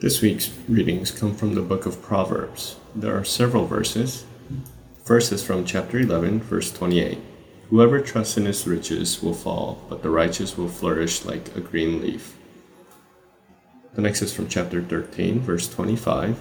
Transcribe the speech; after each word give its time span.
This 0.00 0.22
week's 0.22 0.52
readings 0.68 1.10
come 1.10 1.34
from 1.34 1.56
the 1.56 1.60
book 1.60 1.84
of 1.84 2.00
Proverbs. 2.00 2.76
There 2.94 3.18
are 3.18 3.24
several 3.24 3.66
verses. 3.66 4.24
First 5.04 5.32
is 5.32 5.42
from 5.42 5.64
chapter 5.64 5.98
11, 5.98 6.38
verse 6.38 6.70
28. 6.70 7.18
Whoever 7.68 8.00
trusts 8.00 8.36
in 8.36 8.44
his 8.44 8.64
riches 8.64 9.20
will 9.20 9.34
fall, 9.34 9.82
but 9.88 10.04
the 10.04 10.10
righteous 10.10 10.56
will 10.56 10.68
flourish 10.68 11.24
like 11.24 11.56
a 11.56 11.60
green 11.60 12.00
leaf. 12.00 12.36
The 13.94 14.02
next 14.02 14.22
is 14.22 14.32
from 14.32 14.46
chapter 14.46 14.80
13, 14.80 15.40
verse 15.40 15.68
25. 15.68 16.38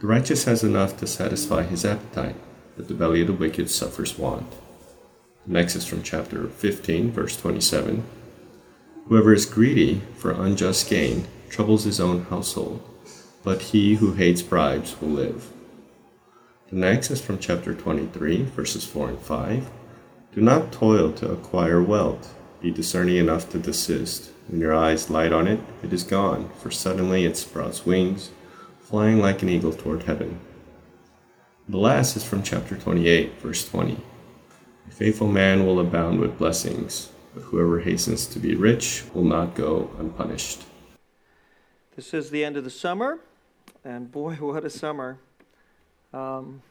The 0.00 0.06
righteous 0.08 0.42
has 0.46 0.64
enough 0.64 0.96
to 0.96 1.06
satisfy 1.06 1.62
his 1.62 1.84
appetite, 1.84 2.34
but 2.76 2.88
the 2.88 2.94
belly 2.94 3.20
of 3.20 3.28
the 3.28 3.32
wicked 3.32 3.70
suffers 3.70 4.18
want. 4.18 4.50
The 5.46 5.52
next 5.52 5.76
is 5.76 5.86
from 5.86 6.02
chapter 6.02 6.48
15, 6.48 7.12
verse 7.12 7.36
27. 7.36 8.02
Whoever 9.06 9.32
is 9.32 9.46
greedy 9.46 10.02
for 10.16 10.32
unjust 10.32 10.90
gain 10.90 11.28
troubles 11.52 11.84
his 11.84 12.00
own 12.00 12.24
household, 12.24 12.80
but 13.44 13.60
he 13.60 13.96
who 13.96 14.14
hates 14.14 14.40
bribes 14.40 14.98
will 15.00 15.10
live. 15.10 15.52
The 16.70 16.76
next 16.76 17.10
is 17.10 17.20
from 17.20 17.38
chapter 17.38 17.74
23, 17.74 18.44
verses 18.44 18.86
4 18.86 19.10
and 19.10 19.18
5. 19.18 19.70
Do 20.34 20.40
not 20.40 20.72
toil 20.72 21.12
to 21.12 21.30
acquire 21.30 21.82
wealth. 21.82 22.34
Be 22.62 22.70
discerning 22.70 23.16
enough 23.16 23.50
to 23.50 23.58
desist. 23.58 24.30
When 24.48 24.62
your 24.62 24.74
eyes 24.74 25.10
light 25.10 25.32
on 25.34 25.46
it, 25.46 25.60
it 25.82 25.92
is 25.92 26.04
gone, 26.04 26.48
for 26.58 26.70
suddenly 26.70 27.26
it 27.26 27.36
sprouts 27.36 27.84
wings, 27.84 28.30
flying 28.80 29.18
like 29.18 29.42
an 29.42 29.50
eagle 29.50 29.74
toward 29.74 30.04
heaven. 30.04 30.40
The 31.68 31.76
last 31.76 32.16
is 32.16 32.24
from 32.24 32.42
chapter 32.42 32.76
28, 32.76 33.40
verse 33.42 33.68
20. 33.68 33.98
A 34.88 34.90
faithful 34.90 35.28
man 35.28 35.66
will 35.66 35.80
abound 35.80 36.18
with 36.18 36.38
blessings, 36.38 37.10
but 37.34 37.42
whoever 37.42 37.80
hastens 37.80 38.26
to 38.28 38.38
be 38.38 38.54
rich 38.54 39.04
will 39.12 39.24
not 39.24 39.54
go 39.54 39.90
unpunished. 39.98 40.62
This 41.94 42.14
is 42.14 42.30
the 42.30 42.42
end 42.42 42.56
of 42.56 42.64
the 42.64 42.70
summer, 42.70 43.18
and 43.84 44.10
boy, 44.10 44.32
what 44.40 44.64
a 44.64 44.70
summer. 44.70 45.18
Um, 46.14 46.62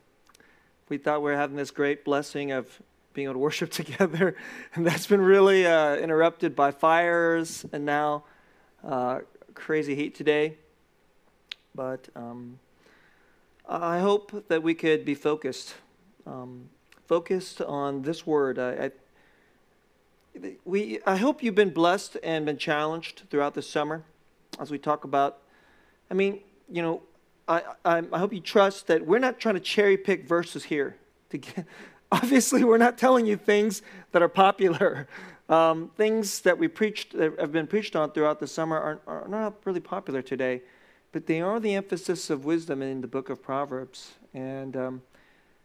we 0.90 0.98
thought 0.98 1.22
we 1.22 1.30
were 1.30 1.38
having 1.38 1.56
this 1.56 1.70
great 1.70 2.04
blessing 2.04 2.52
of 2.52 2.82
being 3.14 3.26
able 3.26 3.36
to 3.36 3.40
worship 3.40 3.70
together, 3.72 4.36
and 4.74 4.84
that's 4.84 5.06
been 5.06 5.22
really 5.22 5.68
uh, 5.68 5.96
interrupted 5.98 6.56
by 6.56 6.72
fires 6.72 7.68
and 7.72 7.86
now 7.86 8.24
uh, 8.84 9.20
crazy 9.54 9.94
heat 9.94 10.16
today. 10.16 10.58
But 11.76 12.10
um, 12.16 12.58
I 13.70 14.00
hope 14.00 14.48
that 14.48 14.64
we 14.64 14.74
could 14.74 15.06
be 15.06 15.14
focused, 15.14 15.76
um, 16.26 16.68
focused 17.06 17.62
on 17.62 18.02
this 18.02 18.26
word. 18.26 18.58
I, 18.58 18.92
I, 20.42 20.52
we, 20.66 20.98
I 21.06 21.18
hope 21.18 21.44
you've 21.44 21.54
been 21.54 21.70
blessed 21.70 22.18
and 22.24 22.44
been 22.44 22.58
challenged 22.58 23.22
throughout 23.30 23.54
the 23.54 23.62
summer 23.62 24.04
as 24.60 24.72
we 24.72 24.78
talk 24.78 25.04
about. 25.04 25.40
I 26.10 26.14
mean, 26.14 26.40
you 26.70 26.82
know, 26.82 27.02
I, 27.48 27.64
I, 27.84 28.04
I 28.12 28.20
hope 28.20 28.34
you 28.34 28.40
trust 28.40 28.88
that 28.88 29.06
we're 29.06 29.20
not 29.20 29.40
trying 29.40 29.56
to 29.56 29.62
cherry 29.62 29.98
pick 29.98 30.28
verses 30.28 30.64
here. 30.64 30.98
To 31.32 31.38
get, 31.38 31.66
obviously, 32.12 32.64
we're 32.64 32.78
not 32.78 32.98
telling 32.98 33.26
you 33.26 33.38
things 33.38 33.82
that 34.12 34.22
are 34.22 34.30
popular. 34.30 35.08
Um, 35.50 35.92
things 35.98 36.40
that 36.42 36.58
we 36.58 36.70
preached, 36.70 37.12
that 37.18 37.38
have 37.38 37.52
been 37.52 37.68
preached 37.68 37.98
on 37.98 38.14
throughout 38.14 38.40
the 38.40 38.48
summer, 38.48 38.78
are, 38.78 39.02
are 39.06 39.28
not 39.28 39.56
really 39.66 39.82
popular 39.82 40.22
today, 40.22 40.62
but 41.12 41.28
they 41.28 41.42
are 41.42 41.60
the 41.60 41.76
emphasis 41.76 42.30
of 42.30 42.46
wisdom 42.46 42.82
in 42.82 43.02
the 43.02 43.08
book 43.08 43.30
of 43.30 43.44
Proverbs. 43.44 44.14
And, 44.34 44.78
um, 44.78 45.02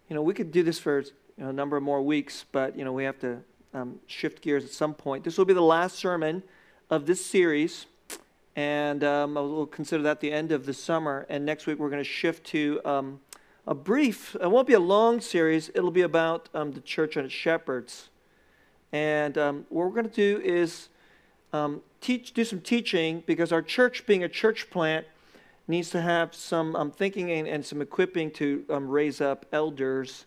you 0.09 0.17
know, 0.17 0.23
we 0.23 0.34
could 0.34 0.51
do 0.51 0.64
this 0.64 0.81
for 0.81 1.03
you 1.03 1.12
know, 1.39 1.51
a 1.51 1.53
number 1.53 1.77
of 1.77 1.84
more 1.84 2.03
weeks, 2.03 2.47
but, 2.51 2.77
you 2.77 2.84
know, 2.84 2.92
we 2.92 3.05
have 3.05 3.20
to 3.20 3.39
um, 3.75 4.01
shift 4.09 4.42
gears 4.42 4.64
at 4.64 4.73
some 4.73 4.92
point. 4.92 5.23
This 5.23 5.39
will 5.39 5.45
be 5.45 5.55
the 5.55 5.61
last 5.61 5.97
sermon 5.97 6.42
of 6.91 7.07
this 7.07 7.25
series 7.25 7.87
and 8.57 9.05
um, 9.05 9.35
we'll 9.35 9.67
consider 9.67 10.03
that 10.03 10.21
the 10.21 10.33
end 10.33 10.51
of 10.51 10.65
the 10.65 10.73
summer. 10.73 11.27
And 11.29 11.45
next 11.45 11.67
week 11.67 11.79
we're 11.79 11.91
going 11.91 12.03
to 12.03 12.09
shift 12.09 12.45
to 12.49 12.81
um, 12.87 13.21
a 13.67 13.75
brief. 13.75 14.35
It 14.41 14.51
won't 14.51 14.67
be 14.67 14.73
a 14.73 14.81
long 14.81 15.21
series. 15.21 15.71
It'll 15.75 15.91
be 15.91 16.03
about 16.03 16.48
um, 16.55 16.73
the 16.73 16.81
church 16.81 17.17
and 17.17 17.27
its 17.27 17.35
shepherds. 17.35 18.09
And 18.92 19.36
um, 19.36 19.67
what 19.69 19.85
we're 19.85 19.92
going 19.92 20.08
to 20.08 20.39
do 20.39 20.41
is 20.42 20.89
um, 21.53 21.83
teach, 22.01 22.33
do 22.33 22.45
some 22.45 22.63
teaching 22.63 23.23
because 23.27 23.53
our 23.53 23.61
church, 23.61 24.07
being 24.07 24.25
a 24.25 24.29
church 24.29 24.70
plant, 24.70 25.07
needs 25.69 25.91
to 25.91 26.01
have 26.01 26.35
some 26.35 26.75
um, 26.77 26.91
thinking 26.91 27.30
and, 27.30 27.47
and, 27.47 27.67
some 27.67 27.83
equipping 27.83 28.30
to 28.30 28.64
raise 28.69 29.20
up 29.20 29.45
elders. 29.53 30.25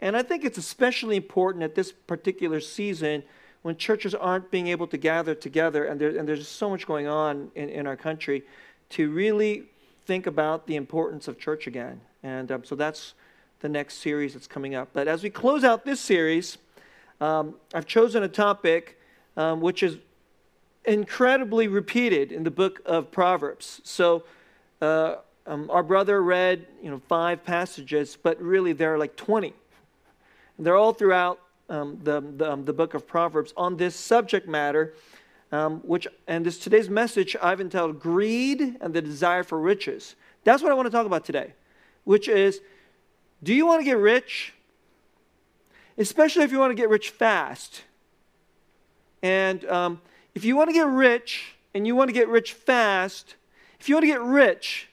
And 0.00 0.16
I 0.16 0.22
think 0.22 0.44
it's 0.44 0.58
especially 0.58 1.16
important 1.16 1.62
at 1.62 1.74
this 1.74 1.92
particular 1.92 2.60
season 2.60 3.22
when 3.62 3.76
churches 3.76 4.14
aren't 4.14 4.50
being 4.50 4.68
able 4.68 4.86
to 4.86 4.96
gather 4.96 5.34
together, 5.34 5.84
and, 5.84 6.00
there, 6.00 6.16
and 6.16 6.28
there's 6.28 6.48
so 6.48 6.70
much 6.70 6.86
going 6.86 7.06
on 7.06 7.50
in, 7.54 7.68
in 7.68 7.86
our 7.86 7.96
country, 7.96 8.42
to 8.90 9.10
really 9.10 9.64
think 10.06 10.26
about 10.26 10.66
the 10.66 10.76
importance 10.76 11.28
of 11.28 11.38
church 11.38 11.66
again. 11.66 12.00
And 12.22 12.50
um, 12.50 12.64
so 12.64 12.74
that's 12.74 13.14
the 13.60 13.68
next 13.68 13.98
series 13.98 14.34
that's 14.34 14.46
coming 14.46 14.74
up. 14.74 14.88
But 14.92 15.08
as 15.08 15.22
we 15.22 15.30
close 15.30 15.64
out 15.64 15.84
this 15.84 16.00
series, 16.00 16.58
um, 17.20 17.54
I've 17.74 17.86
chosen 17.86 18.22
a 18.22 18.28
topic 18.28 18.98
um, 19.36 19.60
which 19.60 19.82
is 19.82 19.98
incredibly 20.84 21.68
repeated 21.68 22.32
in 22.32 22.42
the 22.42 22.50
book 22.50 22.80
of 22.86 23.10
Proverbs. 23.10 23.80
So 23.84 24.24
uh, 24.80 25.16
um, 25.46 25.70
our 25.70 25.82
brother 25.82 26.22
read, 26.22 26.66
you 26.82 26.90
know, 26.90 27.00
five 27.08 27.44
passages, 27.44 28.16
but 28.20 28.40
really 28.40 28.72
there 28.72 28.94
are 28.94 28.98
like 28.98 29.16
20. 29.16 29.52
And 30.56 30.66
they're 30.66 30.76
all 30.76 30.92
throughout 30.92 31.40
um, 31.70 31.98
the, 32.02 32.20
the, 32.36 32.52
um, 32.52 32.64
the, 32.64 32.72
book 32.72 32.94
of 32.94 33.06
Proverbs 33.06 33.54
on 33.56 33.76
this 33.76 33.94
subject 33.94 34.48
matter, 34.48 34.94
um, 35.52 35.78
which, 35.78 36.06
and 36.26 36.44
this 36.44 36.58
today's 36.58 36.90
message 36.90 37.36
I've 37.40 37.60
entitled 37.60 38.00
Greed 38.00 38.76
and 38.80 38.92
the 38.92 39.00
Desire 39.00 39.44
for 39.44 39.58
Riches. 39.58 40.16
That's 40.44 40.62
what 40.62 40.72
I 40.72 40.74
want 40.74 40.86
to 40.86 40.90
talk 40.90 41.06
about 41.06 41.24
today, 41.24 41.54
which 42.04 42.28
is 42.28 42.60
do 43.42 43.54
you 43.54 43.66
want 43.66 43.80
to 43.80 43.84
get 43.84 43.96
rich? 43.96 44.52
Especially 45.96 46.42
if 46.42 46.52
you 46.52 46.58
want 46.58 46.70
to 46.70 46.74
get 46.74 46.88
rich 46.88 47.10
fast. 47.10 47.82
And 49.22 49.64
um, 49.66 50.00
if 50.34 50.44
you 50.44 50.56
want 50.56 50.70
to 50.70 50.74
get 50.74 50.86
rich 50.86 51.54
and 51.74 51.86
you 51.86 51.94
want 51.94 52.08
to 52.08 52.12
get 52.12 52.28
rich 52.28 52.52
fast, 52.52 53.36
if 53.78 53.88
you 53.88 53.94
want 53.94 54.02
to 54.02 54.08
get 54.08 54.20
rich, 54.20 54.88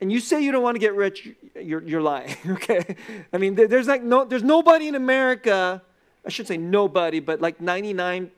and 0.00 0.10
you 0.10 0.18
say 0.18 0.42
you 0.42 0.50
don't 0.50 0.62
want 0.62 0.74
to 0.74 0.78
get 0.78 0.94
rich, 0.94 1.28
you're, 1.60 1.82
you're 1.82 2.00
lying, 2.00 2.34
okay? 2.48 2.96
I 3.32 3.38
mean, 3.38 3.54
there's 3.54 3.86
like 3.86 4.02
no, 4.02 4.24
there's 4.24 4.42
nobody 4.42 4.88
in 4.88 4.94
America 4.94 5.82
I 6.24 6.28
should 6.28 6.46
say 6.46 6.56
nobody, 6.56 7.20
but 7.20 7.40
like 7.40 7.58
99% 7.58 8.30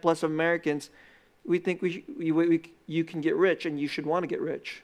plus 0.00 0.22
of 0.22 0.30
Americans, 0.30 0.90
we 1.44 1.58
think 1.58 1.80
we, 1.80 2.04
we, 2.18 2.32
we, 2.32 2.62
you 2.86 3.04
can 3.04 3.20
get 3.20 3.36
rich 3.36 3.66
and 3.66 3.80
you 3.80 3.88
should 3.88 4.06
want 4.06 4.22
to 4.22 4.26
get 4.26 4.40
rich. 4.40 4.82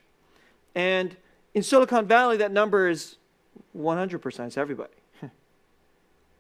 And 0.75 1.16
in 1.54 1.62
Silicon 1.62 2.06
Valley, 2.06 2.37
that 2.38 2.53
number 2.53 2.88
is 2.88 3.16
100%. 3.76 4.47
It's 4.47 4.56
everybody. 4.56 4.93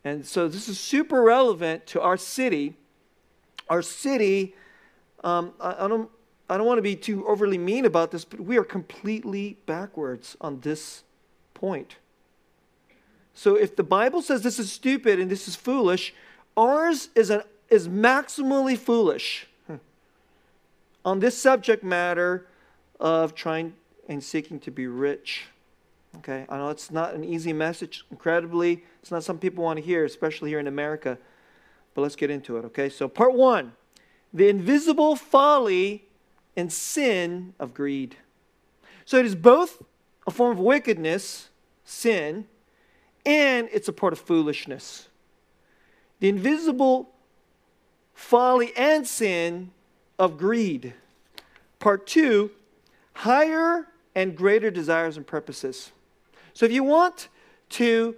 and 0.04 0.24
so 0.24 0.48
this 0.48 0.68
is 0.68 0.80
super 0.80 1.22
relevant 1.22 1.86
to 1.88 2.00
our 2.00 2.16
city. 2.16 2.76
Our 3.68 3.82
city, 3.82 4.54
um, 5.22 5.52
I, 5.60 5.84
I, 5.84 5.88
don't, 5.88 6.08
I 6.48 6.56
don't 6.56 6.66
want 6.66 6.78
to 6.78 6.82
be 6.82 6.96
too 6.96 7.26
overly 7.26 7.58
mean 7.58 7.84
about 7.84 8.10
this, 8.10 8.24
but 8.24 8.40
we 8.40 8.56
are 8.56 8.64
completely 8.64 9.58
backwards 9.66 10.36
on 10.40 10.60
this 10.60 11.04
point. 11.54 11.96
So 13.34 13.56
if 13.56 13.76
the 13.76 13.82
Bible 13.82 14.22
says 14.22 14.42
this 14.42 14.58
is 14.58 14.70
stupid 14.70 15.18
and 15.18 15.30
this 15.30 15.48
is 15.48 15.56
foolish, 15.56 16.14
ours 16.56 17.08
is, 17.14 17.30
an, 17.30 17.42
is 17.70 17.88
maximally 17.88 18.76
foolish 18.76 19.46
hmm, 19.66 19.76
on 21.04 21.20
this 21.20 21.36
subject 21.36 21.82
matter 21.82 22.46
of 23.00 23.34
trying 23.34 23.74
and 24.08 24.22
seeking 24.22 24.60
to 24.60 24.70
be 24.70 24.86
rich. 24.86 25.46
Okay, 26.18 26.44
I 26.48 26.58
know 26.58 26.68
it's 26.68 26.90
not 26.90 27.14
an 27.14 27.24
easy 27.24 27.52
message, 27.52 28.04
incredibly. 28.10 28.84
It's 29.00 29.10
not 29.10 29.24
something 29.24 29.40
people 29.40 29.64
want 29.64 29.78
to 29.78 29.84
hear, 29.84 30.04
especially 30.04 30.50
here 30.50 30.60
in 30.60 30.66
America. 30.66 31.16
But 31.94 32.02
let's 32.02 32.16
get 32.16 32.30
into 32.30 32.58
it, 32.58 32.64
okay? 32.66 32.88
So, 32.88 33.08
part 33.08 33.34
one 33.34 33.72
the 34.34 34.48
invisible 34.48 35.16
folly 35.16 36.04
and 36.56 36.72
sin 36.72 37.54
of 37.58 37.74
greed. 37.74 38.16
So, 39.04 39.18
it 39.18 39.24
is 39.24 39.34
both 39.34 39.82
a 40.26 40.30
form 40.30 40.52
of 40.52 40.58
wickedness, 40.58 41.48
sin, 41.84 42.46
and 43.24 43.68
it's 43.72 43.88
a 43.88 43.92
part 43.92 44.12
of 44.12 44.18
foolishness. 44.18 45.08
The 46.20 46.28
invisible 46.28 47.10
folly 48.14 48.72
and 48.76 49.06
sin 49.06 49.70
of 50.18 50.38
greed. 50.38 50.94
Part 51.78 52.06
two, 52.06 52.50
higher 53.14 53.88
and 54.14 54.36
greater 54.36 54.70
desires 54.70 55.16
and 55.16 55.26
purposes. 55.26 55.90
So 56.54 56.66
if 56.66 56.72
you 56.72 56.84
want 56.84 57.28
to 57.70 58.16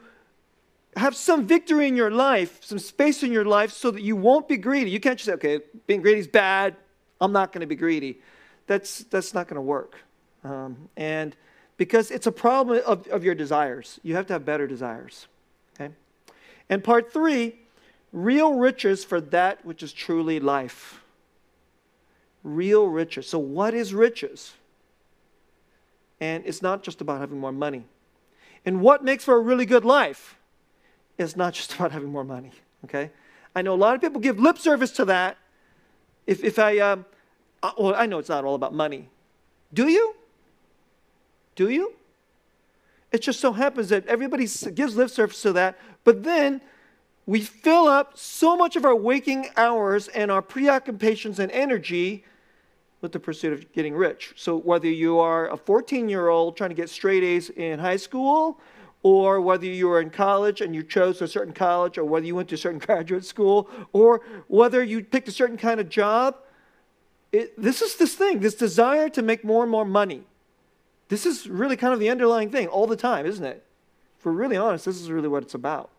have 0.96 1.16
some 1.16 1.46
victory 1.46 1.88
in 1.88 1.96
your 1.96 2.10
life, 2.10 2.58
some 2.62 2.78
space 2.78 3.22
in 3.22 3.32
your 3.32 3.44
life 3.44 3.72
so 3.72 3.90
that 3.90 4.02
you 4.02 4.16
won't 4.16 4.48
be 4.48 4.56
greedy, 4.56 4.90
you 4.90 5.00
can't 5.00 5.18
just 5.18 5.26
say, 5.26 5.34
okay, 5.34 5.60
being 5.86 6.02
greedy 6.02 6.20
is 6.20 6.28
bad, 6.28 6.76
I'm 7.20 7.32
not 7.32 7.52
going 7.52 7.60
to 7.60 7.66
be 7.66 7.76
greedy. 7.76 8.20
That's, 8.66 9.04
that's 9.04 9.34
not 9.34 9.48
going 9.48 9.56
to 9.56 9.62
work. 9.62 9.96
Um, 10.42 10.88
and 10.96 11.34
because 11.76 12.10
it's 12.10 12.26
a 12.26 12.32
problem 12.32 12.80
of, 12.86 13.06
of 13.08 13.24
your 13.24 13.34
desires. 13.34 14.00
You 14.02 14.14
have 14.16 14.26
to 14.26 14.32
have 14.32 14.44
better 14.44 14.66
desires. 14.66 15.26
Okay? 15.74 15.92
And 16.68 16.82
part 16.82 17.12
three, 17.12 17.56
real 18.12 18.54
riches 18.54 19.04
for 19.04 19.20
that 19.20 19.64
which 19.64 19.82
is 19.82 19.92
truly 19.92 20.40
life. 20.40 21.02
Real 22.42 22.86
riches. 22.86 23.28
So, 23.28 23.38
what 23.38 23.74
is 23.74 23.94
riches? 23.94 24.54
And 26.20 26.44
it's 26.46 26.62
not 26.62 26.82
just 26.82 27.00
about 27.00 27.20
having 27.20 27.38
more 27.38 27.52
money. 27.52 27.84
And 28.64 28.80
what 28.80 29.02
makes 29.04 29.24
for 29.24 29.34
a 29.34 29.40
really 29.40 29.66
good 29.66 29.84
life? 29.84 30.38
is 31.18 31.36
not 31.36 31.54
just 31.54 31.74
about 31.76 31.92
having 31.92 32.10
more 32.10 32.24
money, 32.24 32.52
okay? 32.84 33.10
I 33.54 33.62
know 33.62 33.74
a 33.74 33.76
lot 33.76 33.94
of 33.94 34.00
people 34.00 34.20
give 34.20 34.38
lip 34.38 34.58
service 34.58 34.90
to 34.92 35.04
that. 35.06 35.36
If, 36.26 36.42
if 36.42 36.58
I, 36.58 36.78
um, 36.78 37.04
uh, 37.62 37.72
well, 37.78 37.94
I 37.94 38.06
know 38.06 38.18
it's 38.18 38.28
not 38.28 38.44
all 38.44 38.54
about 38.54 38.74
money. 38.74 39.08
Do 39.72 39.88
you? 39.88 40.14
Do 41.54 41.68
you? 41.68 41.94
It 43.12 43.22
just 43.22 43.40
so 43.40 43.52
happens 43.52 43.90
that 43.90 44.06
everybody 44.06 44.48
gives 44.74 44.96
lip 44.96 45.10
service 45.10 45.40
to 45.42 45.52
that, 45.52 45.78
but 46.02 46.24
then 46.24 46.60
we 47.26 47.40
fill 47.40 47.86
up 47.86 48.18
so 48.18 48.56
much 48.56 48.76
of 48.76 48.84
our 48.84 48.94
waking 48.94 49.48
hours 49.56 50.08
and 50.08 50.30
our 50.30 50.42
preoccupations 50.42 51.38
and 51.38 51.50
energy 51.52 52.24
with 53.00 53.12
the 53.12 53.20
pursuit 53.20 53.52
of 53.52 53.72
getting 53.72 53.94
rich. 53.94 54.32
So, 54.36 54.56
whether 54.56 54.88
you 54.88 55.18
are 55.20 55.48
a 55.48 55.56
14 55.56 56.08
year 56.08 56.28
old 56.28 56.56
trying 56.56 56.70
to 56.70 56.76
get 56.76 56.90
straight 56.90 57.22
A's 57.22 57.50
in 57.50 57.78
high 57.78 57.96
school, 57.96 58.58
or 59.02 59.40
whether 59.40 59.66
you 59.66 59.88
were 59.88 60.00
in 60.00 60.10
college 60.10 60.62
and 60.62 60.74
you 60.74 60.82
chose 60.82 61.20
a 61.22 61.28
certain 61.28 61.52
college, 61.52 61.98
or 61.98 62.04
whether 62.04 62.26
you 62.26 62.34
went 62.34 62.48
to 62.48 62.54
a 62.54 62.58
certain 62.58 62.78
graduate 62.86 63.24
school, 63.24 63.68
or 63.92 64.22
whether 64.48 64.82
you 64.82 65.04
picked 65.04 65.28
a 65.28 65.32
certain 65.32 65.58
kind 65.58 65.78
of 65.78 65.88
job, 65.88 66.36
it, 67.30 67.60
this 67.60 67.82
is 67.82 67.96
this 67.96 68.14
thing, 68.14 68.40
this 68.40 68.54
desire 68.54 69.08
to 69.10 69.22
make 69.22 69.44
more 69.44 69.62
and 69.62 69.70
more 69.70 69.84
money. 69.84 70.24
This 71.08 71.26
is 71.26 71.48
really 71.48 71.76
kind 71.76 71.92
of 71.92 72.00
the 72.00 72.10
underlying 72.10 72.50
thing 72.50 72.68
all 72.68 72.86
the 72.86 72.96
time, 72.96 73.26
isn't 73.26 73.44
it? 73.44 73.64
If 74.18 74.24
we're 74.24 74.32
really 74.32 74.56
honest, 74.56 74.84
this 74.84 75.00
is 75.00 75.10
really 75.10 75.28
what 75.28 75.42
it's 75.42 75.54
about. 75.54 75.90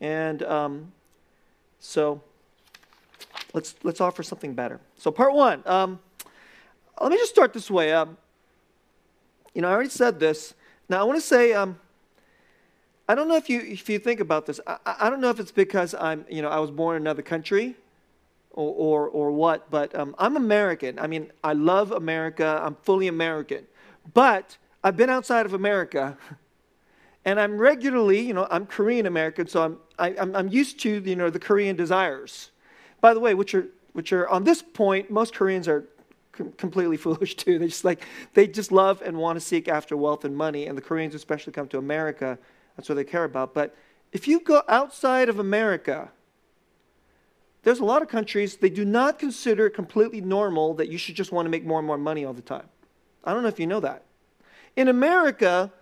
And 0.00 0.42
um, 0.42 0.92
so 1.78 2.20
let's, 3.52 3.74
let's 3.82 4.00
offer 4.00 4.22
something 4.22 4.54
better. 4.54 4.80
So, 4.98 5.10
part 5.10 5.32
one, 5.32 5.62
um, 5.66 6.00
let 7.00 7.10
me 7.10 7.16
just 7.16 7.30
start 7.30 7.52
this 7.52 7.70
way. 7.70 7.92
Um, 7.92 8.16
you 9.54 9.62
know, 9.62 9.68
I 9.68 9.72
already 9.72 9.90
said 9.90 10.18
this. 10.18 10.54
Now, 10.88 11.00
I 11.00 11.04
want 11.04 11.18
to 11.18 11.26
say, 11.26 11.52
um, 11.52 11.78
I 13.08 13.14
don't 13.14 13.28
know 13.28 13.36
if 13.36 13.48
you, 13.48 13.60
if 13.60 13.88
you 13.88 13.98
think 13.98 14.20
about 14.20 14.46
this. 14.46 14.60
I, 14.66 14.78
I 14.84 15.10
don't 15.10 15.20
know 15.20 15.30
if 15.30 15.38
it's 15.38 15.52
because 15.52 15.94
I'm, 15.94 16.24
you 16.28 16.42
know, 16.42 16.48
I 16.48 16.58
was 16.58 16.70
born 16.70 16.96
in 16.96 17.02
another 17.02 17.22
country 17.22 17.76
or, 18.50 18.72
or, 18.72 19.08
or 19.08 19.30
what, 19.30 19.70
but 19.70 19.94
um, 19.94 20.14
I'm 20.18 20.36
American. 20.36 20.98
I 20.98 21.06
mean, 21.06 21.30
I 21.42 21.52
love 21.52 21.92
America. 21.92 22.60
I'm 22.64 22.76
fully 22.76 23.08
American. 23.08 23.66
But 24.12 24.58
I've 24.82 24.96
been 24.96 25.10
outside 25.10 25.46
of 25.46 25.54
America 25.54 26.18
and 27.24 27.40
I'm 27.40 27.56
regularly, 27.56 28.20
you 28.20 28.34
know, 28.34 28.46
I'm 28.50 28.66
Korean 28.66 29.06
American, 29.06 29.46
so 29.46 29.62
I'm, 29.62 29.78
I, 29.98 30.10
am 30.10 30.36
I'm 30.36 30.48
used 30.48 30.78
to, 30.80 31.00
you 31.00 31.16
know, 31.16 31.30
the 31.30 31.38
Korean 31.38 31.74
desires. 31.74 32.50
By 33.00 33.14
the 33.14 33.20
way, 33.20 33.34
which 33.34 33.54
are, 33.54 33.66
which 33.92 34.12
are 34.12 34.28
on 34.28 34.44
this 34.44 34.60
point, 34.60 35.10
most 35.10 35.34
Koreans 35.34 35.66
are 35.66 35.88
com- 36.32 36.52
completely 36.52 36.96
foolish 36.98 37.34
too. 37.36 37.58
They 37.58 37.68
just 37.68 37.84
like, 37.84 38.04
they 38.34 38.46
just 38.46 38.72
love 38.72 39.00
and 39.02 39.16
want 39.16 39.36
to 39.36 39.40
seek 39.40 39.68
after 39.68 39.96
wealth 39.96 40.24
and 40.24 40.36
money, 40.36 40.66
and 40.66 40.76
the 40.76 40.82
Koreans 40.82 41.14
especially 41.14 41.52
come 41.52 41.68
to 41.68 41.78
America. 41.78 42.38
That's 42.76 42.88
what 42.88 42.96
they 42.96 43.04
care 43.04 43.24
about. 43.24 43.54
But 43.54 43.74
if 44.12 44.28
you 44.28 44.40
go 44.40 44.62
outside 44.68 45.28
of 45.28 45.38
America, 45.38 46.10
there's 47.62 47.80
a 47.80 47.84
lot 47.84 48.02
of 48.02 48.08
countries 48.08 48.56
they 48.56 48.68
do 48.68 48.84
not 48.84 49.18
consider 49.18 49.70
completely 49.70 50.20
normal 50.20 50.74
that 50.74 50.88
you 50.88 50.98
should 50.98 51.14
just 51.14 51.32
want 51.32 51.46
to 51.46 51.50
make 51.50 51.64
more 51.64 51.78
and 51.78 51.86
more 51.86 51.96
money 51.96 52.26
all 52.26 52.34
the 52.34 52.42
time. 52.42 52.68
I 53.24 53.32
don't 53.32 53.42
know 53.42 53.48
if 53.48 53.58
you 53.58 53.66
know 53.66 53.80
that. 53.80 54.04
In 54.76 54.88
America, 54.88 55.72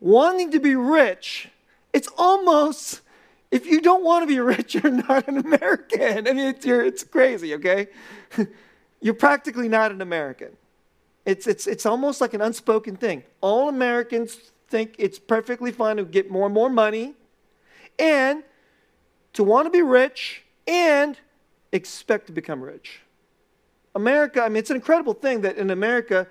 wanting 0.00 0.50
to 0.52 0.60
be 0.60 0.74
rich, 0.74 1.48
it's 1.92 2.08
almost, 2.18 3.00
if 3.50 3.66
you 3.66 3.80
don't 3.80 4.04
want 4.04 4.22
to 4.22 4.26
be 4.26 4.38
rich, 4.40 4.74
you're 4.82 4.90
not 4.90 5.26
an 5.28 5.38
American. 5.38 6.28
I 6.28 6.32
mean, 6.32 6.46
it's, 6.46 6.66
it's 6.66 7.04
crazy, 7.04 7.54
okay? 7.54 7.88
you're 9.00 9.14
practically 9.14 9.68
not 9.68 9.90
an 9.90 10.02
American. 10.02 10.56
It's, 11.24 11.46
it's, 11.46 11.66
it's 11.66 11.86
almost 11.86 12.20
like 12.20 12.34
an 12.34 12.42
unspoken 12.42 12.96
thing. 12.96 13.22
All 13.40 13.68
Americans 13.68 14.36
think 14.68 14.94
it's 14.98 15.18
perfectly 15.18 15.72
fine 15.72 15.96
to 15.96 16.04
get 16.04 16.30
more 16.30 16.46
and 16.46 16.54
more 16.54 16.68
money 16.68 17.14
and 17.98 18.42
to 19.32 19.44
want 19.44 19.66
to 19.66 19.70
be 19.70 19.82
rich 19.82 20.42
and 20.66 21.18
expect 21.72 22.26
to 22.26 22.32
become 22.32 22.62
rich. 22.62 23.00
America, 23.94 24.42
I 24.42 24.48
mean, 24.48 24.58
it's 24.58 24.70
an 24.70 24.76
incredible 24.76 25.14
thing 25.14 25.42
that 25.42 25.56
in 25.56 25.70
America, 25.70 26.26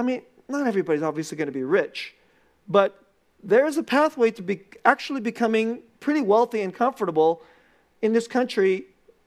I 0.00 0.02
mean, 0.02 0.22
not 0.48 0.66
everybody's 0.66 1.02
obviously 1.02 1.36
going 1.36 1.48
to 1.48 1.52
be 1.52 1.62
rich, 1.62 2.14
but 2.66 3.04
there 3.42 3.66
is 3.66 3.76
a 3.76 3.82
pathway 3.82 4.30
to 4.30 4.42
be 4.42 4.62
actually 4.86 5.20
becoming 5.20 5.82
pretty 6.00 6.22
wealthy 6.22 6.62
and 6.62 6.74
comfortable 6.74 7.42
in 8.00 8.14
this 8.14 8.26
country 8.26 8.86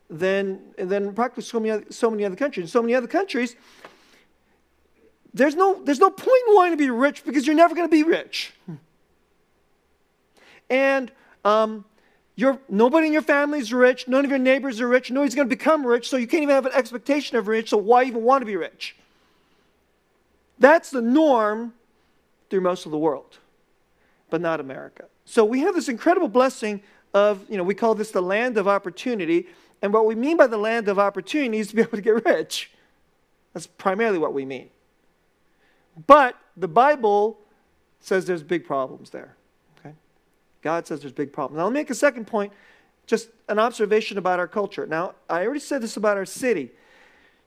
than, 0.10 0.60
than 0.76 1.14
practically 1.14 1.44
so 1.44 1.60
many, 1.60 1.70
other, 1.70 1.86
so 1.92 2.10
many 2.10 2.26
other 2.26 2.36
countries. 2.36 2.64
In 2.64 2.68
so 2.70 2.82
many 2.82 2.96
other 2.96 3.06
countries, 3.06 3.56
there's 5.32 5.56
no, 5.56 5.80
there's 5.84 6.00
no 6.00 6.10
point 6.10 6.42
in 6.48 6.56
wanting 6.56 6.74
to 6.74 6.78
be 6.78 6.90
rich 6.90 7.24
because 7.24 7.46
you're 7.46 7.56
never 7.56 7.76
going 7.76 7.88
to 7.88 7.92
be 7.92 8.02
rich. 8.02 8.56
And 10.72 11.12
um, 11.46 11.86
nobody 12.68 13.06
in 13.06 13.14
your 13.14 13.22
family 13.22 13.60
is 13.60 13.72
rich. 13.72 14.08
None 14.08 14.26
of 14.26 14.32
your 14.32 14.40
neighbors 14.40 14.82
are 14.82 14.88
rich. 14.88 15.12
Nobody's 15.12 15.36
going 15.36 15.48
to 15.48 15.56
become 15.56 15.86
rich, 15.86 16.10
so 16.10 16.18
you 16.18 16.26
can't 16.26 16.42
even 16.42 16.56
have 16.56 16.66
an 16.66 16.74
expectation 16.74 17.38
of 17.38 17.48
rich, 17.48 17.70
so 17.70 17.78
why 17.78 18.06
even 18.06 18.24
want 18.24 18.42
to 18.42 18.48
be 18.48 18.56
rich? 18.56 18.96
That's 20.64 20.92
the 20.92 21.02
norm 21.02 21.74
through 22.50 22.62
most 22.62 22.86
of 22.86 22.94
the 22.94 22.98
world, 22.98 23.38
but 24.30 24.40
not 24.40 24.62
America. 24.62 25.08
So 25.26 25.44
we 25.44 25.60
have 25.60 25.76
this 25.76 25.90
incredible 25.90 26.30
blessing 26.30 26.82
of, 27.14 27.44
you 27.50 27.58
know, 27.58 27.64
we 27.64 27.76
call 27.76 27.96
this 27.96 28.12
the 28.12 28.22
land 28.22 28.58
of 28.58 28.66
opportunity. 28.66 29.48
And 29.82 29.92
what 29.92 30.06
we 30.06 30.16
mean 30.16 30.38
by 30.38 30.48
the 30.48 30.58
land 30.58 30.88
of 30.88 30.98
opportunity 30.98 31.60
is 31.60 31.68
to 31.68 31.76
be 31.76 31.82
able 31.88 31.98
to 31.98 32.02
get 32.02 32.24
rich. 32.24 32.72
That's 33.52 33.68
primarily 33.68 34.18
what 34.18 34.34
we 34.34 34.46
mean. 34.46 34.70
But 36.08 36.38
the 36.56 36.70
Bible 36.70 37.40
says 38.00 38.24
there's 38.24 38.42
big 38.42 38.66
problems 38.66 39.10
there. 39.10 39.36
Okay? 39.80 39.94
God 40.62 40.88
says 40.88 41.02
there's 41.02 41.12
big 41.12 41.34
problems. 41.34 41.58
Now, 41.58 41.66
let 41.66 41.74
me 41.74 41.82
make 41.82 41.90
a 41.90 41.96
second 41.96 42.26
point, 42.26 42.54
just 43.06 43.28
an 43.50 43.60
observation 43.60 44.18
about 44.18 44.40
our 44.40 44.48
culture. 44.48 44.88
Now, 44.88 45.16
I 45.30 45.44
already 45.44 45.60
said 45.60 45.82
this 45.82 45.98
about 45.98 46.16
our 46.16 46.26
city. 46.26 46.72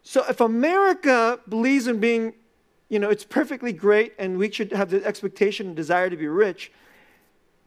So, 0.03 0.23
if 0.29 0.43
America 0.43 1.41
believes 1.49 1.87
in 1.87 1.99
being 1.99 2.35
you 2.89 2.99
know, 2.99 3.11
it's 3.11 3.25
perfectly 3.25 3.73
great 3.73 4.13
and 4.19 4.39
we 4.39 4.51
should 4.51 4.73
have 4.73 4.91
the 4.91 5.05
expectation 5.05 5.69
and 5.69 5.77
desire 5.77 6.09
to 6.09 6.17
be 6.17 6.29
rich. 6.29 6.73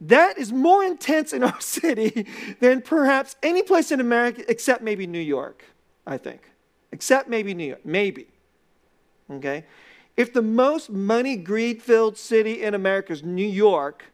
That 0.00 0.38
is 0.38 0.52
more 0.52 0.82
intense 0.82 1.32
in 1.32 1.42
our 1.50 1.60
city 1.60 2.26
than 2.60 2.82
perhaps 2.82 3.36
any 3.42 3.62
place 3.62 3.92
in 3.92 4.00
America 4.00 4.42
except 4.48 4.82
maybe 4.82 5.06
New 5.06 5.18
York, 5.20 5.64
I 6.06 6.16
think. 6.16 6.50
Except 6.92 7.28
maybe 7.28 7.54
New 7.54 7.66
York. 7.66 7.84
Maybe. 7.84 8.26
Okay? 9.30 9.64
If 10.16 10.32
the 10.32 10.42
most 10.42 10.90
money 10.90 11.36
greed 11.36 11.82
filled 11.82 12.16
city 12.16 12.62
in 12.62 12.74
America 12.74 13.12
is 13.12 13.22
New 13.22 13.46
York, 13.46 14.04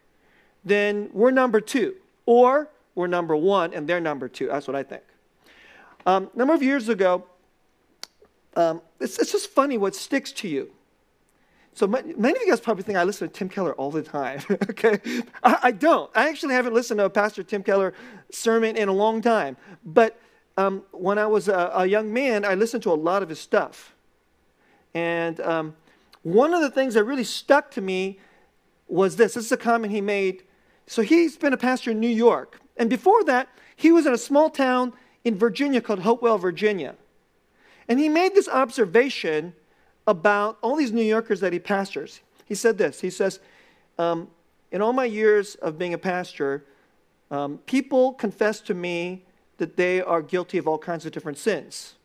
then 0.63 1.09
we're 1.13 1.31
number 1.31 1.59
two. 1.59 1.95
Or 2.25 2.69
we're 2.93 3.07
number 3.07 3.35
one 3.35 3.73
and 3.73 3.87
they're 3.87 4.01
number 4.01 4.27
two. 4.27 4.47
That's 4.47 4.67
what 4.67 4.75
I 4.75 4.83
think. 4.83 5.03
Um, 6.05 6.29
a 6.33 6.37
number 6.37 6.53
of 6.53 6.61
years 6.61 6.89
ago, 6.89 7.25
um, 8.55 8.81
it's, 8.99 9.19
it's 9.19 9.31
just 9.31 9.49
funny 9.49 9.77
what 9.77 9.95
sticks 9.95 10.31
to 10.33 10.47
you. 10.47 10.71
So 11.77 11.85
many 11.85 12.09
of 12.11 12.41
you 12.41 12.47
guys 12.49 12.59
probably 12.59 12.81
think 12.81 12.97
I 12.97 13.03
listen 13.03 13.29
to 13.29 13.33
Tim 13.35 13.49
Keller 13.49 13.75
all 13.75 13.91
the 13.91 14.01
time. 14.01 14.41
okay, 14.49 14.99
I, 15.43 15.59
I, 15.61 15.71
don't. 15.71 16.09
I 16.15 16.27
actually 16.27 16.55
haven't 16.55 16.73
listened 16.73 16.97
to 16.97 17.05
a 17.05 17.09
Pastor 17.09 17.43
Tim 17.43 17.61
Keller 17.61 17.93
sermon 18.31 18.75
in 18.75 18.89
a 18.89 18.91
long 18.91 19.21
time. 19.21 19.57
But 19.85 20.19
um, 20.57 20.81
when 20.91 21.19
I 21.19 21.27
was 21.27 21.47
a, 21.47 21.71
a, 21.75 21.85
young 21.85 22.11
man, 22.11 22.45
I 22.45 22.55
listened 22.55 22.81
to 22.81 22.91
a 22.91 22.97
lot 22.97 23.21
of 23.21 23.29
his 23.29 23.39
stuff. 23.39 23.93
And 24.95 25.39
um, 25.41 25.75
one 26.23 26.51
of 26.51 26.61
the 26.61 26.71
things 26.71 26.95
that 26.95 27.03
really 27.03 27.23
stuck 27.23 27.69
to 27.71 27.81
me 27.81 28.17
was 28.87 29.17
this. 29.17 29.35
This 29.35 29.45
is 29.45 29.51
a 29.51 29.57
comment 29.57 29.93
he 29.93 30.01
made. 30.01 30.45
So 30.87 31.03
he's 31.03 31.37
been 31.37 31.53
a 31.53 31.57
pastor 31.57 31.91
in 31.91 31.99
New 31.99 32.07
York, 32.07 32.59
and 32.77 32.89
before 32.89 33.23
that, 33.25 33.49
he 33.75 33.91
was 33.91 34.07
in 34.07 34.13
a 34.15 34.17
small 34.17 34.49
town 34.49 34.93
in 35.23 35.37
Virginia 35.37 35.79
called 35.79 35.99
Hopewell, 35.99 36.39
Virginia. 36.39 36.95
And 37.87 37.99
he 37.99 38.09
made 38.09 38.33
this 38.33 38.49
observation 38.49 39.53
about 40.07 40.57
all 40.61 40.75
these 40.75 40.91
New 40.91 41.03
Yorkers 41.03 41.41
that 41.41 41.53
he 41.53 41.59
pastors. 41.59 42.21
He 42.45 42.55
said 42.55 42.77
this 42.77 43.01
He 43.01 43.09
says, 43.09 43.39
um, 43.99 44.29
In 44.71 44.81
all 44.81 44.93
my 44.93 45.05
years 45.05 45.55
of 45.55 45.77
being 45.77 45.93
a 45.93 45.97
pastor, 45.97 46.65
um, 47.29 47.59
people 47.59 48.13
confess 48.13 48.61
to 48.61 48.73
me 48.73 49.25
that 49.57 49.75
they 49.75 50.01
are 50.01 50.21
guilty 50.21 50.57
of 50.57 50.67
all 50.67 50.77
kinds 50.77 51.05
of 51.05 51.11
different 51.11 51.37
sins. 51.37 51.95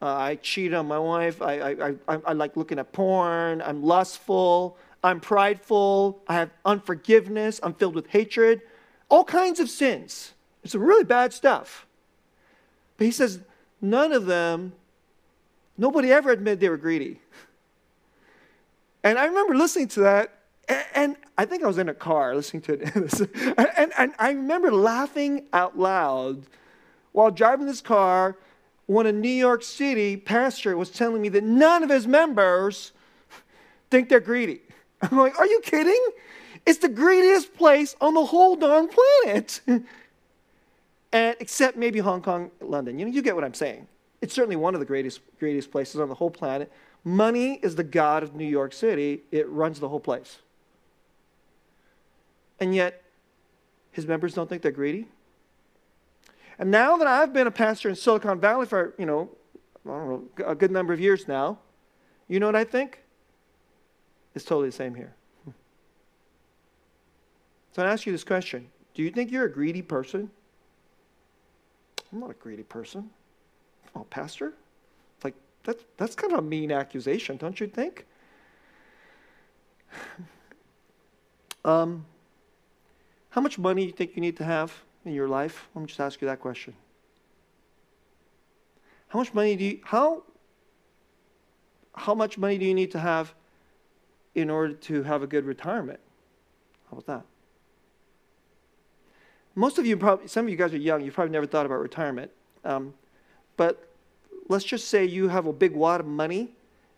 Uh, 0.00 0.14
I 0.14 0.34
cheat 0.36 0.72
on 0.72 0.86
my 0.86 0.98
wife. 0.98 1.42
I, 1.42 1.54
I, 1.54 1.94
I, 2.06 2.18
I 2.26 2.32
like 2.32 2.56
looking 2.56 2.78
at 2.78 2.92
porn. 2.92 3.60
I'm 3.60 3.82
lustful. 3.82 4.76
I'm 5.02 5.18
prideful. 5.18 6.22
I 6.28 6.34
have 6.34 6.50
unforgiveness. 6.64 7.58
I'm 7.62 7.74
filled 7.74 7.96
with 7.96 8.06
hatred. 8.08 8.62
All 9.08 9.24
kinds 9.24 9.58
of 9.58 9.68
sins. 9.68 10.34
It's 10.62 10.74
really 10.74 11.04
bad 11.04 11.32
stuff. 11.32 11.86
But 12.96 13.06
he 13.06 13.10
says, 13.10 13.40
none 13.80 14.12
of 14.12 14.26
them 14.26 14.72
Nobody 15.78 16.12
ever 16.12 16.30
admitted 16.30 16.60
they 16.60 16.68
were 16.68 16.76
greedy. 16.76 17.20
And 19.04 19.16
I 19.16 19.26
remember 19.26 19.54
listening 19.54 19.88
to 19.88 20.00
that, 20.00 20.34
and, 20.94 21.16
I 21.38 21.44
think 21.44 21.62
I 21.62 21.68
was 21.68 21.78
in 21.78 21.88
a 21.88 21.94
car 21.94 22.34
listening 22.34 22.62
to 22.62 22.72
it. 22.72 23.58
and, 23.76 23.92
and 23.96 24.12
I 24.18 24.32
remember 24.32 24.72
laughing 24.72 25.44
out 25.52 25.78
loud 25.78 26.42
while 27.12 27.30
driving 27.30 27.66
this 27.66 27.80
car 27.80 28.36
when 28.86 29.06
a 29.06 29.12
New 29.12 29.28
York 29.28 29.62
City 29.62 30.16
pastor 30.16 30.76
was 30.76 30.90
telling 30.90 31.22
me 31.22 31.28
that 31.28 31.44
none 31.44 31.84
of 31.84 31.90
his 31.90 32.08
members 32.08 32.90
think 33.88 34.08
they're 34.08 34.18
greedy. 34.18 34.62
I'm 35.00 35.16
like, 35.16 35.38
are 35.38 35.46
you 35.46 35.60
kidding? 35.62 36.08
It's 36.66 36.80
the 36.80 36.88
greediest 36.88 37.54
place 37.54 37.94
on 38.00 38.14
the 38.14 38.24
whole 38.24 38.56
darn 38.56 38.88
planet. 38.88 39.60
and 41.12 41.36
except 41.38 41.76
maybe 41.76 42.00
Hong 42.00 42.20
Kong, 42.20 42.50
London. 42.60 42.98
You 42.98 43.06
know, 43.06 43.12
you 43.12 43.22
get 43.22 43.34
what 43.34 43.44
I'm 43.44 43.54
saying. 43.54 43.86
It's 44.20 44.34
certainly 44.34 44.56
one 44.56 44.74
of 44.74 44.80
the 44.80 44.86
greatest, 44.86 45.20
greatest 45.38 45.70
places 45.70 46.00
on 46.00 46.08
the 46.08 46.14
whole 46.14 46.30
planet. 46.30 46.72
Money 47.04 47.54
is 47.62 47.76
the 47.76 47.84
god 47.84 48.22
of 48.22 48.34
New 48.34 48.46
York 48.46 48.72
City. 48.72 49.22
It 49.30 49.48
runs 49.48 49.80
the 49.80 49.88
whole 49.88 50.00
place. 50.00 50.38
And 52.60 52.74
yet, 52.74 53.02
his 53.92 54.06
members 54.06 54.34
don't 54.34 54.48
think 54.48 54.62
they're 54.62 54.72
greedy. 54.72 55.06
And 56.58 56.70
now 56.70 56.96
that 56.96 57.06
I've 57.06 57.32
been 57.32 57.46
a 57.46 57.52
pastor 57.52 57.88
in 57.88 57.94
Silicon 57.94 58.40
Valley 58.40 58.66
for, 58.66 58.94
you 58.98 59.06
know, 59.06 59.30
I 59.86 59.90
don't 59.90 60.08
know 60.08 60.46
a 60.46 60.54
good 60.54 60.72
number 60.72 60.92
of 60.92 61.00
years 61.00 61.28
now, 61.28 61.58
you 62.26 62.40
know 62.40 62.46
what 62.46 62.56
I 62.56 62.64
think? 62.64 63.00
It's 64.34 64.44
totally 64.44 64.68
the 64.68 64.76
same 64.76 64.94
here. 64.94 65.14
So 67.72 67.84
I 67.84 67.92
ask 67.92 68.06
you 68.06 68.12
this 68.12 68.24
question 68.24 68.68
Do 68.94 69.02
you 69.02 69.10
think 69.10 69.30
you're 69.30 69.44
a 69.44 69.52
greedy 69.52 69.82
person? 69.82 70.30
I'm 72.12 72.18
not 72.18 72.30
a 72.30 72.34
greedy 72.34 72.64
person. 72.64 73.10
Oh, 73.94 74.04
Pastor? 74.10 74.52
Like, 75.24 75.34
that's, 75.64 75.84
that's 75.96 76.14
kind 76.14 76.32
of 76.32 76.38
a 76.40 76.42
mean 76.42 76.70
accusation, 76.72 77.36
don't 77.36 77.58
you 77.60 77.66
think? 77.66 78.06
Um, 81.64 82.06
how 83.30 83.42
much 83.42 83.58
money 83.58 83.82
do 83.82 83.86
you 83.88 83.92
think 83.92 84.12
you 84.14 84.22
need 84.22 84.36
to 84.38 84.44
have 84.44 84.72
in 85.04 85.12
your 85.12 85.28
life? 85.28 85.68
Let 85.74 85.82
me 85.82 85.86
just 85.86 86.00
ask 86.00 86.20
you 86.22 86.26
that 86.28 86.40
question. 86.40 86.72
How 89.08 89.18
much 89.18 89.34
money 89.34 89.56
do 89.56 89.64
you, 89.64 89.80
how, 89.84 90.22
how 91.94 92.14
much 92.14 92.38
money 92.38 92.58
do 92.58 92.64
you 92.64 92.74
need 92.74 92.90
to 92.92 92.98
have 92.98 93.34
in 94.34 94.50
order 94.50 94.72
to 94.72 95.02
have 95.02 95.22
a 95.22 95.26
good 95.26 95.44
retirement? 95.44 96.00
How 96.90 96.98
about 96.98 97.06
that? 97.06 97.24
Most 99.54 99.78
of 99.78 99.86
you 99.86 99.96
probably, 99.96 100.28
some 100.28 100.46
of 100.46 100.50
you 100.50 100.56
guys 100.56 100.72
are 100.72 100.78
young, 100.78 101.04
you've 101.04 101.14
probably 101.14 101.32
never 101.32 101.46
thought 101.46 101.66
about 101.66 101.80
retirement. 101.80 102.30
Um, 102.64 102.94
but 103.58 103.88
let's 104.48 104.64
just 104.64 104.88
say 104.88 105.04
you 105.04 105.28
have 105.28 105.44
a 105.44 105.52
big 105.52 105.74
wad 105.74 106.00
of 106.00 106.06
money 106.06 106.52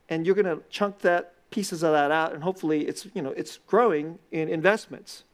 and 0.09 0.25
you're 0.25 0.37
going 0.37 0.47
to 0.47 0.63
chunk 0.71 1.01
that 1.01 1.35
pieces 1.51 1.83
of 1.83 1.91
that 1.91 2.13
out 2.13 2.33
and 2.33 2.45
hopefully 2.45 2.87
it's, 2.87 3.09
you 3.13 3.23
know, 3.23 3.31
it's 3.31 3.59
growing 3.67 4.21
in 4.31 4.49
investments. 4.49 5.25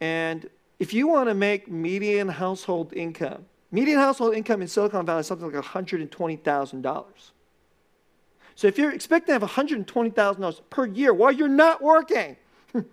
And 0.00 0.50
if 0.78 0.92
you 0.92 1.08
want 1.08 1.28
to 1.28 1.34
make 1.34 1.70
median 1.70 2.28
household 2.28 2.92
income, 2.92 3.46
median 3.70 3.98
household 3.98 4.34
income 4.34 4.60
in 4.60 4.68
Silicon 4.68 5.06
Valley 5.06 5.20
is 5.20 5.26
something 5.26 5.50
like 5.50 5.64
$120,000. 5.64 7.04
So 8.56 8.66
if 8.66 8.76
you're 8.76 8.92
expecting 8.92 9.38
to 9.38 9.40
have 9.40 9.50
$120,000 9.50 10.60
per 10.68 10.86
year 10.86 11.14
while 11.14 11.32
you're 11.32 11.48
not 11.48 11.80
working, 11.80 12.36
how 12.74 12.84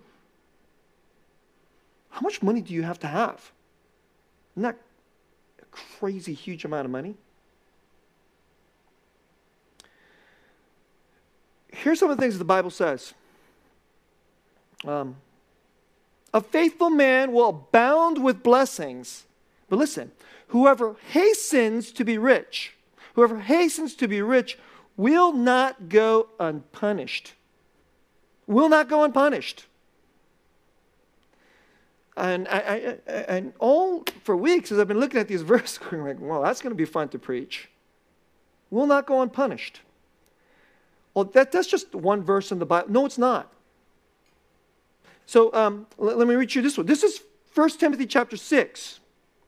much 2.22 2.42
money 2.42 2.62
do 2.62 2.72
you 2.72 2.84
have 2.84 2.98
to 3.00 3.06
have? 3.06 3.52
Isn't 4.54 4.62
that 4.62 4.78
crazy 5.98 6.34
huge 6.34 6.64
amount 6.64 6.84
of 6.84 6.90
money? 6.90 7.14
Here's 11.72 12.00
some 12.00 12.10
of 12.10 12.16
the 12.16 12.20
things 12.20 12.38
the 12.38 12.44
Bible 12.44 12.70
says. 12.70 13.14
Um, 14.84 15.16
a 16.34 16.40
faithful 16.40 16.90
man 16.90 17.32
will 17.32 17.48
abound 17.48 18.22
with 18.22 18.42
blessings. 18.42 19.26
But 19.68 19.78
listen, 19.78 20.12
whoever 20.48 20.96
hastens 21.10 21.92
to 21.92 22.04
be 22.04 22.18
rich, 22.18 22.74
whoever 23.14 23.38
hastens 23.38 23.94
to 23.96 24.08
be 24.08 24.22
rich 24.22 24.58
will 24.96 25.32
not 25.32 25.88
go 25.88 26.28
unpunished. 26.40 27.34
Will 28.46 28.68
not 28.68 28.88
go 28.88 29.04
unpunished. 29.04 29.66
And, 32.18 32.48
I, 32.48 32.58
I, 33.06 33.12
and 33.12 33.52
all 33.60 34.04
for 34.24 34.36
weeks, 34.36 34.72
as 34.72 34.78
I've 34.78 34.88
been 34.88 34.98
looking 34.98 35.20
at 35.20 35.28
these 35.28 35.42
verses, 35.54 35.78
going 35.78 36.04
like, 36.04 36.16
well, 36.20 36.42
that's 36.42 36.60
going 36.60 36.72
to 36.72 36.76
be 36.76 36.84
fun 36.84 37.08
to 37.10 37.18
preach. 37.18 37.68
Will 38.70 38.86
not 38.86 39.06
go 39.06 39.22
unpunished. 39.22 39.80
Well, 41.14 41.24
that, 41.24 41.52
that's 41.52 41.68
just 41.68 41.94
one 41.94 42.22
verse 42.22 42.52
in 42.52 42.58
the 42.58 42.66
Bible. 42.66 42.90
No, 42.90 43.06
it's 43.06 43.18
not. 43.18 43.52
So 45.26 45.52
um, 45.54 45.86
let, 45.96 46.18
let, 46.18 46.28
me 46.28 46.34
read 46.34 46.54
you 46.54 46.62
this 46.62 46.76
one. 46.76 46.86
This 46.86 47.02
is 47.02 47.22
1 47.54 47.70
Timothy 47.70 48.06
chapter 48.06 48.36
6. 48.36 49.00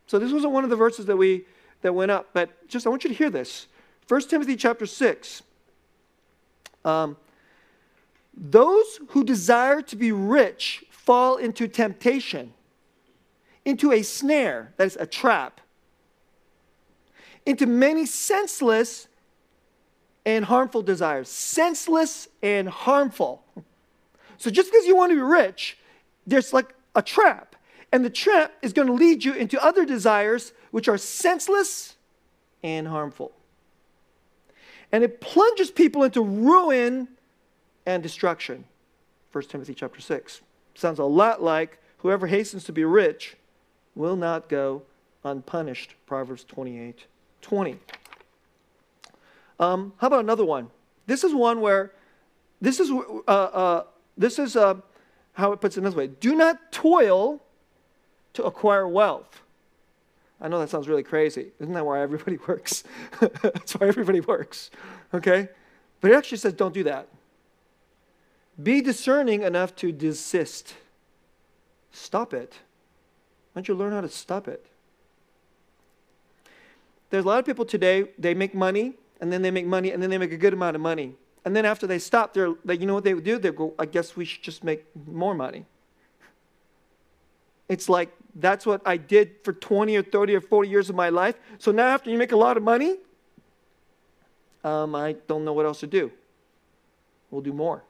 So 0.07 0.19
this 0.19 0.33
wasn't 0.33 0.53
one 0.53 0.65
of 0.65 0.71
the 0.71 0.77
verses 0.77 1.07
that 1.07 1.17
we 1.17 1.45
that 1.83 1.95
went 1.95 2.11
up, 2.11 2.29
but 2.33 2.69
just 2.69 2.87
I 2.87 2.91
want 2.91 3.05
you 3.05 3.11
to 3.11 3.17
hear 3.17 3.31
this. 3.31 3.67
1 4.09 4.23
Timothy 4.23 4.57
chapter 4.57 4.85
6. 4.85 5.43
Um, 6.85 7.17
those 8.37 9.01
who 9.09 9.25
desire 9.25 9.83
to 9.83 9.97
be 9.97 10.13
rich 10.13 10.85
fall 10.91 11.37
into 11.37 11.69
temptation 11.69 12.53
into 13.71 13.93
a 13.93 14.03
snare, 14.03 14.73
that 14.77 14.87
is 14.87 14.97
a 15.01 15.07
trap, 15.07 15.61
into 17.47 17.67
many 17.67 18.05
senseless 18.05 19.09
and 20.27 20.45
harmful 20.45 20.83
desires. 20.83 21.29
Senseless 21.29 22.29
and 22.43 22.69
harmful. 22.69 23.43
So 24.37 24.51
just 24.51 24.71
because 24.71 24.87
you 24.87 24.95
want 24.95 25.11
to 25.11 25.17
be 25.17 25.23
rich, 25.23 25.79
there's 26.27 26.53
like 26.53 26.75
a 26.95 27.03
trap. 27.03 27.57
And 27.93 28.05
the 28.05 28.11
trap 28.11 28.53
is 28.63 28.73
going 28.73 28.87
to 28.87 28.93
lead 28.93 29.25
you 29.25 29.33
into 29.33 29.63
other 29.63 29.85
desires 29.85 30.53
which 30.71 30.89
are 30.89 30.99
senseless 30.99 31.97
and 32.63 32.87
harmful. 32.87 33.33
And 34.93 35.03
it 35.03 35.21
plunges 35.21 35.71
people 35.71 36.05
into 36.05 36.23
ruin 36.23 37.09
and 37.87 38.03
destruction. 38.03 38.65
1 39.33 39.45
Timothy 39.45 39.75
chapter 39.75 40.01
6. 40.01 40.41
Sounds 40.75 40.99
a 40.99 41.05
lot 41.05 41.43
like 41.43 41.79
whoever 41.99 42.27
hastens 42.27 42.65
to 42.65 42.73
be 42.73 42.85
rich 42.85 43.37
will 43.95 44.17
not 44.17 44.49
go 44.49 44.83
unpunished. 45.25 45.95
Proverbs 46.07 46.45
28 46.45 47.07
20. 47.43 47.79
Um, 49.59 49.93
how 49.99 50.07
about 50.07 50.21
another 50.21 50.45
one? 50.45 50.71
This 51.07 51.25
is 51.25 51.35
one 51.35 51.61
where, 51.61 51.93
this 52.61 52.81
is, 52.81 52.91
uh, 52.91 53.31
uh, 53.31 53.85
this 54.17 54.39
is 54.39 54.57
uh, 54.57 54.75
how 55.35 55.53
it 55.53 55.61
puts 55.61 55.77
it 55.77 55.83
this 55.83 55.95
way 55.95 56.07
do 56.07 56.35
not 56.35 56.73
toil 56.73 57.41
to 58.35 58.45
acquire 58.45 58.87
wealth. 58.87 59.43
I 60.41 60.49
know 60.49 60.59
that 60.61 60.71
sounds 60.71 60.89
really 60.89 61.03
crazy. 61.03 61.49
Isn't 61.61 61.75
that 61.75 61.85
why 61.85 62.01
everybody 62.01 62.39
works? 62.49 62.85
That's 63.21 63.73
why 63.73 63.89
everybody 63.89 64.21
works. 64.21 64.71
Okay? 65.13 65.49
But 66.01 66.13
it 66.13 66.15
actually 66.15 66.39
says 66.39 66.55
don't 66.55 66.73
do 66.75 66.85
that. 66.85 67.09
Be 68.63 68.81
discerning 68.81 69.43
enough 69.43 69.75
to 69.77 69.93
desist. 69.93 70.75
Stop 71.93 72.33
it. 72.33 72.59
Why 73.53 73.61
don't 73.61 73.69
you 73.69 73.75
learn 73.75 73.93
how 73.93 74.01
to 74.01 74.09
stop 74.09 74.49
it? 74.49 74.67
There's 77.11 77.25
a 77.25 77.29
lot 77.29 77.41
of 77.41 77.45
people 77.45 77.65
today, 77.65 78.11
they 78.19 78.35
make 78.35 78.55
money, 78.55 78.95
and 79.21 79.33
then 79.33 79.43
they 79.43 79.51
make 79.51 79.67
money, 79.67 79.91
and 79.91 80.03
then 80.03 80.11
they 80.11 80.19
make 80.19 80.33
a 80.33 80.37
good 80.37 80.53
amount 80.53 80.77
of 80.77 80.83
money. 80.83 81.17
And 81.45 81.57
then 81.57 81.65
after 81.65 81.87
they 81.87 81.99
stop, 81.99 82.35
they're 82.35 82.55
like, 82.65 82.81
you 82.81 82.87
know 82.87 82.95
what 82.95 83.05
they 83.05 83.15
would 83.15 83.25
do? 83.25 83.39
They 83.39 83.51
go, 83.51 83.75
I 83.79 83.87
guess 83.87 84.17
we 84.17 84.25
should 84.25 84.43
just 84.43 84.63
make 84.63 84.85
more 85.07 85.35
money. 85.35 85.67
It's 87.69 87.89
like, 87.89 88.11
that's 88.35 88.67
what 88.67 88.83
I 88.85 88.97
did 88.97 89.37
for 89.43 89.53
20 89.53 89.97
or 89.97 90.03
30 90.03 90.37
or 90.37 90.41
40 90.41 90.69
years 90.69 90.91
of 90.91 90.97
my 90.97 91.09
life. 91.09 91.37
So 91.59 91.73
now 91.73 91.89
after 91.89 92.11
you 92.11 92.19
make 92.19 92.33
a 92.33 92.37
lot 92.37 92.57
of 92.57 92.63
money, 92.63 92.97
um, 94.63 94.95
I 94.95 95.13
don't 95.27 95.45
know 95.45 95.53
what 95.53 95.67
else 95.67 95.81
to 95.81 95.87
do. 95.87 96.13
We'll 97.31 97.43
do 97.43 97.53
more. 97.53 97.83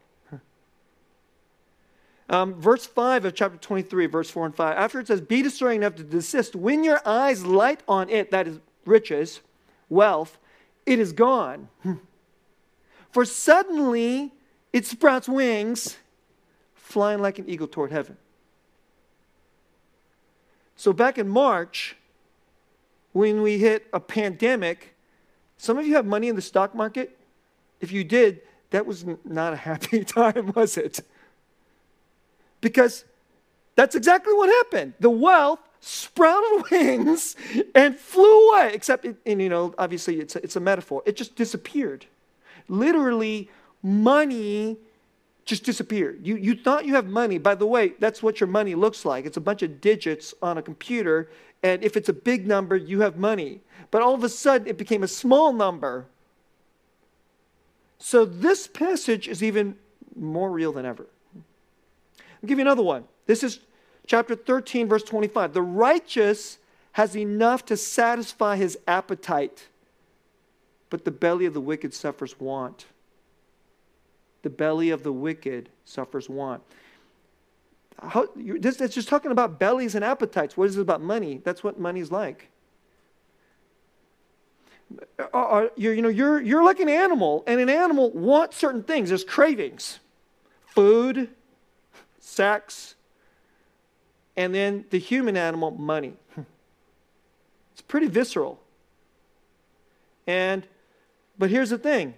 Um, 2.30 2.54
verse 2.54 2.86
5 2.86 3.24
of 3.24 3.34
chapter 3.34 3.58
23, 3.58 4.06
verse 4.06 4.30
4 4.30 4.46
and 4.46 4.54
5. 4.54 4.76
After 4.76 5.00
it 5.00 5.08
says, 5.08 5.20
Be 5.20 5.42
discerning 5.42 5.82
enough 5.82 5.96
to 5.96 6.04
desist, 6.04 6.54
when 6.54 6.84
your 6.84 7.06
eyes 7.06 7.44
light 7.44 7.82
on 7.88 8.08
it, 8.08 8.30
that 8.30 8.46
is 8.46 8.60
riches, 8.86 9.40
wealth, 9.88 10.38
it 10.86 11.00
is 11.00 11.12
gone. 11.12 11.68
For 13.10 13.24
suddenly 13.24 14.32
it 14.72 14.86
sprouts 14.86 15.28
wings, 15.28 15.96
flying 16.76 17.20
like 17.20 17.40
an 17.40 17.48
eagle 17.48 17.66
toward 17.66 17.90
heaven. 17.90 18.16
So 20.76 20.92
back 20.92 21.18
in 21.18 21.28
March, 21.28 21.96
when 23.12 23.42
we 23.42 23.58
hit 23.58 23.88
a 23.92 23.98
pandemic, 23.98 24.94
some 25.58 25.78
of 25.78 25.86
you 25.86 25.94
have 25.96 26.06
money 26.06 26.28
in 26.28 26.36
the 26.36 26.42
stock 26.42 26.76
market. 26.76 27.18
If 27.80 27.90
you 27.90 28.04
did, 28.04 28.42
that 28.70 28.86
was 28.86 29.04
not 29.24 29.52
a 29.52 29.56
happy 29.56 30.04
time, 30.04 30.52
was 30.54 30.76
it? 30.76 31.00
Because 32.60 33.04
that's 33.76 33.94
exactly 33.94 34.34
what 34.34 34.48
happened. 34.48 34.94
The 35.00 35.10
wealth 35.10 35.60
sprouted 35.80 36.64
wings 36.70 37.36
and 37.74 37.98
flew 37.98 38.50
away, 38.50 38.72
except, 38.74 39.04
it, 39.04 39.16
and 39.26 39.40
you 39.40 39.48
know, 39.48 39.74
obviously 39.78 40.20
it's 40.20 40.36
a, 40.36 40.42
it's 40.42 40.56
a 40.56 40.60
metaphor. 40.60 41.02
It 41.06 41.16
just 41.16 41.36
disappeared. 41.36 42.06
Literally, 42.68 43.50
money 43.82 44.76
just 45.44 45.64
disappeared. 45.64 46.20
You, 46.22 46.36
you 46.36 46.54
thought 46.54 46.84
you 46.84 46.94
have 46.94 47.06
money. 47.06 47.38
By 47.38 47.54
the 47.54 47.66
way, 47.66 47.94
that's 47.98 48.22
what 48.22 48.40
your 48.40 48.46
money 48.46 48.74
looks 48.74 49.04
like. 49.04 49.26
It's 49.26 49.36
a 49.36 49.40
bunch 49.40 49.62
of 49.62 49.80
digits 49.80 50.34
on 50.42 50.58
a 50.58 50.62
computer, 50.62 51.30
and 51.62 51.82
if 51.82 51.96
it's 51.96 52.08
a 52.08 52.12
big 52.12 52.46
number, 52.46 52.76
you 52.76 53.00
have 53.00 53.16
money. 53.16 53.60
But 53.90 54.02
all 54.02 54.14
of 54.14 54.22
a 54.22 54.28
sudden, 54.28 54.68
it 54.68 54.78
became 54.78 55.02
a 55.02 55.08
small 55.08 55.52
number. 55.52 56.06
So 57.98 58.24
this 58.24 58.66
passage 58.66 59.26
is 59.26 59.42
even 59.42 59.76
more 60.14 60.50
real 60.50 60.72
than 60.72 60.86
ever. 60.86 61.06
I'll 62.42 62.48
give 62.48 62.58
you 62.58 62.64
another 62.64 62.82
one. 62.82 63.04
This 63.26 63.42
is 63.42 63.60
chapter 64.06 64.34
13, 64.34 64.88
verse 64.88 65.02
25. 65.02 65.52
The 65.52 65.62
righteous 65.62 66.58
has 66.92 67.16
enough 67.16 67.64
to 67.66 67.76
satisfy 67.76 68.56
his 68.56 68.78
appetite, 68.86 69.68
but 70.88 71.04
the 71.04 71.10
belly 71.10 71.46
of 71.46 71.54
the 71.54 71.60
wicked 71.60 71.94
suffers 71.94 72.38
want. 72.40 72.86
The 74.42 74.50
belly 74.50 74.90
of 74.90 75.02
the 75.02 75.12
wicked 75.12 75.68
suffers 75.84 76.28
want. 76.28 76.62
How, 78.02 78.28
this, 78.34 78.80
it's 78.80 78.94
just 78.94 79.08
talking 79.08 79.30
about 79.30 79.58
bellies 79.58 79.94
and 79.94 80.04
appetites. 80.04 80.56
What 80.56 80.68
is 80.68 80.78
it 80.78 80.80
about 80.80 81.02
money? 81.02 81.42
That's 81.44 81.62
what 81.62 81.78
money's 81.78 82.10
like. 82.10 82.48
Uh, 85.32 85.66
you're, 85.76 85.92
you 85.92 86.02
know, 86.02 86.08
you're, 86.08 86.40
you're 86.40 86.64
like 86.64 86.80
an 86.80 86.88
animal, 86.88 87.44
and 87.46 87.60
an 87.60 87.68
animal 87.68 88.10
wants 88.10 88.56
certain 88.56 88.82
things. 88.82 89.10
There's 89.10 89.22
cravings 89.22 90.00
food, 90.66 91.28
sex, 92.20 92.94
and 94.36 94.54
then 94.54 94.84
the 94.90 94.98
human 94.98 95.36
animal, 95.36 95.72
money. 95.72 96.14
It's 97.72 97.86
pretty 97.86 98.08
visceral. 98.08 98.60
And, 100.26 100.66
but 101.38 101.48
here's 101.48 101.70
the 101.70 101.78
thing 101.78 102.12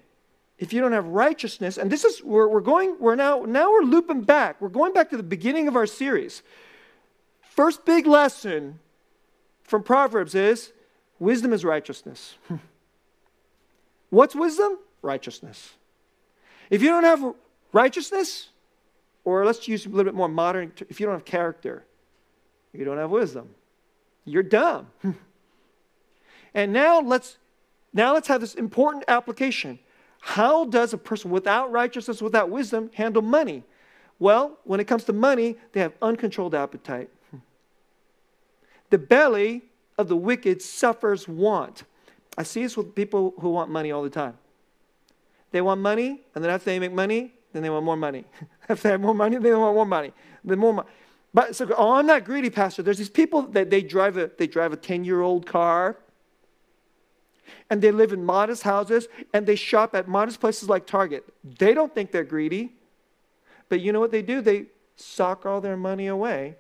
if 0.59 0.73
you 0.73 0.81
don't 0.81 0.93
have 0.93 1.07
righteousness, 1.07 1.77
and 1.77 1.91
this 1.91 2.05
is, 2.05 2.23
we're, 2.23 2.47
we're 2.47 2.61
going, 2.61 2.97
we're 2.99 3.15
now, 3.15 3.43
now 3.43 3.71
we're 3.71 3.83
looping 3.83 4.23
back. 4.23 4.61
We're 4.61 4.69
going 4.69 4.93
back 4.93 5.11
to 5.11 5.17
the 5.17 5.23
beginning 5.23 5.69
of 5.69 5.77
our 5.77 5.87
series. 5.87 6.43
First 7.43 7.85
big 7.85 8.07
lesson 8.07 8.79
from 9.63 9.83
Proverbs 9.83 10.35
is 10.35 10.73
wisdom 11.19 11.53
is 11.53 11.65
righteousness. 11.65 12.37
What's 14.11 14.35
wisdom? 14.35 14.79
Righteousness. 15.01 15.75
If 16.71 16.81
you 16.81 16.89
don't 16.89 17.05
have 17.05 17.35
righteousness, 17.73 18.49
or 19.25 19.45
let's 19.45 19.67
use 19.69 19.87
a 19.87 19.89
little 19.89 20.05
bit 20.05 20.15
more 20.15 20.29
modern, 20.29 20.73
if 20.89 21.01
you 21.01 21.07
don't 21.07 21.15
have 21.15 21.25
character, 21.25 21.85
you 22.73 22.85
don't 22.85 22.99
have 22.99 23.11
wisdom. 23.11 23.51
You're 24.25 24.43
dumb. 24.43 24.89
and 26.55 26.73
now 26.73 27.01
let's 27.01 27.39
now 27.93 28.15
let's 28.15 28.29
have 28.29 28.41
this 28.41 28.55
important 28.55 29.05
application. 29.09 29.79
How 30.21 30.65
does 30.65 30.93
a 30.93 30.99
person 30.99 31.31
without 31.31 31.71
righteousness, 31.71 32.23
without 32.23 32.49
wisdom, 32.49 32.91
handle 32.95 33.23
money? 33.23 33.65
Well, 34.19 34.59
when 34.65 34.81
it 34.81 34.85
comes 34.85 35.05
to 35.05 35.13
money, 35.13 35.57
they 35.73 35.81
have 35.81 35.93
uncontrolled 36.01 36.55
appetite. 36.55 37.11
The 38.91 38.99
belly 38.99 39.63
of 39.97 40.09
the 40.09 40.17
wicked 40.17 40.61
suffers 40.61 41.27
want. 41.27 41.85
I 42.37 42.43
see 42.43 42.63
this 42.63 42.77
with 42.77 42.95
people 42.95 43.33
who 43.41 43.49
want 43.49 43.71
money 43.71 43.91
all 43.91 44.03
the 44.03 44.11
time. 44.11 44.37
They 45.51 45.63
want 45.63 45.81
money, 45.81 46.21
and 46.35 46.45
then 46.45 46.51
after 46.51 46.67
they 46.67 46.79
make 46.79 46.93
money, 46.93 47.33
then 47.53 47.63
they 47.63 47.71
want 47.71 47.85
more 47.85 47.97
money. 47.97 48.25
if 48.69 48.83
they 48.83 48.91
have 48.91 49.01
more 49.01 49.15
money, 49.15 49.37
they 49.37 49.55
want 49.55 49.75
more 49.75 49.87
money. 49.87 50.13
Then 50.45 50.59
more 50.59 50.73
money. 50.73 50.89
But 51.35 51.57
so, 51.57 51.73
oh, 51.77 51.93
I'm 51.93 52.07
not 52.07 52.25
greedy, 52.25 52.51
Pastor. 52.51 52.83
There's 52.83 52.99
these 52.99 53.11
people 53.11 53.43
that 53.43 53.71
they 53.71 53.83
drive 53.83 54.17
a 54.17 54.31
they 54.37 54.47
drive 54.47 54.73
a 54.73 54.77
10-year-old 54.77 55.47
car, 55.47 55.97
and 57.71 57.81
they 57.81 57.91
live 57.91 58.13
in 58.13 58.25
modest 58.25 58.65
houses, 58.65 59.09
and 59.33 59.47
they 59.47 59.57
shop 59.57 59.95
at 59.95 60.09
modest 60.09 60.41
places 60.41 60.69
like 60.69 60.87
Target. 60.87 61.25
They 61.43 61.73
don't 61.73 61.95
think 61.95 62.11
they're 62.13 62.25
greedy, 62.25 62.73
but 63.69 63.81
you 63.81 63.93
know 63.93 64.01
what 64.01 64.11
they 64.11 64.23
do? 64.23 64.43
They 64.43 64.67
sock 64.97 65.47
all 65.47 65.61
their 65.61 65.77
money 65.77 66.07
away, 66.07 66.57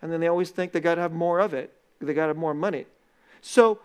and 0.00 0.10
then 0.10 0.20
they 0.20 0.28
always 0.28 0.50
think 0.50 0.72
they 0.72 0.80
got 0.80 0.94
to 0.94 1.02
have 1.02 1.12
more 1.12 1.40
of 1.40 1.52
it. 1.52 1.74
They 2.00 2.14
got 2.14 2.22
to 2.22 2.28
have 2.28 2.36
more 2.38 2.54
money. 2.54 2.86
So 3.42 3.80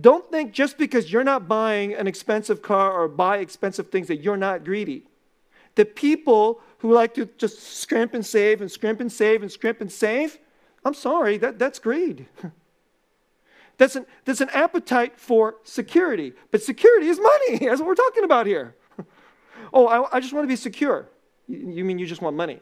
don't 0.00 0.28
think 0.30 0.52
just 0.52 0.78
because 0.78 1.12
you're 1.12 1.24
not 1.24 1.46
buying 1.46 1.94
an 1.94 2.06
expensive 2.06 2.62
car 2.62 2.92
or 2.92 3.08
buy 3.08 3.38
expensive 3.38 3.90
things 3.90 4.08
that 4.08 4.16
you're 4.16 4.36
not 4.36 4.64
greedy. 4.64 5.04
The 5.74 5.84
people 5.84 6.60
who 6.78 6.92
like 6.92 7.14
to 7.14 7.28
just 7.38 7.60
scrimp 7.60 8.14
and 8.14 8.24
save 8.24 8.60
and 8.60 8.70
scrimp 8.70 9.00
and 9.00 9.10
save 9.10 9.42
and 9.42 9.50
scrimp 9.50 9.80
and 9.80 9.90
save, 9.90 10.38
I'm 10.84 10.94
sorry, 10.94 11.38
that, 11.38 11.58
that's 11.58 11.78
greed. 11.78 12.26
That's 13.76 13.96
an, 13.96 14.06
that's 14.24 14.40
an 14.40 14.50
appetite 14.50 15.18
for 15.18 15.56
security. 15.64 16.32
But 16.52 16.62
security 16.62 17.08
is 17.08 17.18
money. 17.18 17.58
That's 17.66 17.80
what 17.80 17.88
we're 17.88 17.96
talking 17.96 18.22
about 18.22 18.46
here. 18.46 18.76
oh, 19.72 19.88
I, 19.88 20.16
I 20.16 20.20
just 20.20 20.32
want 20.32 20.44
to 20.44 20.48
be 20.48 20.54
secure. 20.54 21.08
You, 21.48 21.70
you 21.70 21.84
mean 21.84 21.98
you 21.98 22.06
just 22.06 22.22
want 22.22 22.36
money? 22.36 22.60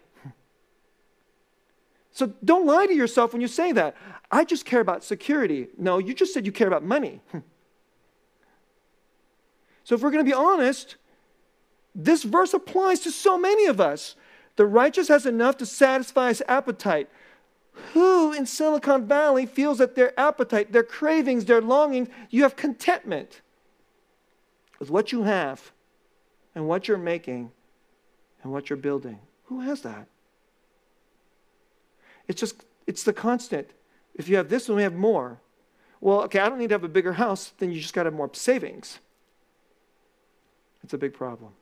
So 2.13 2.33
don't 2.45 2.67
lie 2.67 2.87
to 2.87 2.95
yourself 2.95 3.33
when 3.33 3.41
you 3.41 3.49
say 3.49 3.73
that. 3.73 3.97
I 4.31 4.45
just 4.45 4.65
care 4.65 4.81
about 4.81 5.03
security. 5.03 5.69
No, 5.79 5.99
you 5.99 6.15
just 6.15 6.35
said 6.35 6.45
you 6.47 6.53
care 6.53 6.69
about 6.69 6.85
money. 6.85 7.21
so 9.85 9.95
if 9.95 10.03
we're 10.03 10.11
going 10.11 10.25
to 10.25 10.31
be 10.31 10.35
honest, 10.35 10.97
this 11.95 12.23
verse 12.23 12.55
applies 12.55 13.01
to 13.01 13.11
so 13.11 13.37
many 13.37 13.67
of 13.67 13.81
us. 13.81 14.17
The 14.57 14.67
righteous 14.67 15.09
has 15.09 15.27
enough 15.27 15.57
to 15.59 15.67
satisfy 15.67 16.29
his 16.29 16.43
appetite. 16.49 17.09
Who 17.93 18.33
in 18.33 18.47
Silicon 18.47 19.07
Valley 19.07 19.47
feels 19.47 19.79
that 19.79 19.95
their 19.95 20.19
appetite, 20.19 20.73
their 20.73 20.83
cravings, 20.83 21.45
their 21.47 21.61
longings, 21.61 22.09
you 22.31 22.43
have 22.43 22.57
contentment 22.57 23.41
with 24.79 24.91
what 24.91 25.13
you 25.13 25.23
have 25.23 25.73
and 26.55 26.69
what 26.69 26.87
you're 26.87 26.99
making 26.99 27.51
and 28.43 28.53
what 28.53 28.69
you're 28.69 28.77
building? 28.77 29.19
Who 29.45 29.61
has 29.61 29.83
that? 29.83 30.07
It's 32.29 32.41
just, 32.41 32.65
it's 32.87 33.03
the 33.03 33.13
constant. 33.13 33.71
If 34.15 34.29
you 34.29 34.37
have 34.37 34.49
this, 34.49 34.67
then 34.67 34.77
we 34.77 34.83
have 34.83 34.95
more. 34.95 35.41
Well, 36.01 36.23
okay, 36.23 36.41
I 36.41 36.49
don't 36.49 36.59
need 36.59 36.69
to 36.69 36.75
have 36.75 36.85
a 36.85 36.89
bigger 36.89 37.15
house, 37.15 37.53
then 37.59 37.71
you 37.71 37.81
just 37.81 37.95
got 37.95 38.03
to 38.03 38.09
have 38.09 38.15
more 38.15 38.31
savings. 38.35 38.99
It's 40.83 40.93
a 40.93 40.99
big 40.99 41.15
problem. 41.15 41.53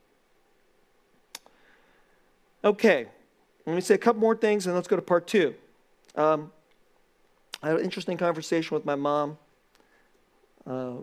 Okay, 2.63 3.07
let 3.65 3.75
me 3.75 3.81
say 3.81 3.95
a 3.95 3.99
couple 3.99 4.21
more 4.21 4.37
things 4.37 4.67
and 4.67 4.75
let's 4.75 4.89
go 4.89 4.97
to 4.97 5.03
part 5.03 5.27
two. 5.27 5.55
Um, 6.15 6.53
I 7.63 7.69
had 7.69 7.79
an 7.79 7.85
interesting 7.85 8.19
conversation 8.19 8.75
with 8.75 8.85
my 8.85 8.95
mom 8.95 9.39
uh, 10.67 10.73
a 10.73 11.03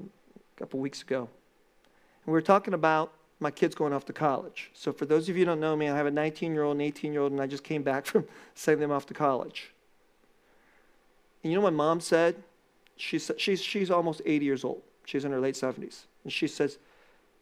couple 0.55 0.79
weeks 0.79 1.01
ago. 1.01 1.21
And 1.21 2.27
we 2.27 2.33
were 2.33 2.41
talking 2.41 2.75
about 2.75 3.11
my 3.39 3.49
kids 3.49 3.73
going 3.73 3.91
off 3.91 4.05
to 4.05 4.13
college. 4.13 4.69
So, 4.73 4.91
for 4.91 5.05
those 5.05 5.29
of 5.29 5.35
you 5.35 5.41
who 5.41 5.45
don't 5.45 5.59
know 5.59 5.75
me, 5.75 5.89
I 5.89 5.95
have 5.95 6.05
a 6.05 6.11
19 6.11 6.53
year 6.53 6.63
old 6.63 6.73
and 6.73 6.81
18 6.81 7.11
year 7.11 7.21
old, 7.21 7.31
and 7.31 7.41
I 7.41 7.47
just 7.47 7.63
came 7.63 7.81
back 7.81 8.05
from 8.07 8.27
sending 8.53 8.81
them 8.81 8.91
off 8.91 9.07
to 9.07 9.13
college. 9.13 9.71
And 11.43 11.51
you 11.51 11.57
know 11.57 11.63
what 11.63 11.73
my 11.73 11.85
mom 11.85 12.01
said? 12.01 12.35
She's, 12.97 13.31
she's, 13.37 13.61
she's 13.61 13.91
almost 13.91 14.21
80 14.25 14.45
years 14.45 14.63
old. 14.63 14.81
She's 15.05 15.23
in 15.23 15.31
her 15.31 15.39
late 15.39 15.55
70s. 15.55 16.05
And 16.23 16.33
she 16.33 16.47
says, 16.47 16.77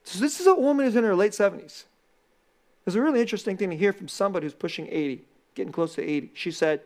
So, 0.03 0.19
this 0.19 0.39
is 0.39 0.47
a 0.47 0.55
woman 0.55 0.85
who's 0.85 0.95
in 0.95 1.03
her 1.03 1.15
late 1.15 1.31
70s. 1.33 1.83
It's 2.85 2.95
a 2.95 3.01
really 3.01 3.21
interesting 3.21 3.57
thing 3.57 3.71
to 3.71 3.75
hear 3.75 3.93
from 3.93 4.07
somebody 4.07 4.45
who's 4.45 4.53
pushing 4.53 4.87
80, 4.87 5.23
getting 5.55 5.71
close 5.71 5.95
to 5.95 6.03
80. 6.03 6.31
She 6.33 6.51
said, 6.51 6.81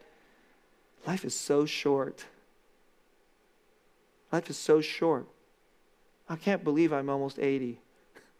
Life 1.05 1.25
is 1.25 1.35
so 1.35 1.65
short. 1.65 2.25
Life 4.31 4.49
is 4.49 4.57
so 4.57 4.81
short. 4.81 5.27
I 6.29 6.35
can't 6.35 6.63
believe 6.63 6.93
I'm 6.93 7.09
almost 7.09 7.39
80. 7.39 7.79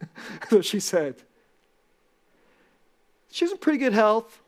That's 0.40 0.52
what 0.52 0.64
she 0.64 0.80
said. 0.80 1.16
She's 3.30 3.50
in 3.50 3.58
pretty 3.58 3.78
good 3.78 3.92
health. 3.92 4.40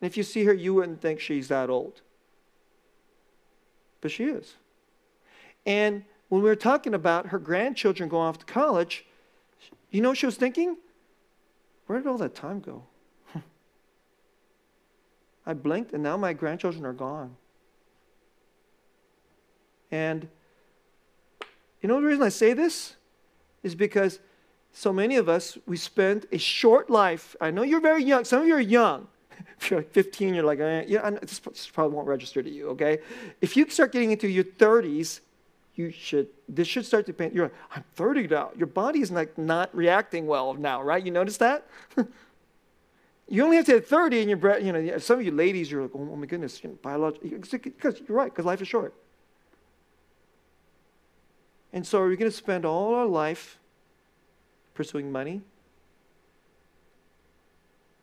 And 0.00 0.10
if 0.10 0.16
you 0.16 0.22
see 0.22 0.44
her, 0.44 0.52
you 0.52 0.74
wouldn't 0.74 1.00
think 1.00 1.20
she's 1.20 1.48
that 1.48 1.70
old. 1.70 2.00
But 4.00 4.10
she 4.10 4.24
is. 4.24 4.54
And 5.64 6.04
when 6.28 6.42
we 6.42 6.48
were 6.48 6.56
talking 6.56 6.94
about 6.94 7.26
her 7.26 7.38
grandchildren 7.38 8.08
going 8.08 8.28
off 8.28 8.38
to 8.38 8.46
college, 8.46 9.04
you 9.90 10.00
know 10.00 10.10
what 10.10 10.18
she 10.18 10.26
was 10.26 10.36
thinking? 10.36 10.76
Where 11.86 11.98
did 11.98 12.08
all 12.08 12.18
that 12.18 12.34
time 12.34 12.60
go? 12.60 12.82
I 15.46 15.54
blinked 15.54 15.92
and 15.92 16.02
now 16.02 16.16
my 16.16 16.32
grandchildren 16.32 16.84
are 16.84 16.92
gone. 16.92 17.36
And 19.90 20.28
you 21.80 21.88
know 21.88 22.00
the 22.00 22.06
reason 22.06 22.22
I 22.22 22.30
say 22.30 22.52
this? 22.52 22.96
Is 23.62 23.74
because 23.74 24.20
so 24.72 24.92
many 24.92 25.16
of 25.16 25.28
us, 25.28 25.56
we 25.66 25.76
spend 25.76 26.26
a 26.30 26.38
short 26.38 26.90
life. 26.90 27.34
I 27.40 27.50
know 27.50 27.62
you're 27.62 27.80
very 27.80 28.04
young. 28.04 28.24
Some 28.24 28.42
of 28.42 28.46
you 28.46 28.54
are 28.54 28.60
young. 28.60 29.08
If 29.58 29.70
you're 29.70 29.80
like 29.80 29.90
15, 29.90 30.34
you're 30.34 30.44
like, 30.44 30.60
eh, 30.60 30.84
yeah, 30.86 31.10
this 31.10 31.40
probably 31.72 31.94
won't 31.96 32.06
register 32.06 32.42
to 32.42 32.50
you, 32.50 32.68
okay? 32.70 32.98
If 33.40 33.56
you 33.56 33.68
start 33.70 33.90
getting 33.90 34.10
into 34.10 34.28
your 34.28 34.44
30s, 34.44 35.20
you 35.76 35.90
should, 35.90 36.28
this 36.48 36.66
should 36.66 36.86
start 36.86 37.06
to 37.06 37.12
paint. 37.12 37.34
You're 37.34 37.52
I'm 37.74 37.84
30 37.94 38.28
now. 38.28 38.50
Your 38.56 38.66
body 38.66 39.00
is 39.00 39.10
like 39.10 39.36
not 39.36 39.74
reacting 39.74 40.26
well 40.26 40.54
now, 40.54 40.82
right? 40.82 41.04
You 41.04 41.12
notice 41.12 41.36
that? 41.36 41.66
you 43.28 43.44
only 43.44 43.56
have 43.56 43.66
to 43.66 43.72
hit 43.72 43.86
30 43.86 44.20
and 44.20 44.30
your 44.30 44.38
breath 44.38 44.62
you 44.62 44.72
know, 44.72 44.98
some 44.98 45.18
of 45.18 45.24
you 45.24 45.32
ladies, 45.32 45.70
you're 45.70 45.82
like, 45.82 45.90
oh, 45.94 46.08
oh 46.12 46.16
my 46.16 46.26
goodness, 46.26 46.62
you 46.64 46.70
know, 46.70 46.78
biology, 46.82 47.18
because 47.28 48.00
you're 48.08 48.16
right, 48.16 48.32
because 48.32 48.46
life 48.46 48.62
is 48.62 48.68
short. 48.68 48.94
And 51.72 51.86
so 51.86 52.00
are 52.00 52.08
we 52.08 52.16
going 52.16 52.30
to 52.30 52.36
spend 52.36 52.64
all 52.64 52.94
our 52.94 53.06
life 53.06 53.58
pursuing 54.74 55.12
money? 55.12 55.42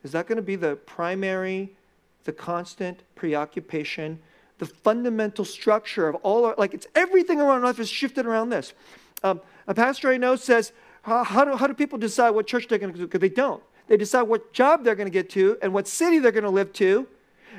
Is 0.03 0.11
that 0.11 0.27
going 0.27 0.35
to 0.35 0.43
be 0.43 0.55
the 0.55 0.75
primary, 0.75 1.75
the 2.25 2.33
constant 2.33 3.01
preoccupation, 3.15 4.19
the 4.59 4.65
fundamental 4.65 5.45
structure 5.45 6.07
of 6.07 6.15
all 6.15 6.45
our, 6.45 6.55
like 6.57 6.73
it's 6.73 6.87
everything 6.95 7.41
around 7.41 7.63
life 7.63 7.79
is 7.79 7.89
shifted 7.89 8.25
around 8.25 8.49
this. 8.49 8.73
Um, 9.23 9.41
a 9.67 9.73
pastor 9.73 10.09
I 10.09 10.17
know 10.17 10.35
says, 10.35 10.71
How, 11.03 11.45
do, 11.45 11.55
how 11.55 11.67
do 11.67 11.73
people 11.73 11.97
decide 11.97 12.31
what 12.31 12.47
church 12.47 12.67
they're 12.67 12.77
going 12.77 12.93
to 12.93 12.97
do? 12.97 13.05
Because 13.05 13.21
they 13.21 13.29
don't. 13.29 13.63
They 13.87 13.97
decide 13.97 14.23
what 14.23 14.53
job 14.53 14.83
they're 14.83 14.95
going 14.95 15.07
to 15.07 15.11
get 15.11 15.29
to 15.31 15.57
and 15.61 15.73
what 15.73 15.87
city 15.87 16.19
they're 16.19 16.31
going 16.31 16.43
to 16.43 16.49
live 16.49 16.71
to. 16.73 17.07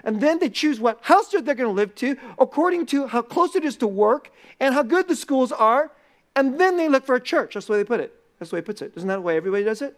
And 0.02 0.20
then 0.20 0.38
they 0.38 0.48
choose 0.48 0.80
what 0.80 0.98
house 1.02 1.28
they're 1.28 1.42
going 1.42 1.58
to 1.58 1.68
live 1.68 1.94
to 1.96 2.16
according 2.38 2.86
to 2.86 3.06
how 3.06 3.22
close 3.22 3.54
it 3.54 3.64
is 3.64 3.76
to 3.78 3.86
work 3.86 4.30
and 4.60 4.74
how 4.74 4.82
good 4.82 5.08
the 5.08 5.16
schools 5.16 5.52
are. 5.52 5.90
And 6.36 6.58
then 6.58 6.76
they 6.76 6.88
look 6.88 7.06
for 7.06 7.14
a 7.14 7.20
church. 7.20 7.54
That's 7.54 7.66
the 7.66 7.72
way 7.72 7.78
they 7.78 7.84
put 7.84 8.00
it. 8.00 8.12
That's 8.38 8.50
the 8.50 8.56
way 8.56 8.60
he 8.60 8.64
puts 8.64 8.82
it. 8.82 8.92
Isn't 8.96 9.08
that 9.08 9.16
the 9.16 9.20
way 9.20 9.36
everybody 9.36 9.64
does 9.64 9.82
it? 9.82 9.96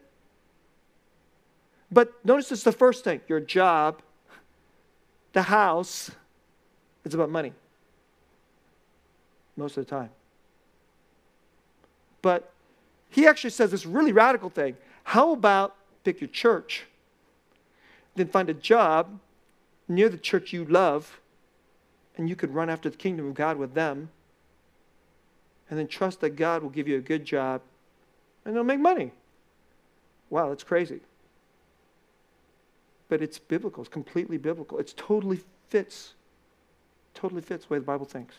But 1.90 2.12
notice 2.24 2.52
it's 2.52 2.62
the 2.62 2.72
first 2.72 3.04
thing 3.04 3.20
your 3.28 3.40
job, 3.40 4.02
the 5.32 5.42
house, 5.42 6.10
it's 7.06 7.14
about 7.14 7.30
money 7.30 7.52
most 9.56 9.78
of 9.78 9.86
the 9.86 9.90
time. 9.90 10.10
But 12.20 12.52
he 13.08 13.26
actually 13.26 13.50
says 13.50 13.70
this 13.70 13.86
really 13.86 14.12
radical 14.12 14.50
thing. 14.50 14.76
How 15.04 15.32
about 15.32 15.74
pick 16.04 16.20
your 16.20 16.28
church, 16.28 16.84
then 18.14 18.28
find 18.28 18.50
a 18.50 18.54
job 18.54 19.18
near 19.88 20.08
the 20.08 20.18
church 20.18 20.52
you 20.52 20.64
love, 20.64 21.20
and 22.18 22.28
you 22.28 22.36
could 22.36 22.54
run 22.54 22.68
after 22.68 22.90
the 22.90 22.96
kingdom 22.96 23.26
of 23.28 23.34
God 23.34 23.56
with 23.56 23.72
them, 23.72 24.10
and 25.70 25.78
then 25.78 25.86
trust 25.86 26.20
that 26.20 26.30
God 26.30 26.62
will 26.62 26.70
give 26.70 26.86
you 26.86 26.96
a 26.96 27.00
good 27.00 27.24
job 27.24 27.62
and 28.44 28.54
they'll 28.54 28.64
make 28.64 28.80
money. 28.80 29.10
Wow, 30.30 30.48
that's 30.48 30.62
crazy. 30.62 31.00
But 33.08 33.22
it's 33.22 33.38
biblical, 33.38 33.82
it's 33.82 33.92
completely 33.92 34.38
biblical. 34.38 34.78
It 34.78 34.92
totally 34.96 35.40
fits, 35.68 36.14
totally 37.16 37.42
fits 37.42 37.66
the 37.66 37.74
way 37.74 37.78
the 37.78 37.84
Bible 37.84 38.06
thinks. 38.06 38.34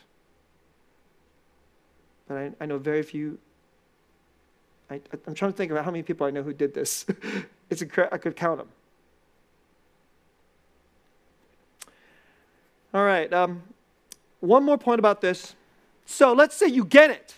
But 2.28 2.38
I, 2.38 2.52
I 2.62 2.66
know 2.66 2.78
very 2.78 3.04
few. 3.04 3.38
I, 4.90 5.02
I'm 5.26 5.34
trying 5.34 5.52
to 5.52 5.58
think 5.58 5.72
about 5.72 5.84
how 5.84 5.92
many 5.92 6.04
people 6.04 6.26
I 6.26 6.32
know 6.32 6.44
who 6.44 6.54
did 6.54 6.74
this. 6.74 7.06
it's 7.70 7.82
incredible. 7.82 8.16
I 8.16 8.18
could 8.20 8.36
count 8.36 8.60
them. 8.60 8.70
All 12.94 13.04
right. 13.04 13.32
Um, 13.34 13.64
one 14.40 14.64
more 14.64 14.78
point 14.78 15.00
about 15.00 15.20
this. 15.20 15.56
So 16.06 16.32
let's 16.34 16.56
say 16.56 16.68
you 16.68 16.86
get 16.86 17.10
it. 17.10 17.36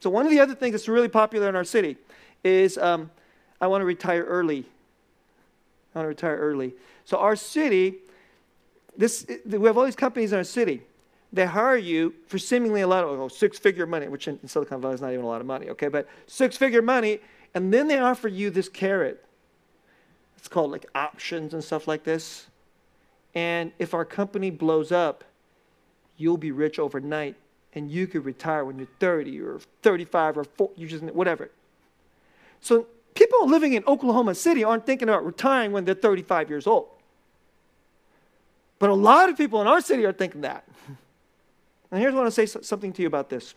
So 0.00 0.10
one 0.10 0.24
of 0.24 0.30
the 0.30 0.40
other 0.40 0.54
things 0.54 0.72
that's 0.72 0.88
really 0.88 1.08
popular 1.08 1.48
in 1.48 1.56
our 1.56 1.64
city 1.64 1.96
is 2.44 2.78
um, 2.78 3.10
I 3.60 3.66
want 3.66 3.82
to 3.82 3.86
retire 3.86 4.24
early. 4.24 4.64
I 5.94 5.98
want 5.98 6.04
to 6.04 6.08
retire 6.08 6.36
early. 6.36 6.74
So 7.04 7.18
our 7.18 7.36
city, 7.36 7.96
this 8.96 9.26
we 9.44 9.66
have 9.66 9.76
all 9.76 9.84
these 9.84 9.96
companies 9.96 10.32
in 10.32 10.38
our 10.38 10.44
city. 10.44 10.82
They 11.32 11.44
hire 11.44 11.76
you 11.76 12.14
for 12.28 12.38
seemingly 12.38 12.80
a 12.82 12.86
lot 12.86 13.04
of 13.04 13.20
oh, 13.20 13.28
six-figure 13.28 13.86
money, 13.86 14.08
which 14.08 14.28
in 14.28 14.46
Silicon 14.46 14.80
Valley 14.80 14.94
is 14.94 15.00
not 15.00 15.12
even 15.12 15.24
a 15.24 15.28
lot 15.28 15.40
of 15.40 15.46
money. 15.46 15.68
Okay, 15.70 15.88
but 15.88 16.08
six-figure 16.26 16.82
money, 16.82 17.18
and 17.54 17.74
then 17.74 17.88
they 17.88 17.98
offer 17.98 18.28
you 18.28 18.48
this 18.48 18.68
carrot. 18.68 19.24
It's 20.38 20.48
called 20.48 20.70
like 20.70 20.86
options 20.94 21.52
and 21.52 21.62
stuff 21.62 21.88
like 21.88 22.04
this. 22.04 22.46
And 23.34 23.72
if 23.78 23.92
our 23.92 24.04
company 24.04 24.50
blows 24.50 24.92
up, 24.92 25.24
you'll 26.16 26.38
be 26.38 26.52
rich 26.52 26.78
overnight 26.78 27.36
and 27.74 27.90
you 27.90 28.06
could 28.06 28.24
retire 28.24 28.64
when 28.64 28.78
you're 28.78 28.88
30 28.98 29.40
or 29.42 29.60
35 29.82 30.38
or 30.38 30.44
40, 30.44 30.80
you 30.80 30.88
just 30.88 31.04
whatever. 31.04 31.50
So 32.60 32.86
people 33.14 33.46
living 33.46 33.74
in 33.74 33.84
Oklahoma 33.86 34.34
City 34.34 34.64
aren't 34.64 34.86
thinking 34.86 35.08
about 35.08 35.24
retiring 35.24 35.72
when 35.72 35.84
they're 35.84 35.94
35 35.94 36.48
years 36.48 36.66
old. 36.66 36.88
But 38.78 38.90
a 38.90 38.94
lot 38.94 39.28
of 39.28 39.36
people 39.36 39.60
in 39.60 39.66
our 39.66 39.80
city 39.80 40.04
are 40.04 40.12
thinking 40.12 40.42
that. 40.42 40.64
And 41.90 42.00
here's 42.00 42.12
what 42.12 42.20
I 42.20 42.22
want 42.24 42.34
to 42.34 42.46
say 42.46 42.60
something 42.62 42.92
to 42.92 43.02
you 43.02 43.08
about 43.08 43.30
this. 43.30 43.54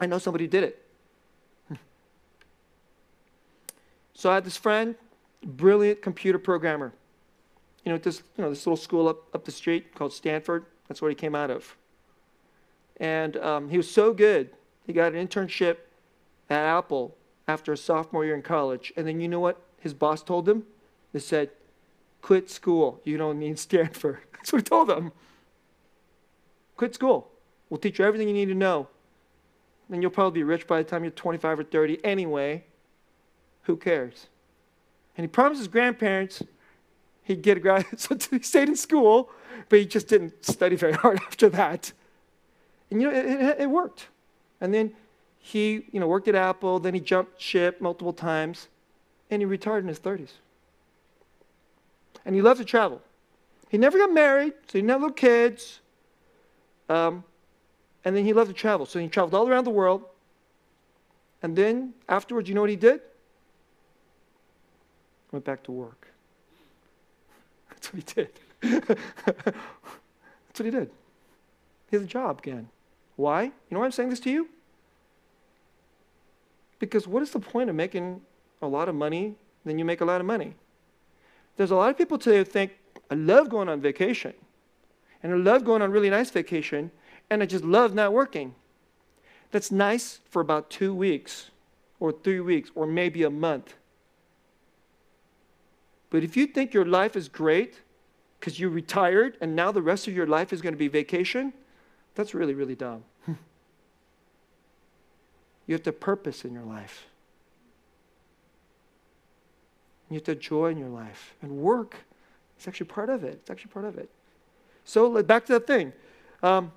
I 0.00 0.06
know 0.06 0.18
somebody 0.18 0.46
did 0.46 0.64
it. 0.64 0.86
So 4.14 4.30
I 4.30 4.34
had 4.34 4.44
this 4.44 4.56
friend, 4.56 4.96
brilliant 5.42 6.02
computer 6.02 6.38
programmer. 6.38 6.92
You 7.84 7.92
know, 7.92 7.98
this 7.98 8.22
you 8.36 8.44
know 8.44 8.50
this 8.50 8.66
little 8.66 8.76
school 8.76 9.08
up 9.08 9.34
up 9.34 9.44
the 9.46 9.50
street 9.50 9.94
called 9.94 10.12
Stanford. 10.12 10.66
That's 10.88 11.00
where 11.00 11.08
he 11.08 11.14
came 11.14 11.34
out 11.34 11.50
of. 11.50 11.76
And 12.98 13.38
um, 13.38 13.70
he 13.70 13.78
was 13.78 13.90
so 13.90 14.12
good, 14.12 14.50
he 14.86 14.92
got 14.92 15.14
an 15.14 15.26
internship 15.26 15.78
at 16.50 16.64
Apple 16.64 17.16
after 17.48 17.72
a 17.72 17.76
sophomore 17.76 18.26
year 18.26 18.34
in 18.34 18.42
college. 18.42 18.92
And 18.96 19.06
then 19.06 19.20
you 19.20 19.28
know 19.28 19.40
what 19.40 19.60
his 19.80 19.94
boss 19.94 20.22
told 20.22 20.46
him? 20.46 20.64
They 21.12 21.18
said, 21.18 21.50
quit 22.22 22.50
school. 22.50 23.00
You 23.04 23.16
don't 23.16 23.38
need 23.38 23.58
Stanford. 23.58 24.18
That's 24.32 24.52
what 24.52 24.60
he 24.60 24.64
told 24.64 24.90
him. 24.90 25.12
Quit 26.76 26.94
school. 26.94 27.30
We'll 27.68 27.78
teach 27.78 27.98
you 27.98 28.04
everything 28.04 28.28
you 28.28 28.34
need 28.34 28.48
to 28.48 28.54
know. 28.54 28.88
Then 29.88 30.02
you'll 30.02 30.10
probably 30.10 30.40
be 30.40 30.44
rich 30.44 30.66
by 30.66 30.82
the 30.82 30.88
time 30.88 31.04
you're 31.04 31.10
25 31.10 31.60
or 31.60 31.64
30 31.64 32.04
anyway. 32.04 32.64
Who 33.62 33.76
cares? 33.76 34.26
And 35.16 35.24
he 35.24 35.28
promised 35.28 35.58
his 35.58 35.68
grandparents 35.68 36.42
he'd 37.22 37.42
get 37.42 37.56
a 37.56 37.60
grad. 37.60 37.86
So 37.96 38.16
he 38.30 38.40
stayed 38.40 38.68
in 38.68 38.76
school, 38.76 39.30
but 39.68 39.78
he 39.78 39.86
just 39.86 40.08
didn't 40.08 40.44
study 40.44 40.76
very 40.76 40.92
hard 41.04 41.20
after 41.26 41.48
that. 41.50 41.92
And 42.90 43.00
you 43.00 43.10
know, 43.10 43.16
it, 43.16 43.60
it 43.60 43.70
worked. 43.70 44.08
And 44.60 44.74
then 44.74 44.92
he, 45.38 45.86
you 45.92 46.00
know, 46.00 46.06
worked 46.06 46.28
at 46.28 46.34
Apple, 46.34 46.80
then 46.80 46.94
he 46.94 47.00
jumped 47.00 47.40
ship 47.40 47.80
multiple 47.80 48.12
times, 48.12 48.68
and 49.30 49.40
he 49.40 49.46
retired 49.46 49.84
in 49.84 49.88
his 49.88 49.98
30s. 49.98 50.32
And 52.30 52.36
he 52.36 52.42
loved 52.42 52.60
to 52.60 52.64
travel. 52.64 53.02
He 53.70 53.76
never 53.76 53.98
got 53.98 54.12
married, 54.12 54.52
so 54.68 54.74
he 54.74 54.78
didn't 54.78 54.90
have 54.90 55.00
little 55.00 55.12
kids. 55.12 55.80
Um, 56.88 57.24
and 58.04 58.14
then 58.14 58.24
he 58.24 58.32
loved 58.32 58.50
to 58.50 58.54
travel. 58.54 58.86
So 58.86 59.00
he 59.00 59.08
traveled 59.08 59.34
all 59.34 59.48
around 59.48 59.64
the 59.64 59.70
world. 59.70 60.04
And 61.42 61.56
then 61.56 61.92
afterwards, 62.08 62.48
you 62.48 62.54
know 62.54 62.60
what 62.60 62.70
he 62.70 62.76
did? 62.76 63.00
Went 65.32 65.44
back 65.44 65.64
to 65.64 65.72
work. 65.72 66.06
That's 67.70 67.92
what 67.92 68.00
he 68.00 68.14
did. 68.14 68.30
That's 69.26 70.60
what 70.60 70.64
he 70.64 70.70
did. 70.70 70.88
He 71.90 71.96
has 71.96 72.04
a 72.04 72.06
job 72.06 72.38
again. 72.38 72.68
Why? 73.16 73.42
You 73.42 73.52
know 73.72 73.80
why 73.80 73.86
I'm 73.86 73.90
saying 73.90 74.10
this 74.10 74.20
to 74.20 74.30
you? 74.30 74.48
Because 76.78 77.08
what 77.08 77.24
is 77.24 77.32
the 77.32 77.40
point 77.40 77.68
of 77.70 77.74
making 77.74 78.20
a 78.62 78.68
lot 78.68 78.88
of 78.88 78.94
money 78.94 79.34
then 79.64 79.80
you 79.80 79.84
make 79.84 80.00
a 80.00 80.04
lot 80.04 80.20
of 80.20 80.28
money? 80.28 80.54
There's 81.60 81.72
a 81.72 81.76
lot 81.76 81.90
of 81.90 81.98
people 81.98 82.16
today 82.16 82.38
who 82.38 82.44
think, 82.44 82.72
I 83.10 83.14
love 83.14 83.50
going 83.50 83.68
on 83.68 83.82
vacation. 83.82 84.32
And 85.22 85.30
I 85.30 85.36
love 85.36 85.62
going 85.62 85.82
on 85.82 85.90
really 85.90 86.08
nice 86.08 86.30
vacation. 86.30 86.90
And 87.28 87.42
I 87.42 87.44
just 87.44 87.64
love 87.64 87.92
not 87.92 88.14
working. 88.14 88.54
That's 89.50 89.70
nice 89.70 90.20
for 90.30 90.40
about 90.40 90.70
two 90.70 90.94
weeks 90.94 91.50
or 91.98 92.12
three 92.12 92.40
weeks 92.40 92.70
or 92.74 92.86
maybe 92.86 93.24
a 93.24 93.28
month. 93.28 93.74
But 96.08 96.24
if 96.24 96.34
you 96.34 96.46
think 96.46 96.72
your 96.72 96.86
life 96.86 97.14
is 97.14 97.28
great 97.28 97.82
because 98.38 98.58
you 98.58 98.70
retired 98.70 99.36
and 99.42 99.54
now 99.54 99.70
the 99.70 99.82
rest 99.82 100.08
of 100.08 100.16
your 100.16 100.26
life 100.26 100.54
is 100.54 100.62
going 100.62 100.72
to 100.72 100.78
be 100.78 100.88
vacation, 100.88 101.52
that's 102.14 102.32
really, 102.32 102.54
really 102.54 102.74
dumb. 102.74 103.04
you 105.66 105.74
have 105.74 105.82
to 105.82 105.92
purpose 105.92 106.42
in 106.42 106.54
your 106.54 106.64
life. 106.64 107.09
You 110.10 110.16
have 110.16 110.24
to 110.24 110.34
joy 110.34 110.70
in 110.70 110.76
your 110.76 110.88
life. 110.88 111.34
And 111.40 111.52
work 111.52 111.96
is 112.58 112.68
actually 112.68 112.88
part 112.88 113.08
of 113.08 113.24
it. 113.24 113.34
It's 113.34 113.50
actually 113.50 113.70
part 113.70 113.84
of 113.84 113.96
it. 113.96 114.10
So 114.84 115.22
back 115.22 115.46
to 115.46 115.52
that 115.54 115.66
thing. 115.66 115.92
Um, 116.42 116.72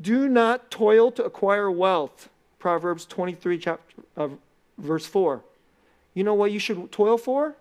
do 0.00 0.28
not 0.28 0.70
toil 0.70 1.12
to 1.12 1.24
acquire 1.24 1.70
wealth. 1.70 2.30
Proverbs 2.58 3.04
23, 3.04 3.58
chapter, 3.58 4.02
uh, 4.16 4.28
verse 4.78 5.06
4. 5.06 5.44
You 6.14 6.24
know 6.24 6.34
what 6.34 6.50
you 6.50 6.58
should 6.58 6.90
toil 6.90 7.18
for? 7.18 7.54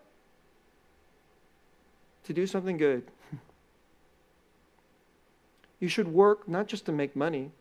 To 2.24 2.34
do 2.34 2.48
something 2.48 2.78
good. 2.78 3.04
You 5.80 5.90
should 5.90 6.08
work 6.08 6.48
not 6.48 6.68
just 6.68 6.86
to 6.86 6.94
make 6.94 7.14
money, 7.14 7.52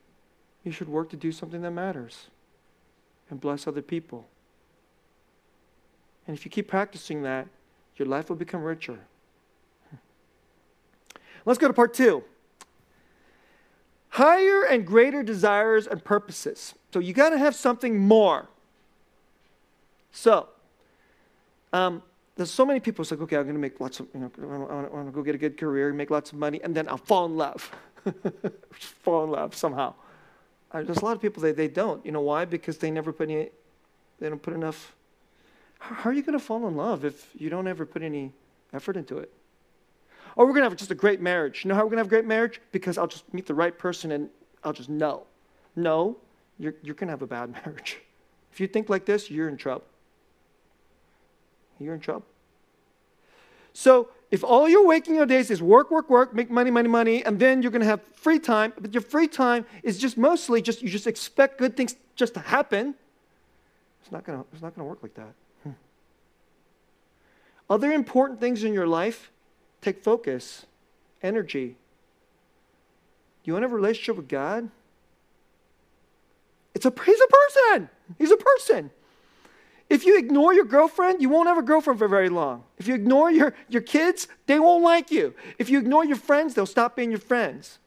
you 0.63 0.71
should 0.71 0.89
work 0.89 1.11
to 1.11 1.17
do 1.17 1.33
something 1.33 1.63
that 1.63 1.73
matters 1.73 2.29
and 3.29 3.41
bless 3.41 3.67
other 3.67 3.83
people. 3.83 4.29
And 6.27 6.37
if 6.37 6.45
you 6.45 6.51
keep 6.51 6.69
practicing 6.69 7.23
that, 7.23 7.49
your 7.97 8.09
life 8.09 8.29
will 8.29 8.37
become 8.37 8.63
richer. 8.63 8.99
Let's 11.45 11.59
go 11.59 11.67
to 11.69 11.75
part 11.75 11.95
two. 11.95 12.23
Higher 14.11 14.65
and 14.65 14.87
greater 14.87 15.23
desires 15.23 15.87
and 15.87 16.05
purposes. 16.05 16.75
So 16.93 16.99
you 16.99 17.13
got 17.13 17.31
to 17.31 17.39
have 17.39 17.55
something 17.55 17.99
more. 17.99 18.49
So, 20.13 20.49
um, 21.73 22.03
there's 22.37 22.51
so 22.51 22.65
many 22.65 22.81
people 22.81 23.05
who 23.05 23.15
like, 23.15 23.23
okay, 23.23 23.37
I'm 23.37 23.45
going 23.45 23.55
to 23.55 23.61
make 23.61 23.81
lots 23.81 24.01
of, 24.01 24.09
you 24.15 24.21
know, 24.21 24.67
I 24.71 24.95
want 24.95 25.07
to 25.07 25.13
go 25.13 25.23
get 25.23 25.35
a 25.35 25.39
good 25.39 25.57
career, 25.57 25.93
make 25.93 26.11
lots 26.11 26.33
of 26.33 26.39
money, 26.39 26.61
and 26.63 26.75
then 26.75 26.89
I'll 26.89 26.97
fall 26.97 27.27
in 27.27 27.37
love. 27.37 27.71
fall 28.73 29.25
in 29.25 29.31
love 29.31 29.55
somehow. 29.55 29.95
Uh, 30.71 30.83
there's 30.83 30.99
a 30.99 31.05
lot 31.05 31.17
of 31.17 31.23
people 31.23 31.43
that 31.43 31.57
they 31.57 31.69
don't. 31.69 32.05
You 32.05 32.13
know 32.13 32.21
why? 32.21 32.45
Because 32.45 32.79
they 32.79 32.91
never 32.91 33.13
put 33.13 33.31
any, 33.31 33.51
they 34.19 34.29
don't 34.29 34.43
put 34.43 34.55
enough. 34.55 34.95
How 35.83 36.11
are 36.11 36.13
you 36.13 36.23
going 36.23 36.39
to 36.39 36.45
fall 36.45 36.69
in 36.69 36.77
love 36.77 37.05
if 37.05 37.31
you 37.37 37.51
don't 37.51 37.67
ever 37.67 37.85
put 37.85 38.03
any 38.03 38.33
effort 38.73 38.97
into 38.97 39.19
it? 39.19 39.33
Or 40.37 40.47
we're 40.47 40.53
going 40.53 40.63
to 40.63 40.71
have 40.71 40.79
just 40.79 40.93
a 40.93 40.95
great 40.95 41.21
marriage. 41.21 41.65
You 41.65 41.69
know 41.69 41.75
how 41.75 41.81
we're 41.83 41.91
going 41.91 41.97
to 41.97 42.03
have 42.03 42.07
a 42.07 42.11
great 42.11 42.25
marriage? 42.25 42.61
Because 42.71 42.99
I'll 42.99 43.09
just 43.09 43.33
meet 43.35 43.47
the 43.47 43.55
right 43.55 43.77
person 43.77 44.13
and 44.13 44.31
I'll 44.63 44.73
just 44.73 44.89
know. 44.89 45.25
No, 45.75 46.17
you're, 46.57 46.75
you're 46.83 46.95
going 46.95 47.09
to 47.09 47.13
have 47.13 47.23
a 47.23 47.27
bad 47.27 47.51
marriage. 47.67 47.99
If 48.53 48.61
you 48.61 48.69
think 48.69 48.89
like 48.89 49.07
this, 49.07 49.29
you're 49.29 49.49
in 49.49 49.57
trouble. 49.57 49.85
You're 51.81 51.95
in 51.95 52.01
trouble. 52.01 52.27
So 53.73 54.09
if 54.31 54.45
all 54.45 54.69
you're 54.69 54.87
waking 54.87 55.17
your 55.17 55.27
days 55.27 55.51
is 55.51 55.61
work, 55.61 55.91
work, 55.91 56.09
work, 56.09 56.33
make 56.33 56.49
money, 56.49 56.71
money, 56.71 56.89
money, 56.89 57.25
and 57.25 57.41
then 57.41 57.61
you're 57.61 57.73
going 57.73 57.83
to 57.83 57.89
have 57.89 58.03
free 58.15 58.39
time, 58.39 58.73
but 58.79 58.95
your 58.95 59.01
free 59.01 59.27
time 59.27 59.67
is 59.83 59.99
just 59.99 60.17
mostly 60.17 60.63
just 60.63 60.81
you 60.81 60.89
just 60.89 61.09
expect 61.09 61.59
good 61.59 61.77
things 61.77 61.97
just 62.15 62.35
to 62.35 62.41
happen, 62.41 62.95
it's 64.01 64.13
not 64.13 64.25
going 64.25 64.39
to 64.39 64.47
it's 64.53 64.63
not 64.63 64.77
going 64.77 64.87
to 64.87 64.89
work 64.89 65.03
like 65.03 65.15
that. 65.15 65.33
Other 67.69 67.93
important 67.93 68.41
things 68.41 68.65
in 68.65 68.73
your 68.73 68.87
life 68.87 69.31
take 69.81 70.03
focus, 70.03 70.67
energy. 71.23 71.77
You 73.45 73.53
want 73.53 73.63
to 73.63 73.69
have 73.69 73.73
a 73.73 73.77
relationship 73.77 74.17
with 74.17 74.29
God? 74.29 74.71
It's 76.75 76.87
a 76.87 76.93
he's 77.05 77.21
a 77.21 77.29
person. 77.29 77.91
He's 78.19 78.31
a 78.31 78.37
person. 78.37 78.91
If 79.93 80.07
you 80.07 80.19
ignore 80.19 80.55
your 80.55 80.65
girlfriend, 80.65 81.21
you 81.21 81.29
won't 81.29 81.49
have 81.49 81.59
a 81.59 81.63
girlfriend 81.63 81.99
for 81.99 82.09
very 82.09 82.31
long. 82.31 82.65
If 82.79 82.89
you 82.89 82.95
ignore 82.95 83.31
your, 83.31 83.55
your 83.69 83.83
kids, 83.83 84.27
they 84.47 84.59
won't 84.59 84.83
like 84.83 85.11
you. 85.11 85.35
If 85.59 85.69
you 85.69 85.79
ignore 85.79 86.03
your 86.03 86.17
friends, 86.17 86.55
they'll 86.55 86.65
stop 86.65 86.97
being 86.97 87.11
your 87.11 87.21
friends. 87.21 87.79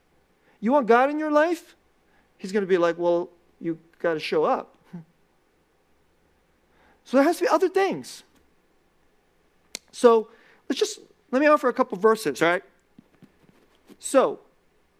You 0.59 0.71
want 0.71 0.85
God 0.85 1.09
in 1.09 1.17
your 1.17 1.31
life? 1.31 1.75
He's 2.38 2.51
going 2.51 2.61
to 2.61 2.67
be 2.67 2.77
like, 2.77 2.99
well, 2.99 3.29
you 3.59 3.79
got 3.99 4.13
to 4.13 4.19
show 4.19 4.43
up. 4.43 4.75
So 7.07 7.17
there 7.17 7.23
has 7.23 7.38
to 7.38 7.43
be 7.43 7.47
other 7.49 7.69
things. 7.69 8.23
So 9.95 10.27
let's 10.67 10.77
just, 10.77 10.99
let 11.31 11.39
me 11.39 11.47
offer 11.47 11.69
a 11.69 11.73
couple 11.73 11.97
verses, 11.97 12.41
all 12.41 12.49
right? 12.49 12.63
So 13.97 14.41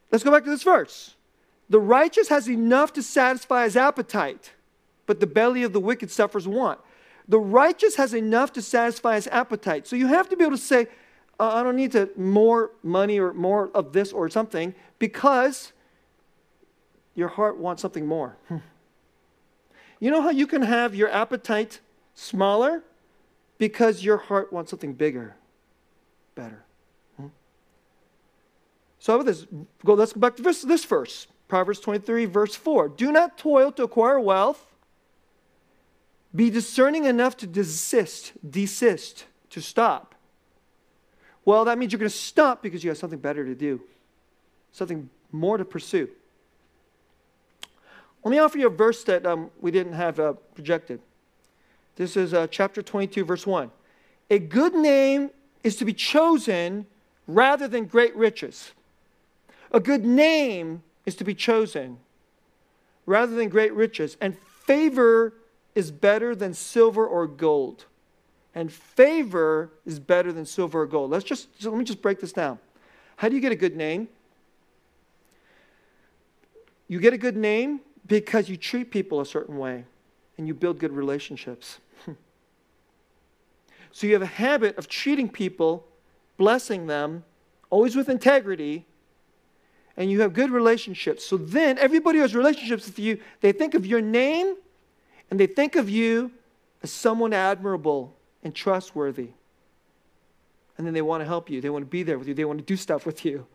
let's 0.10 0.24
go 0.24 0.32
back 0.32 0.46
to 0.46 0.50
this 0.50 0.64
verse. 0.64 1.16
The 1.70 1.82
righteous 1.82 2.30
has 2.30 2.48
enough 2.48 2.94
to 2.94 3.04
satisfy 3.04 3.66
his 3.66 3.76
appetite, 3.76 4.54
but 5.06 5.20
the 5.20 5.28
belly 5.28 5.64
of 5.64 5.74
the 5.74 5.82
wicked 5.82 6.12
suffers 6.12 6.48
want. 6.48 6.80
The 7.28 7.40
righteous 7.40 7.98
has 7.98 8.14
enough 8.14 8.54
to 8.54 8.62
satisfy 8.62 9.16
his 9.16 9.28
appetite. 9.28 9.86
So 9.86 9.98
you 9.98 10.08
have 10.08 10.30
to 10.30 10.38
be 10.38 10.46
able 10.46 10.56
to 10.56 10.64
say, 10.64 10.88
uh, 11.42 11.56
I 11.56 11.64
don't 11.64 11.76
need 11.76 11.92
to 11.92 12.10
more 12.16 12.72
money 12.82 13.20
or 13.20 13.34
more 13.34 13.72
of 13.74 13.92
this 13.92 14.14
or 14.14 14.30
something 14.30 14.74
because 14.98 15.74
your 17.16 17.28
heart 17.28 17.58
wants 17.58 17.82
something 17.82 18.06
more. 18.06 18.38
you 20.00 20.10
know 20.10 20.22
how 20.22 20.30
you 20.30 20.48
can 20.48 20.62
have 20.62 20.96
your 20.96 21.10
appetite 21.10 21.82
smaller? 22.14 22.82
Because 23.58 24.04
your 24.04 24.18
heart 24.18 24.52
wants 24.52 24.70
something 24.70 24.94
bigger, 24.94 25.36
better. 26.36 26.64
Hmm? 27.18 27.28
So 29.00 29.14
how 29.14 29.20
about 29.20 29.28
this? 29.28 29.46
Go, 29.84 29.94
let's 29.94 30.14
go 30.14 30.20
back 30.20 30.36
to 30.38 30.42
this, 30.42 30.62
this 30.62 30.86
verse. 30.86 31.28
Proverbs 31.48 31.80
23, 31.80 32.26
verse 32.26 32.56
4. 32.56 32.90
Do 32.90 33.12
not 33.12 33.38
toil 33.38 33.72
to 33.74 33.84
acquire 33.84 34.20
wealth 34.20 34.66
be 36.36 36.50
discerning 36.50 37.06
enough 37.06 37.38
to 37.38 37.48
desist, 37.48 38.34
desist, 38.48 39.26
to 39.52 39.62
stop. 39.62 40.16
Well, 41.46 41.64
that 41.66 41.78
means 41.78 41.94
you're 41.94 42.00
going 42.00 42.12
to 42.12 42.16
stop 42.16 42.62
because 42.62 42.84
you 42.84 42.90
have 42.90 42.98
something 42.98 43.20
better 43.20 43.46
to 43.46 43.56
do, 43.56 43.82
something 44.72 45.10
more 45.32 45.58
to 45.58 45.64
pursue. 45.64 46.10
Let 48.24 48.32
me 48.32 48.40
offer 48.40 48.58
you 48.58 48.68
a 48.68 48.72
verse 48.72 49.04
that 49.06 49.26
um, 49.26 49.52
we 49.62 49.72
didn't 49.72 49.94
have 49.94 50.20
uh, 50.20 50.34
projected. 50.56 51.00
This 51.96 52.18
is 52.18 52.34
uh, 52.34 52.48
chapter 52.48 52.82
22, 52.82 53.24
verse 53.24 53.48
1. 53.48 53.72
A 54.30 54.40
good 54.40 54.74
name 54.74 55.30
is 55.64 55.76
to 55.78 55.86
be 55.86 55.94
chosen 55.94 56.86
rather 57.28 57.68
than 57.68 57.86
great 57.86 58.16
riches. 58.16 58.72
A 59.72 59.80
good 59.80 60.06
name 60.06 60.84
is 61.06 61.16
to 61.16 61.24
be 61.24 61.34
chosen 61.34 61.98
rather 63.06 63.36
than 63.36 63.50
great 63.50 63.74
riches, 63.74 64.18
and 64.20 64.38
favor 64.38 65.34
is 65.76 65.92
better 65.92 66.36
than 66.36 66.54
silver 66.54 67.06
or 67.06 67.28
gold. 67.28 67.86
And 68.56 68.72
favor 68.72 69.70
is 69.86 70.00
better 70.00 70.32
than 70.32 70.46
silver 70.46 70.82
or 70.82 70.86
gold. 70.86 71.12
Let's 71.12 71.26
just, 71.26 71.50
let 71.64 71.76
me 71.76 71.84
just 71.84 72.02
break 72.02 72.20
this 72.20 72.32
down. 72.32 72.58
How 73.18 73.30
do 73.30 73.36
you 73.36 73.42
get 73.42 73.52
a 73.52 73.56
good 73.56 73.76
name? 73.76 74.08
You 76.88 77.00
get 77.00 77.14
a 77.14 77.18
good 77.18 77.36
name 77.36 77.82
because 78.08 78.50
you 78.50 78.58
treat 78.58 78.92
people 78.92 79.20
a 79.20 79.26
certain 79.26 79.58
way 79.58 79.86
and 80.38 80.48
you 80.48 80.54
build 80.54 80.80
good 80.80 80.92
relationships. 80.92 81.80
So 83.96 84.08
you 84.08 84.12
have 84.12 84.22
a 84.22 84.26
habit 84.26 84.78
of 84.78 84.90
treating 84.90 85.30
people, 85.30 85.88
blessing 86.36 86.88
them, 86.88 87.24
always 87.70 87.96
with 87.96 88.10
integrity, 88.10 88.86
and 89.96 90.12
you 90.12 90.20
have 90.20 90.34
good 90.34 90.52
relationships. 90.52 91.26
So 91.26 91.38
then 91.38 91.78
everybody 91.78 92.18
who 92.18 92.24
has 92.24 92.36
relationships 92.36 92.88
with 92.88 93.00
you, 93.00 93.22
they 93.40 93.54
think 93.54 93.74
of 93.74 93.86
your 93.86 94.02
name 94.02 94.58
and 95.32 95.40
they 95.40 95.48
think 95.48 95.78
of 95.78 95.90
you 95.90 96.32
as 96.84 96.92
someone 96.92 97.32
admirable 97.32 98.14
and 98.44 98.54
trustworthy. 98.54 99.30
And 100.78 100.86
then 100.86 100.94
they 100.94 101.02
want 101.02 101.22
to 101.22 101.26
help 101.26 101.50
you. 101.50 101.62
They 101.62 101.70
want 101.70 101.84
to 101.84 101.90
be 101.90 102.04
there 102.04 102.20
with 102.20 102.28
you. 102.28 102.34
They 102.34 102.44
want 102.44 102.60
to 102.60 102.66
do 102.66 102.76
stuff 102.76 103.06
with 103.06 103.24
you. 103.24 103.48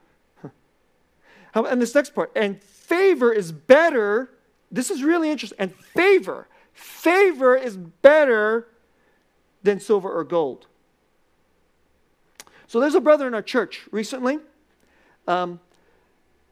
and 1.54 1.82
this 1.82 1.94
next 1.94 2.14
part, 2.14 2.32
and 2.34 2.62
favor 2.62 3.30
is 3.30 3.52
better. 3.52 4.30
This 4.72 4.90
is 4.90 5.02
really 5.02 5.30
interesting. 5.30 5.58
And 5.58 5.74
favor, 5.74 6.48
favor 6.72 7.54
is 7.54 7.76
better 7.76 8.68
than 9.62 9.80
silver 9.80 10.10
or 10.10 10.24
gold. 10.24 10.66
So 12.66 12.78
there's 12.78 12.94
a 12.94 13.00
brother 13.00 13.26
in 13.26 13.34
our 13.34 13.42
church 13.42 13.88
recently. 13.90 14.38
Um, 15.26 15.60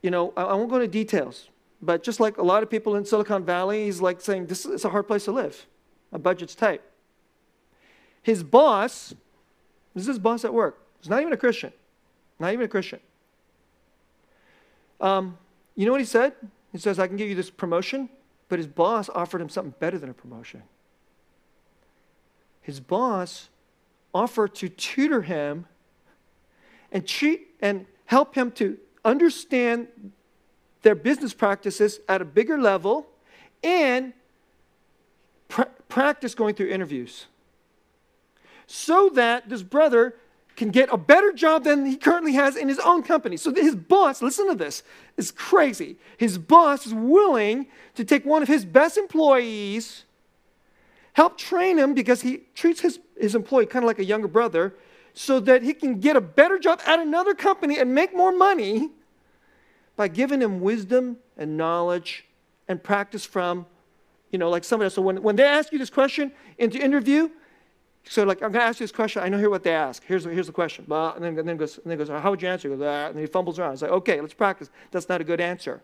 you 0.02 0.10
know, 0.10 0.32
I, 0.36 0.42
I 0.42 0.54
won't 0.54 0.68
go 0.68 0.76
into 0.76 0.88
details, 0.88 1.48
but 1.80 2.02
just 2.02 2.20
like 2.20 2.38
a 2.38 2.42
lot 2.42 2.62
of 2.62 2.70
people 2.70 2.96
in 2.96 3.04
Silicon 3.04 3.44
Valley, 3.44 3.84
he's 3.84 4.00
like 4.00 4.20
saying, 4.20 4.46
This 4.46 4.66
is 4.66 4.84
a 4.84 4.90
hard 4.90 5.06
place 5.06 5.24
to 5.24 5.32
live. 5.32 5.66
My 6.10 6.18
budget's 6.18 6.54
tight. 6.54 6.82
His 8.22 8.42
boss, 8.42 9.14
this 9.94 10.02
is 10.02 10.08
his 10.08 10.18
boss 10.18 10.44
at 10.44 10.52
work. 10.52 10.82
He's 11.00 11.08
not 11.08 11.20
even 11.20 11.32
a 11.32 11.36
Christian. 11.36 11.72
Not 12.38 12.52
even 12.52 12.64
a 12.64 12.68
Christian. 12.68 13.00
Um, 15.00 15.38
you 15.76 15.86
know 15.86 15.92
what 15.92 16.00
he 16.00 16.06
said? 16.06 16.32
He 16.72 16.78
says, 16.78 16.98
I 16.98 17.06
can 17.06 17.16
give 17.16 17.28
you 17.28 17.34
this 17.34 17.50
promotion, 17.50 18.08
but 18.48 18.58
his 18.58 18.66
boss 18.66 19.08
offered 19.08 19.40
him 19.40 19.48
something 19.48 19.74
better 19.78 19.98
than 19.98 20.10
a 20.10 20.14
promotion. 20.14 20.62
His 22.68 22.80
boss 22.80 23.48
offered 24.12 24.54
to 24.56 24.68
tutor 24.68 25.22
him 25.22 25.64
and 26.92 27.08
treat 27.08 27.48
and 27.62 27.86
help 28.04 28.34
him 28.34 28.50
to 28.60 28.76
understand 29.06 29.88
their 30.82 30.94
business 30.94 31.32
practices 31.32 32.00
at 32.10 32.20
a 32.20 32.26
bigger 32.26 32.60
level 32.60 33.06
and 33.64 34.12
pr- 35.48 35.62
practice 35.88 36.34
going 36.34 36.54
through 36.54 36.68
interviews 36.68 37.24
so 38.66 39.08
that 39.14 39.48
this 39.48 39.62
brother 39.62 40.16
can 40.54 40.68
get 40.68 40.92
a 40.92 40.98
better 40.98 41.32
job 41.32 41.64
than 41.64 41.86
he 41.86 41.96
currently 41.96 42.34
has 42.34 42.54
in 42.54 42.68
his 42.68 42.80
own 42.80 43.02
company. 43.02 43.38
So 43.38 43.54
his 43.54 43.76
boss, 43.76 44.20
listen 44.20 44.46
to 44.46 44.54
this, 44.54 44.82
is 45.16 45.30
crazy. 45.30 45.96
His 46.18 46.36
boss 46.36 46.86
is 46.86 46.92
willing 46.92 47.68
to 47.94 48.04
take 48.04 48.26
one 48.26 48.42
of 48.42 48.48
his 48.48 48.66
best 48.66 48.98
employees, 48.98 50.04
help 51.18 51.36
train 51.36 51.76
him 51.76 51.94
because 51.94 52.20
he 52.22 52.32
treats 52.54 52.80
his, 52.80 53.00
his 53.20 53.34
employee 53.34 53.66
kind 53.66 53.84
of 53.84 53.88
like 53.88 53.98
a 53.98 54.04
younger 54.04 54.28
brother, 54.28 54.64
so 55.14 55.40
that 55.40 55.64
he 55.64 55.74
can 55.74 55.98
get 55.98 56.14
a 56.14 56.20
better 56.20 56.60
job 56.60 56.80
at 56.86 57.00
another 57.00 57.34
company 57.34 57.76
and 57.80 57.92
make 57.92 58.14
more 58.14 58.30
money 58.30 58.90
by 59.96 60.06
giving 60.06 60.40
him 60.40 60.60
wisdom 60.60 61.16
and 61.36 61.56
knowledge 61.56 62.24
and 62.68 62.80
practice 62.80 63.24
from, 63.24 63.66
you 64.30 64.38
know, 64.38 64.48
like 64.48 64.62
somebody 64.62 64.86
else. 64.86 64.94
So 64.94 65.02
when, 65.02 65.20
when 65.20 65.34
they 65.34 65.42
ask 65.42 65.72
you 65.72 65.78
this 65.78 65.90
question 65.90 66.30
in 66.56 66.70
the 66.70 66.78
interview, 66.78 67.30
so 68.04 68.22
like, 68.22 68.40
I'm 68.40 68.52
going 68.52 68.62
to 68.62 68.68
ask 68.70 68.78
you 68.78 68.84
this 68.84 68.92
question. 68.92 69.20
I 69.20 69.28
know 69.28 69.38
here 69.38 69.50
what 69.50 69.64
they 69.64 69.74
ask. 69.74 70.04
Here's, 70.04 70.22
here's 70.22 70.46
the 70.46 70.52
question. 70.52 70.84
Blah, 70.86 71.14
and, 71.14 71.24
then, 71.24 71.36
and 71.36 71.48
then 71.48 71.56
goes, 71.56 71.78
and 71.78 71.90
then 71.90 71.98
goes, 71.98 72.08
how 72.08 72.30
would 72.30 72.40
you 72.40 72.48
answer? 72.48 72.68
He 72.68 72.74
ah, 72.84 73.08
and 73.08 73.16
then 73.16 73.22
he 73.22 73.26
fumbles 73.26 73.58
around. 73.58 73.72
It's 73.72 73.82
like, 73.82 73.90
okay, 73.90 74.20
let's 74.20 74.34
practice. 74.34 74.70
That's 74.92 75.08
not 75.08 75.20
a 75.20 75.24
good 75.24 75.40
answer. 75.40 75.82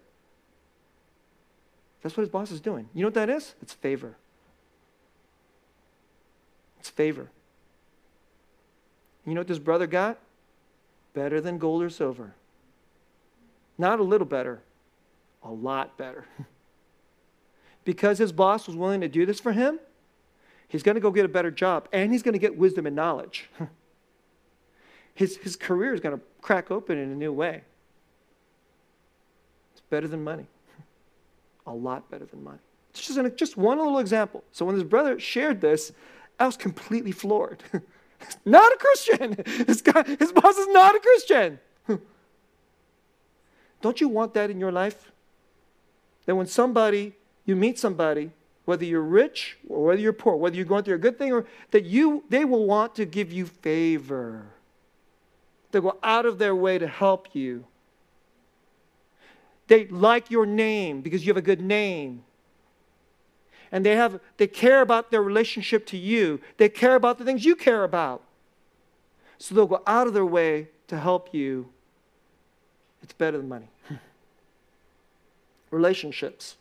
That's 2.02 2.16
what 2.16 2.20
his 2.20 2.30
boss 2.30 2.52
is 2.52 2.60
doing. 2.60 2.88
You 2.94 3.00
know 3.02 3.08
what 3.08 3.14
that 3.14 3.30
is? 3.30 3.56
It's 3.60 3.72
favor. 3.72 4.14
It's 6.84 6.90
favor. 6.90 7.30
You 9.24 9.32
know 9.32 9.40
what 9.40 9.48
this 9.48 9.58
brother 9.58 9.86
got? 9.86 10.18
Better 11.14 11.40
than 11.40 11.56
gold 11.56 11.82
or 11.82 11.88
silver. 11.88 12.34
Not 13.78 14.00
a 14.00 14.02
little 14.02 14.26
better, 14.26 14.60
a 15.42 15.50
lot 15.50 15.96
better. 15.96 16.26
because 17.86 18.18
his 18.18 18.32
boss 18.32 18.66
was 18.66 18.76
willing 18.76 19.00
to 19.00 19.08
do 19.08 19.24
this 19.24 19.40
for 19.40 19.52
him, 19.52 19.80
he's 20.68 20.82
going 20.82 20.94
to 20.94 21.00
go 21.00 21.10
get 21.10 21.24
a 21.24 21.28
better 21.28 21.50
job 21.50 21.88
and 21.90 22.12
he's 22.12 22.22
going 22.22 22.34
to 22.34 22.38
get 22.38 22.58
wisdom 22.58 22.84
and 22.84 22.94
knowledge. 22.94 23.48
his, 25.14 25.38
his 25.38 25.56
career 25.56 25.94
is 25.94 26.00
going 26.00 26.18
to 26.18 26.22
crack 26.42 26.70
open 26.70 26.98
in 26.98 27.10
a 27.10 27.16
new 27.16 27.32
way. 27.32 27.62
It's 29.72 29.80
better 29.88 30.06
than 30.06 30.22
money, 30.22 30.48
a 31.66 31.72
lot 31.72 32.10
better 32.10 32.26
than 32.26 32.44
money. 32.44 32.58
It's 32.90 33.06
just, 33.06 33.18
an, 33.18 33.32
just 33.36 33.56
one 33.56 33.78
little 33.78 34.00
example. 34.00 34.44
So 34.52 34.66
when 34.66 34.74
his 34.74 34.84
brother 34.84 35.18
shared 35.18 35.62
this, 35.62 35.90
I 36.38 36.46
was 36.46 36.56
completely 36.56 37.12
floored. 37.12 37.62
not 38.44 38.72
a 38.72 38.76
Christian. 38.76 39.34
Guy, 39.84 40.16
his 40.18 40.32
boss 40.32 40.56
is 40.56 40.68
not 40.68 40.94
a 40.94 40.98
Christian. 40.98 41.58
Don't 43.82 44.00
you 44.00 44.08
want 44.08 44.34
that 44.34 44.50
in 44.50 44.58
your 44.58 44.72
life? 44.72 45.12
That 46.26 46.34
when 46.34 46.46
somebody, 46.46 47.12
you 47.44 47.54
meet 47.54 47.78
somebody 47.78 48.30
whether 48.64 48.84
you're 48.84 49.02
rich 49.02 49.58
or 49.68 49.84
whether 49.84 50.00
you're 50.00 50.12
poor, 50.12 50.36
whether 50.36 50.56
you're 50.56 50.64
going 50.64 50.84
through 50.84 50.94
a 50.94 50.98
good 50.98 51.18
thing 51.18 51.32
or 51.32 51.46
that 51.70 51.84
you 51.84 52.24
they 52.28 52.44
will 52.44 52.66
want 52.66 52.94
to 52.94 53.04
give 53.04 53.32
you 53.32 53.46
favor. 53.46 54.46
They'll 55.70 55.82
go 55.82 55.98
out 56.02 56.24
of 56.24 56.38
their 56.38 56.54
way 56.54 56.78
to 56.78 56.86
help 56.86 57.34
you. 57.34 57.66
They 59.66 59.86
like 59.86 60.30
your 60.30 60.46
name 60.46 61.00
because 61.00 61.26
you 61.26 61.30
have 61.30 61.36
a 61.36 61.42
good 61.42 61.60
name. 61.60 62.22
And 63.74 63.84
they 63.84 63.96
have 63.96 64.20
they 64.36 64.46
care 64.46 64.82
about 64.82 65.10
their 65.10 65.20
relationship 65.20 65.84
to 65.86 65.96
you. 65.96 66.40
They 66.58 66.68
care 66.68 66.94
about 66.94 67.18
the 67.18 67.24
things 67.24 67.44
you 67.44 67.56
care 67.56 67.82
about. 67.82 68.22
So 69.36 69.52
they'll 69.52 69.66
go 69.66 69.82
out 69.84 70.06
of 70.06 70.14
their 70.14 70.24
way 70.24 70.68
to 70.86 70.96
help 70.96 71.34
you. 71.34 71.68
It's 73.02 73.12
better 73.12 73.36
than 73.36 73.48
money. 73.48 73.68
Relationships 75.72 76.54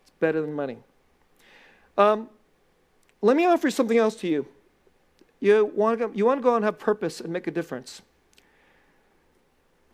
It's 0.00 0.12
better 0.18 0.40
than 0.40 0.54
money. 0.54 0.78
Um, 1.98 2.30
let 3.20 3.36
me 3.36 3.44
offer 3.44 3.70
something 3.70 3.98
else 3.98 4.14
to 4.16 4.26
you. 4.26 4.46
You 5.40 5.70
want 5.74 5.98
to 5.98 6.08
go, 6.08 6.14
you 6.14 6.24
want 6.24 6.38
to 6.38 6.42
go 6.42 6.56
and 6.56 6.64
have 6.64 6.78
purpose 6.78 7.20
and 7.20 7.30
make 7.30 7.46
a 7.46 7.52
difference. 7.52 8.00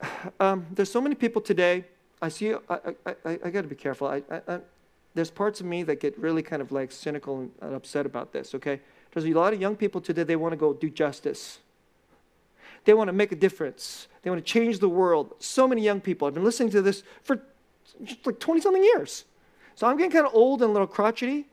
Um, 0.38 0.66
there's 0.70 0.92
so 0.92 1.00
many 1.00 1.16
people 1.16 1.42
today. 1.42 1.84
I 2.22 2.28
see. 2.28 2.54
I, 2.54 2.94
I, 3.04 3.14
I, 3.24 3.38
I 3.46 3.50
got 3.50 3.62
to 3.62 3.68
be 3.68 3.74
careful. 3.74 4.06
I, 4.06 4.22
I, 4.30 4.60
there's 5.14 5.30
parts 5.30 5.60
of 5.60 5.66
me 5.66 5.82
that 5.84 6.00
get 6.00 6.18
really 6.18 6.42
kind 6.42 6.62
of 6.62 6.72
like 6.72 6.92
cynical 6.92 7.50
and 7.60 7.74
upset 7.74 8.06
about 8.06 8.32
this. 8.32 8.54
Okay, 8.54 8.80
there's 9.12 9.26
a 9.26 9.32
lot 9.32 9.52
of 9.52 9.60
young 9.60 9.76
people 9.76 10.00
today. 10.00 10.22
They 10.22 10.36
want 10.36 10.52
to 10.52 10.56
go 10.56 10.72
do 10.72 10.90
justice. 10.90 11.58
They 12.84 12.94
want 12.94 13.08
to 13.08 13.12
make 13.12 13.32
a 13.32 13.36
difference. 13.36 14.08
They 14.22 14.30
want 14.30 14.44
to 14.44 14.52
change 14.52 14.78
the 14.78 14.88
world. 14.88 15.34
So 15.40 15.66
many 15.68 15.82
young 15.82 16.00
people. 16.00 16.28
I've 16.28 16.34
been 16.34 16.44
listening 16.44 16.70
to 16.70 16.82
this 16.82 17.02
for 17.22 17.40
like 18.24 18.38
20 18.38 18.60
something 18.60 18.82
years. 18.82 19.24
So 19.74 19.86
I'm 19.86 19.96
getting 19.96 20.10
kind 20.10 20.26
of 20.26 20.34
old 20.34 20.62
and 20.62 20.70
a 20.70 20.72
little 20.72 20.86
crotchety. 20.86 21.46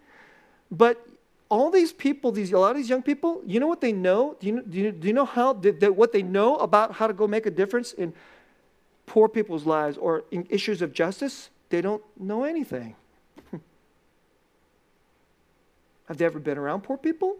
But 0.71 1.05
all 1.49 1.69
these 1.69 1.93
people, 1.93 2.31
these 2.31 2.51
a 2.51 2.59
lot 2.59 2.71
of 2.71 2.77
these 2.77 2.89
young 2.89 3.03
people, 3.03 3.41
you 3.45 3.59
know 3.59 3.67
what 3.67 3.81
they 3.81 3.93
know? 3.93 4.35
Do 4.39 4.47
you, 4.47 4.61
do 4.61 4.79
you, 4.79 4.91
do 4.91 5.07
you 5.07 5.13
know 5.13 5.25
how 5.25 5.53
what 5.53 6.11
they 6.11 6.23
know 6.23 6.55
about 6.57 6.93
how 6.93 7.07
to 7.07 7.13
go 7.13 7.27
make 7.27 7.45
a 7.45 7.51
difference 7.51 7.93
in 7.93 8.13
poor 9.05 9.29
people's 9.29 9.65
lives 9.65 9.97
or 9.97 10.23
in 10.31 10.47
issues 10.49 10.81
of 10.81 10.91
justice? 10.93 11.49
They 11.69 11.81
don't 11.81 12.01
know 12.19 12.43
anything. 12.43 12.95
Have 16.07 16.17
they 16.17 16.25
ever 16.25 16.39
been 16.39 16.57
around 16.57 16.81
poor 16.81 16.97
people? 16.97 17.37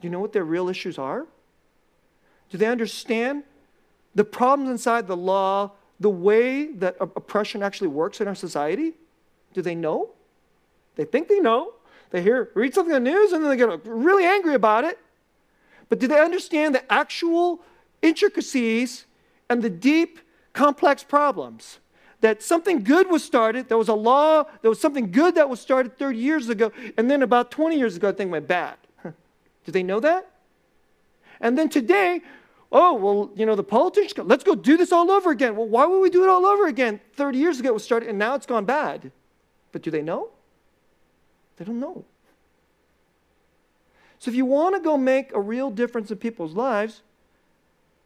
Do 0.00 0.06
you 0.06 0.10
know 0.10 0.20
what 0.20 0.32
their 0.32 0.44
real 0.44 0.68
issues 0.68 0.98
are? 0.98 1.26
Do 2.50 2.58
they 2.58 2.66
understand 2.66 3.44
the 4.14 4.24
problems 4.24 4.70
inside 4.70 5.06
the 5.06 5.16
law 5.16 5.72
the 6.00 6.10
way 6.10 6.72
that 6.72 6.96
oppression 7.00 7.62
actually 7.62 7.88
works 7.88 8.20
in 8.20 8.28
our 8.28 8.34
society? 8.34 8.94
Do 9.54 9.62
they 9.62 9.74
know? 9.74 10.10
They 10.96 11.04
think 11.04 11.28
they 11.28 11.40
know. 11.40 11.74
They 12.10 12.22
hear, 12.22 12.50
read 12.54 12.74
something 12.74 12.94
on 12.94 13.04
the 13.04 13.10
news, 13.10 13.32
and 13.32 13.42
then 13.42 13.50
they 13.50 13.56
get 13.56 13.86
really 13.86 14.24
angry 14.24 14.54
about 14.54 14.84
it. 14.84 14.98
But 15.88 15.98
do 15.98 16.06
they 16.06 16.20
understand 16.20 16.74
the 16.74 16.92
actual 16.92 17.60
intricacies 18.02 19.06
and 19.48 19.62
the 19.62 19.70
deep, 19.70 20.18
complex 20.52 21.02
problems? 21.02 21.78
That 22.22 22.42
something 22.42 22.82
good 22.82 23.10
was 23.10 23.22
started, 23.22 23.68
there 23.68 23.76
was 23.76 23.88
a 23.88 23.94
law, 23.94 24.44
there 24.62 24.70
was 24.70 24.80
something 24.80 25.10
good 25.10 25.34
that 25.34 25.48
was 25.48 25.60
started 25.60 25.98
30 25.98 26.18
years 26.18 26.48
ago, 26.48 26.72
and 26.96 27.10
then 27.10 27.22
about 27.22 27.50
20 27.50 27.76
years 27.76 27.96
ago, 27.96 28.12
thing 28.12 28.30
went 28.30 28.48
bad. 28.48 28.76
do 29.04 29.12
they 29.66 29.82
know 29.82 30.00
that? 30.00 30.30
And 31.40 31.58
then 31.58 31.68
today, 31.68 32.22
oh, 32.70 32.94
well, 32.94 33.30
you 33.34 33.44
know, 33.44 33.56
the 33.56 33.64
politicians, 33.64 34.26
let's 34.26 34.44
go 34.44 34.54
do 34.54 34.76
this 34.76 34.92
all 34.92 35.10
over 35.10 35.30
again. 35.30 35.56
Well, 35.56 35.68
why 35.68 35.84
would 35.84 35.98
we 35.98 36.10
do 36.10 36.22
it 36.22 36.28
all 36.28 36.46
over 36.46 36.66
again? 36.66 37.00
30 37.14 37.38
years 37.38 37.60
ago 37.60 37.70
it 37.70 37.74
was 37.74 37.84
started 37.84 38.08
and 38.08 38.18
now 38.18 38.34
it's 38.34 38.46
gone 38.46 38.64
bad. 38.64 39.12
But 39.72 39.82
do 39.82 39.90
they 39.90 40.02
know? 40.02 40.30
They 41.56 41.64
don't 41.64 41.80
know. 41.80 42.04
So 44.18 44.30
if 44.30 44.36
you 44.36 44.46
want 44.46 44.76
to 44.76 44.80
go 44.80 44.96
make 44.96 45.34
a 45.34 45.40
real 45.40 45.70
difference 45.70 46.12
in 46.12 46.18
people's 46.18 46.54
lives, 46.54 47.02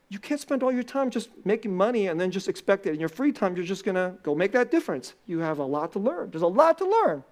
you 0.08 0.18
can't 0.18 0.40
spend 0.40 0.62
all 0.62 0.72
your 0.72 0.84
time 0.84 1.10
just 1.10 1.30
making 1.44 1.76
money 1.76 2.06
and 2.06 2.20
then 2.20 2.30
just 2.30 2.48
expect 2.48 2.86
it. 2.86 2.94
In 2.94 3.00
your 3.00 3.08
free 3.08 3.32
time, 3.32 3.56
you're 3.56 3.64
just 3.64 3.84
going 3.84 3.96
to 3.96 4.14
go 4.22 4.34
make 4.34 4.52
that 4.52 4.70
difference. 4.70 5.14
You 5.26 5.40
have 5.40 5.58
a 5.58 5.64
lot 5.64 5.92
to 5.92 5.98
learn. 5.98 6.30
There's 6.30 6.42
a 6.42 6.46
lot 6.46 6.78
to 6.78 6.88
learn. 6.88 7.24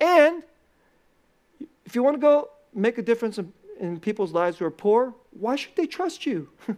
And 0.00 0.42
if 1.84 1.94
you 1.94 2.02
want 2.02 2.14
to 2.14 2.20
go 2.20 2.50
make 2.74 2.98
a 2.98 3.02
difference 3.02 3.38
in 3.38 3.52
in 3.78 4.00
people's 4.00 4.32
lives 4.32 4.58
who 4.58 4.64
are 4.64 4.70
poor, 4.70 5.14
why 5.30 5.56
should 5.56 5.76
they 5.76 5.86
trust 5.86 6.26
you? 6.26 6.48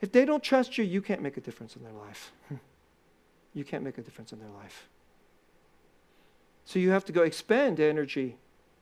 if 0.00 0.12
they 0.12 0.24
don't 0.24 0.42
trust 0.42 0.78
you, 0.78 0.84
you 0.84 1.02
can't 1.02 1.22
make 1.22 1.36
a 1.36 1.40
difference 1.40 1.76
in 1.76 1.82
their 1.82 1.92
life. 1.92 2.32
you 3.54 3.64
can't 3.64 3.84
make 3.84 3.98
a 3.98 4.02
difference 4.02 4.32
in 4.32 4.38
their 4.38 4.50
life. 4.50 4.88
So 6.64 6.78
you 6.78 6.90
have 6.90 7.04
to 7.06 7.12
go 7.12 7.22
expend 7.22 7.78
energy, 7.78 8.36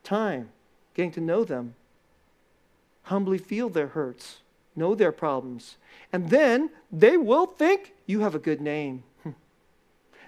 time, 0.05 0.51
getting 0.95 1.13
to 1.13 1.21
know 1.21 1.45
them, 1.45 1.75
humbly 3.05 3.38
feel 3.38 3.69
their 3.69 3.88
hurts, 3.88 4.38
know 4.77 4.95
their 4.95 5.12
problems, 5.12 5.77
and 6.12 6.31
then 6.31 6.71
they 6.91 7.17
will 7.17 7.47
think 7.47 7.93
you 8.07 8.21
have 8.21 8.35
a 8.35 8.38
good 8.38 8.61
name. 8.61 9.03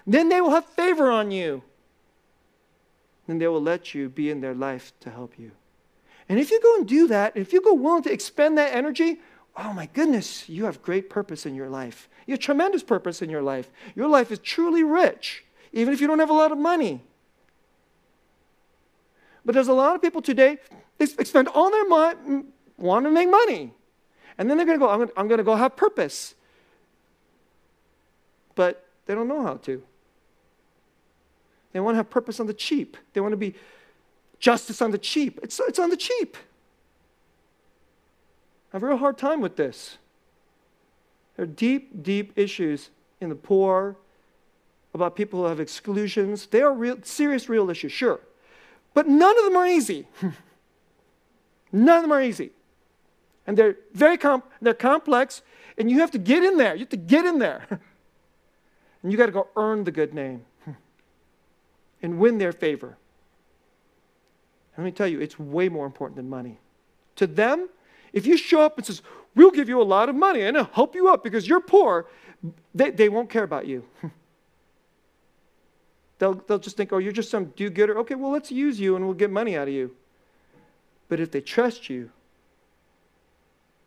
then 0.07 0.29
they 0.29 0.41
will 0.41 0.51
have 0.51 0.65
favor 0.65 1.09
on 1.09 1.31
you. 1.31 1.63
Then 3.27 3.39
they 3.39 3.47
will 3.47 3.61
let 3.61 3.93
you 3.93 4.09
be 4.09 4.29
in 4.29 4.41
their 4.41 4.53
life 4.53 4.93
to 5.01 5.09
help 5.09 5.39
you. 5.39 5.51
And 6.27 6.39
if 6.39 6.51
you 6.51 6.59
go 6.61 6.75
and 6.75 6.87
do 6.87 7.07
that, 7.07 7.35
if 7.35 7.53
you 7.53 7.61
go 7.61 7.73
willing 7.73 8.03
to 8.03 8.11
expend 8.11 8.57
that 8.57 8.73
energy, 8.73 9.19
oh 9.55 9.73
my 9.73 9.87
goodness, 9.87 10.49
you 10.49 10.65
have 10.65 10.81
great 10.81 11.09
purpose 11.09 11.45
in 11.45 11.55
your 11.55 11.69
life. 11.69 12.09
You 12.25 12.33
have 12.33 12.39
tremendous 12.39 12.83
purpose 12.83 13.21
in 13.21 13.29
your 13.29 13.41
life. 13.41 13.71
Your 13.95 14.07
life 14.07 14.31
is 14.31 14.39
truly 14.39 14.83
rich, 14.83 15.45
even 15.71 15.93
if 15.93 16.01
you 16.01 16.07
don't 16.07 16.19
have 16.19 16.29
a 16.29 16.33
lot 16.33 16.51
of 16.51 16.57
money. 16.57 17.03
But 19.43 19.53
there's 19.53 19.67
a 19.67 19.73
lot 19.73 19.95
of 19.95 20.01
people 20.01 20.23
today, 20.23 20.57
they 20.97 21.05
spend 21.05 21.47
all 21.49 21.69
their 21.69 21.87
want 22.77 23.05
to 23.05 23.11
make 23.11 23.29
money. 23.29 23.73
And 24.37 24.49
then 24.49 24.57
they're 24.57 24.65
going 24.65 24.79
to 24.79 24.85
go, 24.85 25.09
I'm 25.15 25.27
going, 25.27 25.37
to 25.37 25.43
go 25.43 25.55
have 25.55 25.75
purpose. 25.75 26.35
But 28.55 28.85
they 29.05 29.15
don't 29.15 29.27
know 29.27 29.41
how 29.41 29.55
to. 29.55 29.81
They 31.71 31.79
want 31.79 31.95
to 31.95 31.97
have 31.97 32.09
purpose 32.09 32.39
on 32.39 32.47
the 32.47 32.53
cheap. 32.53 32.97
They 33.13 33.21
want 33.21 33.33
to 33.33 33.37
be 33.37 33.55
justice 34.39 34.81
on 34.81 34.91
the 34.91 34.97
cheap. 34.97 35.39
It's, 35.43 35.59
it's 35.59 35.79
on 35.79 35.89
the 35.89 35.97
cheap. 35.97 36.37
I 38.71 38.77
have 38.77 38.83
a 38.83 38.87
real 38.87 38.97
hard 38.97 39.17
time 39.17 39.41
with 39.41 39.55
this. 39.55 39.97
There 41.35 41.43
are 41.43 41.47
deep, 41.47 42.03
deep 42.03 42.33
issues 42.37 42.89
in 43.21 43.29
the 43.29 43.35
poor, 43.35 43.97
about 44.93 45.15
people 45.15 45.41
who 45.41 45.45
have 45.47 45.59
exclusions. 45.59 46.47
They 46.47 46.61
are 46.61 46.73
real, 46.73 46.97
serious, 47.03 47.49
real 47.49 47.69
issues, 47.69 47.91
sure. 47.91 48.21
But 48.93 49.07
none 49.07 49.37
of 49.37 49.43
them 49.43 49.57
are 49.57 49.67
easy. 49.67 50.07
none 51.71 51.97
of 51.97 52.03
them 52.03 52.13
are 52.13 52.21
easy. 52.21 52.51
And 53.47 53.57
they're 53.57 53.77
very 53.93 54.17
com- 54.17 54.43
they're 54.61 54.73
complex, 54.73 55.41
and 55.77 55.89
you 55.89 55.99
have 55.99 56.11
to 56.11 56.17
get 56.17 56.43
in 56.43 56.57
there. 56.57 56.73
You 56.73 56.81
have 56.81 56.89
to 56.89 56.97
get 56.97 57.25
in 57.25 57.39
there. 57.39 57.67
and 59.03 59.11
you 59.11 59.17
got 59.17 59.27
to 59.27 59.31
go 59.31 59.47
earn 59.55 59.83
the 59.83 59.91
good 59.91 60.13
name 60.13 60.45
and 62.01 62.17
win 62.19 62.37
their 62.37 62.51
favor. 62.51 62.97
Let 64.77 64.83
me 64.83 64.91
tell 64.91 65.07
you, 65.07 65.21
it's 65.21 65.39
way 65.39 65.69
more 65.69 65.85
important 65.85 66.17
than 66.17 66.29
money. 66.29 66.59
To 67.17 67.27
them, 67.27 67.69
if 68.11 68.25
you 68.25 68.37
show 68.37 68.61
up 68.61 68.77
and 68.77 68.85
says, 68.85 69.01
we'll 69.35 69.51
give 69.51 69.69
you 69.69 69.81
a 69.81 69.83
lot 69.83 70.09
of 70.09 70.15
money 70.15 70.41
and 70.41 70.57
help 70.73 70.95
you 70.95 71.09
up 71.09 71.23
because 71.23 71.47
you're 71.47 71.61
poor, 71.61 72.07
they, 72.73 72.91
they 72.91 73.09
won't 73.09 73.29
care 73.29 73.43
about 73.43 73.67
you. 73.67 73.85
they'll, 76.19 76.33
they'll 76.33 76.59
just 76.59 76.77
think, 76.77 76.91
oh, 76.91 76.97
you're 76.97 77.11
just 77.11 77.29
some 77.29 77.45
do-gooder. 77.55 77.97
Okay, 77.99 78.15
well, 78.15 78.31
let's 78.31 78.51
use 78.51 78.79
you 78.79 78.95
and 78.95 79.05
we'll 79.05 79.13
get 79.13 79.29
money 79.29 79.55
out 79.55 79.67
of 79.67 79.73
you. 79.73 79.95
But 81.07 81.19
if 81.19 81.31
they 81.31 81.41
trust 81.41 81.89
you, 81.89 82.09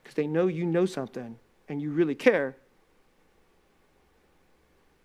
because 0.09 0.15
they 0.15 0.27
know 0.27 0.47
you 0.47 0.65
know 0.65 0.87
something 0.87 1.37
and 1.69 1.83
you 1.83 1.91
really 1.91 2.15
care, 2.15 2.57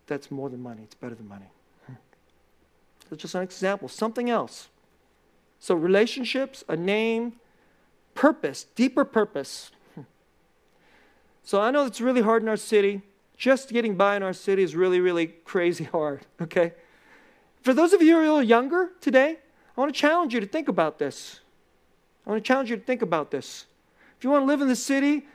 that's 0.07 0.31
more 0.31 0.49
than 0.49 0.63
money. 0.63 0.83
It's 0.83 0.95
better 0.95 1.13
than 1.13 1.27
money. 1.27 1.47
That's 3.09 3.21
just 3.21 3.35
an 3.35 3.41
example. 3.41 3.89
Something 3.89 4.29
else. 4.29 4.69
So, 5.59 5.75
relationships, 5.75 6.63
a 6.69 6.77
name, 6.77 7.33
purpose, 8.15 8.65
deeper 8.75 9.03
purpose. 9.03 9.71
So, 11.43 11.59
I 11.59 11.69
know 11.71 11.85
it's 11.85 11.99
really 11.99 12.21
hard 12.21 12.41
in 12.41 12.47
our 12.47 12.55
city. 12.55 13.01
Just 13.35 13.71
getting 13.71 13.97
by 13.97 14.15
in 14.15 14.23
our 14.23 14.31
city 14.31 14.63
is 14.63 14.73
really, 14.73 15.01
really 15.01 15.27
crazy 15.27 15.83
hard, 15.83 16.25
okay? 16.41 16.71
For 17.61 17.73
those 17.73 17.91
of 17.91 18.01
you 18.01 18.13
who 18.13 18.19
are 18.19 18.21
a 18.21 18.27
little 18.27 18.41
younger 18.41 18.91
today, 19.01 19.37
I 19.75 19.81
want 19.81 19.93
to 19.93 19.99
challenge 19.99 20.33
you 20.33 20.39
to 20.39 20.47
think 20.47 20.69
about 20.69 20.97
this. 20.97 21.41
I 22.25 22.29
want 22.29 22.41
to 22.41 22.47
challenge 22.47 22.69
you 22.69 22.77
to 22.77 22.83
think 22.83 23.01
about 23.01 23.31
this. 23.31 23.65
If 24.23 24.25
you 24.25 24.31
want 24.31 24.43
to 24.43 24.47
live 24.47 24.61
in 24.61 24.69
the 24.69 24.75
city, 24.77 25.25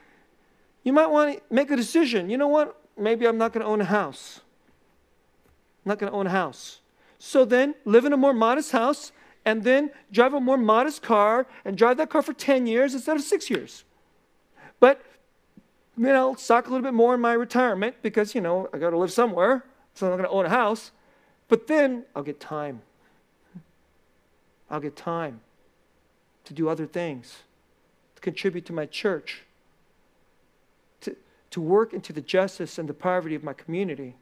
you 0.82 0.94
might 0.94 1.08
want 1.08 1.36
to 1.36 1.54
make 1.54 1.70
a 1.70 1.76
decision. 1.76 2.30
You 2.30 2.38
know 2.38 2.48
what? 2.48 2.74
Maybe 2.96 3.26
I'm 3.26 3.36
not 3.36 3.52
going 3.52 3.62
to 3.62 3.70
own 3.70 3.82
a 3.82 3.84
house. 3.84 4.40
I'm 5.84 5.90
not 5.90 5.98
going 5.98 6.10
to 6.10 6.16
own 6.16 6.26
a 6.26 6.30
house. 6.30 6.80
So 7.18 7.44
then, 7.44 7.74
live 7.84 8.06
in 8.06 8.14
a 8.14 8.16
more 8.16 8.32
modest 8.32 8.72
house 8.72 9.12
and 9.44 9.62
then 9.62 9.90
drive 10.10 10.32
a 10.32 10.40
more 10.40 10.56
modest 10.56 11.02
car 11.02 11.46
and 11.66 11.76
drive 11.76 11.98
that 11.98 12.08
car 12.08 12.22
for 12.22 12.32
10 12.32 12.66
years 12.66 12.94
instead 12.94 13.14
of 13.14 13.22
six 13.22 13.50
years. 13.50 13.84
But, 14.80 15.02
you 15.98 16.04
know, 16.04 16.34
stock 16.36 16.68
a 16.68 16.70
little 16.70 16.82
bit 16.82 16.94
more 16.94 17.14
in 17.14 17.20
my 17.20 17.34
retirement 17.34 17.96
because, 18.00 18.34
you 18.34 18.40
know, 18.40 18.70
I 18.72 18.78
got 18.78 18.88
to 18.88 18.96
live 18.96 19.12
somewhere, 19.12 19.66
so 19.92 20.06
I'm 20.06 20.12
not 20.12 20.16
going 20.16 20.30
to 20.30 20.34
own 20.34 20.46
a 20.46 20.48
house. 20.48 20.92
But 21.48 21.66
then 21.66 22.04
I'll 22.16 22.22
get 22.22 22.40
time. 22.40 22.80
I'll 24.70 24.80
get 24.80 24.96
time 24.96 25.42
to 26.46 26.54
do 26.54 26.70
other 26.70 26.86
things, 26.86 27.40
to 28.18 28.20
contribute 28.20 28.66
to 28.66 28.72
my 28.72 28.84
church, 28.84 29.42
to, 31.02 31.14
to 31.50 31.60
work 31.60 31.92
into 31.92 32.12
the 32.12 32.20
justice 32.20 32.76
and 32.76 32.88
the 32.88 32.94
poverty 32.94 33.36
of 33.36 33.44
my 33.44 33.52
community, 33.52 34.16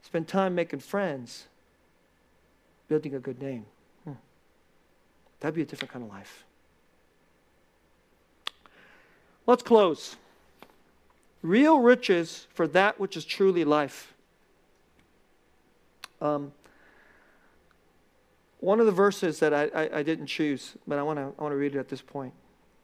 spend 0.00 0.26
time 0.26 0.54
making 0.54 0.80
friends, 0.80 1.44
building 2.88 3.14
a 3.14 3.18
good 3.18 3.42
name. 3.42 3.66
Hmm. 4.04 4.12
That'd 5.40 5.56
be 5.56 5.60
a 5.60 5.66
different 5.66 5.92
kind 5.92 6.06
of 6.06 6.10
life. 6.10 6.44
Let's 9.46 9.62
close. 9.62 10.16
Real 11.42 11.80
riches 11.80 12.46
for 12.54 12.66
that 12.68 12.98
which 12.98 13.14
is 13.14 13.26
truly 13.26 13.64
life. 13.64 14.14
Um, 16.22 16.52
one 18.60 18.80
of 18.80 18.86
the 18.86 18.92
verses 18.92 19.38
that 19.40 19.52
I, 19.52 19.64
I, 19.74 19.98
I 19.98 20.02
didn't 20.02 20.28
choose, 20.28 20.76
but 20.88 20.98
I 20.98 21.02
want 21.02 21.18
to 21.18 21.34
I 21.38 21.42
want 21.42 21.52
to 21.52 21.56
read 21.56 21.74
it 21.74 21.78
at 21.78 21.90
this 21.90 22.00
point. 22.00 22.32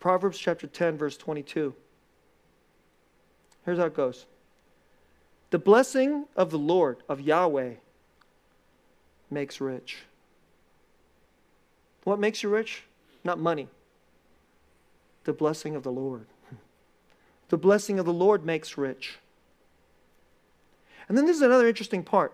Proverbs 0.03 0.37
chapter 0.37 0.67
10, 0.67 0.99
verse 0.99 1.17
22. 1.17 1.73
Here's 3.65 3.79
how 3.79 3.85
it 3.85 3.95
goes 3.95 4.27
The 5.51 5.61
blessing 5.61 6.25
of 6.35 6.51
the 6.51 6.59
Lord, 6.59 6.97
of 7.09 7.21
Yahweh, 7.21 7.75
makes 9.31 9.61
rich. 9.61 9.99
What 12.03 12.19
makes 12.19 12.43
you 12.43 12.49
rich? 12.49 12.83
Not 13.23 13.39
money. 13.39 13.69
The 15.23 15.33
blessing 15.33 15.77
of 15.77 15.85
the 15.85 15.93
Lord. 15.93 16.27
The 17.51 17.59
blessing 17.59 18.01
of 18.01 18.07
the 18.07 18.13
Lord 18.13 18.45
makes 18.45 18.77
rich. 18.77 19.19
And 21.07 21.17
then 21.17 21.27
this 21.27 21.37
is 21.37 21.43
another 21.43 21.69
interesting 21.69 22.03
part. 22.03 22.33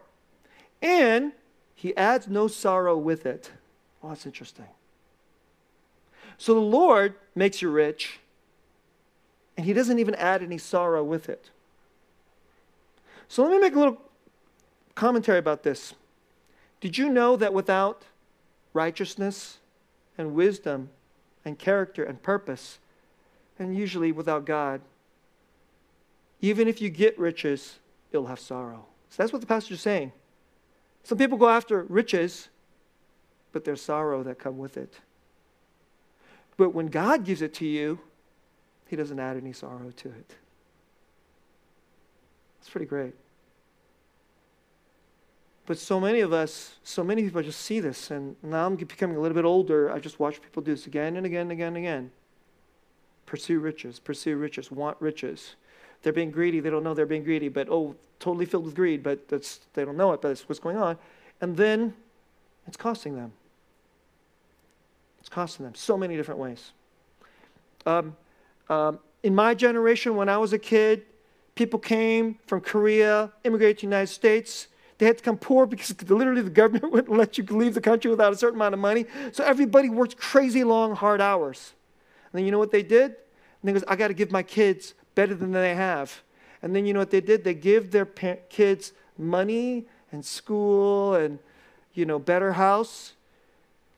And 0.80 1.32
he 1.74 1.94
adds 1.96 2.28
no 2.28 2.46
sorrow 2.46 2.96
with 2.96 3.26
it. 3.26 3.50
Oh, 4.02 4.10
that's 4.10 4.24
interesting. 4.24 4.68
So 6.38 6.54
the 6.54 6.60
Lord 6.60 7.14
makes 7.34 7.60
you 7.60 7.70
rich, 7.70 8.20
and 9.56 9.66
he 9.66 9.72
doesn't 9.72 9.98
even 9.98 10.14
add 10.14 10.42
any 10.42 10.56
sorrow 10.56 11.02
with 11.02 11.28
it. 11.28 11.50
So 13.28 13.42
let 13.42 13.50
me 13.50 13.58
make 13.58 13.74
a 13.74 13.78
little 13.78 14.00
commentary 14.94 15.38
about 15.38 15.64
this. 15.64 15.94
Did 16.80 16.96
you 16.96 17.08
know 17.08 17.36
that 17.36 17.52
without 17.52 18.04
righteousness 18.72 19.58
and 20.16 20.34
wisdom 20.34 20.90
and 21.44 21.58
character 21.58 22.04
and 22.04 22.22
purpose, 22.22 22.78
and 23.58 23.76
usually 23.76 24.12
without 24.12 24.44
God, 24.44 24.80
even 26.40 26.68
if 26.68 26.80
you 26.80 26.88
get 26.88 27.18
riches, 27.18 27.78
you'll 28.12 28.26
have 28.26 28.38
sorrow. 28.38 28.86
So 29.10 29.22
that's 29.22 29.32
what 29.32 29.40
the 29.40 29.46
pastor 29.46 29.74
is 29.74 29.80
saying. 29.80 30.12
Some 31.02 31.18
people 31.18 31.38
go 31.38 31.48
after 31.48 31.82
riches, 31.88 32.48
but 33.52 33.64
there's 33.64 33.82
sorrow 33.82 34.22
that 34.22 34.38
come 34.38 34.58
with 34.58 34.76
it. 34.76 34.94
But 36.58 36.74
when 36.74 36.88
God 36.88 37.24
gives 37.24 37.40
it 37.40 37.54
to 37.54 37.66
you, 37.66 37.98
he 38.88 38.96
doesn't 38.96 39.18
add 39.18 39.38
any 39.38 39.54
sorrow 39.54 39.90
to 39.96 40.08
it. 40.08 40.34
That's 42.58 42.68
pretty 42.68 42.86
great. 42.86 43.14
But 45.66 45.78
so 45.78 46.00
many 46.00 46.20
of 46.20 46.32
us, 46.32 46.76
so 46.82 47.04
many 47.04 47.22
people 47.22 47.42
just 47.42 47.60
see 47.60 47.78
this, 47.78 48.10
and 48.10 48.36
now 48.42 48.66
I'm 48.66 48.74
becoming 48.74 49.16
a 49.16 49.20
little 49.20 49.34
bit 49.34 49.44
older. 49.44 49.92
I 49.92 49.98
just 49.98 50.18
watch 50.18 50.42
people 50.42 50.62
do 50.62 50.72
this 50.72 50.86
again 50.86 51.16
and 51.16 51.24
again 51.24 51.42
and 51.42 51.52
again 51.52 51.68
and 51.68 51.76
again. 51.76 52.10
Pursue 53.26 53.60
riches, 53.60 54.00
pursue 54.00 54.36
riches, 54.36 54.70
want 54.72 54.96
riches. 55.00 55.54
They're 56.02 56.12
being 56.12 56.30
greedy. 56.30 56.60
They 56.60 56.70
don't 56.70 56.82
know 56.82 56.94
they're 56.94 57.06
being 57.06 57.24
greedy, 57.24 57.48
but 57.48 57.68
oh, 57.68 57.94
totally 58.18 58.46
filled 58.46 58.64
with 58.64 58.74
greed, 58.74 59.02
but 59.02 59.28
that's, 59.28 59.60
they 59.74 59.84
don't 59.84 59.96
know 59.96 60.12
it, 60.12 60.22
but 60.22 60.28
that's 60.28 60.48
what's 60.48 60.58
going 60.58 60.78
on. 60.78 60.96
And 61.40 61.56
then 61.56 61.94
it's 62.66 62.76
costing 62.76 63.14
them. 63.14 63.32
It's 65.28 65.34
costing 65.34 65.66
them 65.66 65.74
so 65.74 65.98
many 65.98 66.16
different 66.16 66.40
ways. 66.40 66.72
Um, 67.84 68.16
um, 68.70 68.98
in 69.22 69.34
my 69.34 69.52
generation, 69.52 70.16
when 70.16 70.30
I 70.30 70.38
was 70.38 70.54
a 70.54 70.58
kid, 70.58 71.02
people 71.54 71.78
came 71.78 72.38
from 72.46 72.62
Korea, 72.62 73.30
immigrated 73.44 73.76
to 73.76 73.80
the 73.82 73.88
United 73.88 74.06
States. 74.06 74.68
They 74.96 75.04
had 75.04 75.18
to 75.18 75.22
come 75.22 75.36
poor 75.36 75.66
because 75.66 75.94
literally 76.08 76.40
the 76.40 76.48
government 76.48 76.90
wouldn't 76.92 77.14
let 77.14 77.36
you 77.36 77.44
leave 77.44 77.74
the 77.74 77.80
country 77.82 78.10
without 78.10 78.32
a 78.32 78.36
certain 78.36 78.56
amount 78.56 78.72
of 78.72 78.80
money. 78.80 79.04
So 79.32 79.44
everybody 79.44 79.90
worked 79.90 80.16
crazy 80.16 80.64
long, 80.64 80.94
hard 80.94 81.20
hours. 81.20 81.74
And 82.32 82.38
then 82.38 82.46
you 82.46 82.50
know 82.50 82.58
what 82.58 82.70
they 82.70 82.82
did? 82.82 83.10
And 83.10 83.64
they 83.64 83.72
goes, 83.74 83.84
I 83.86 83.96
got 83.96 84.08
to 84.08 84.14
give 84.14 84.32
my 84.32 84.42
kids 84.42 84.94
better 85.14 85.34
than 85.34 85.52
they 85.52 85.74
have. 85.74 86.22
And 86.62 86.74
then 86.74 86.86
you 86.86 86.94
know 86.94 87.00
what 87.00 87.10
they 87.10 87.20
did? 87.20 87.44
They 87.44 87.52
give 87.52 87.90
their 87.90 88.06
kids 88.06 88.94
money 89.18 89.88
and 90.10 90.24
school 90.24 91.16
and, 91.16 91.38
you 91.92 92.06
know, 92.06 92.18
better 92.18 92.54
house. 92.54 93.12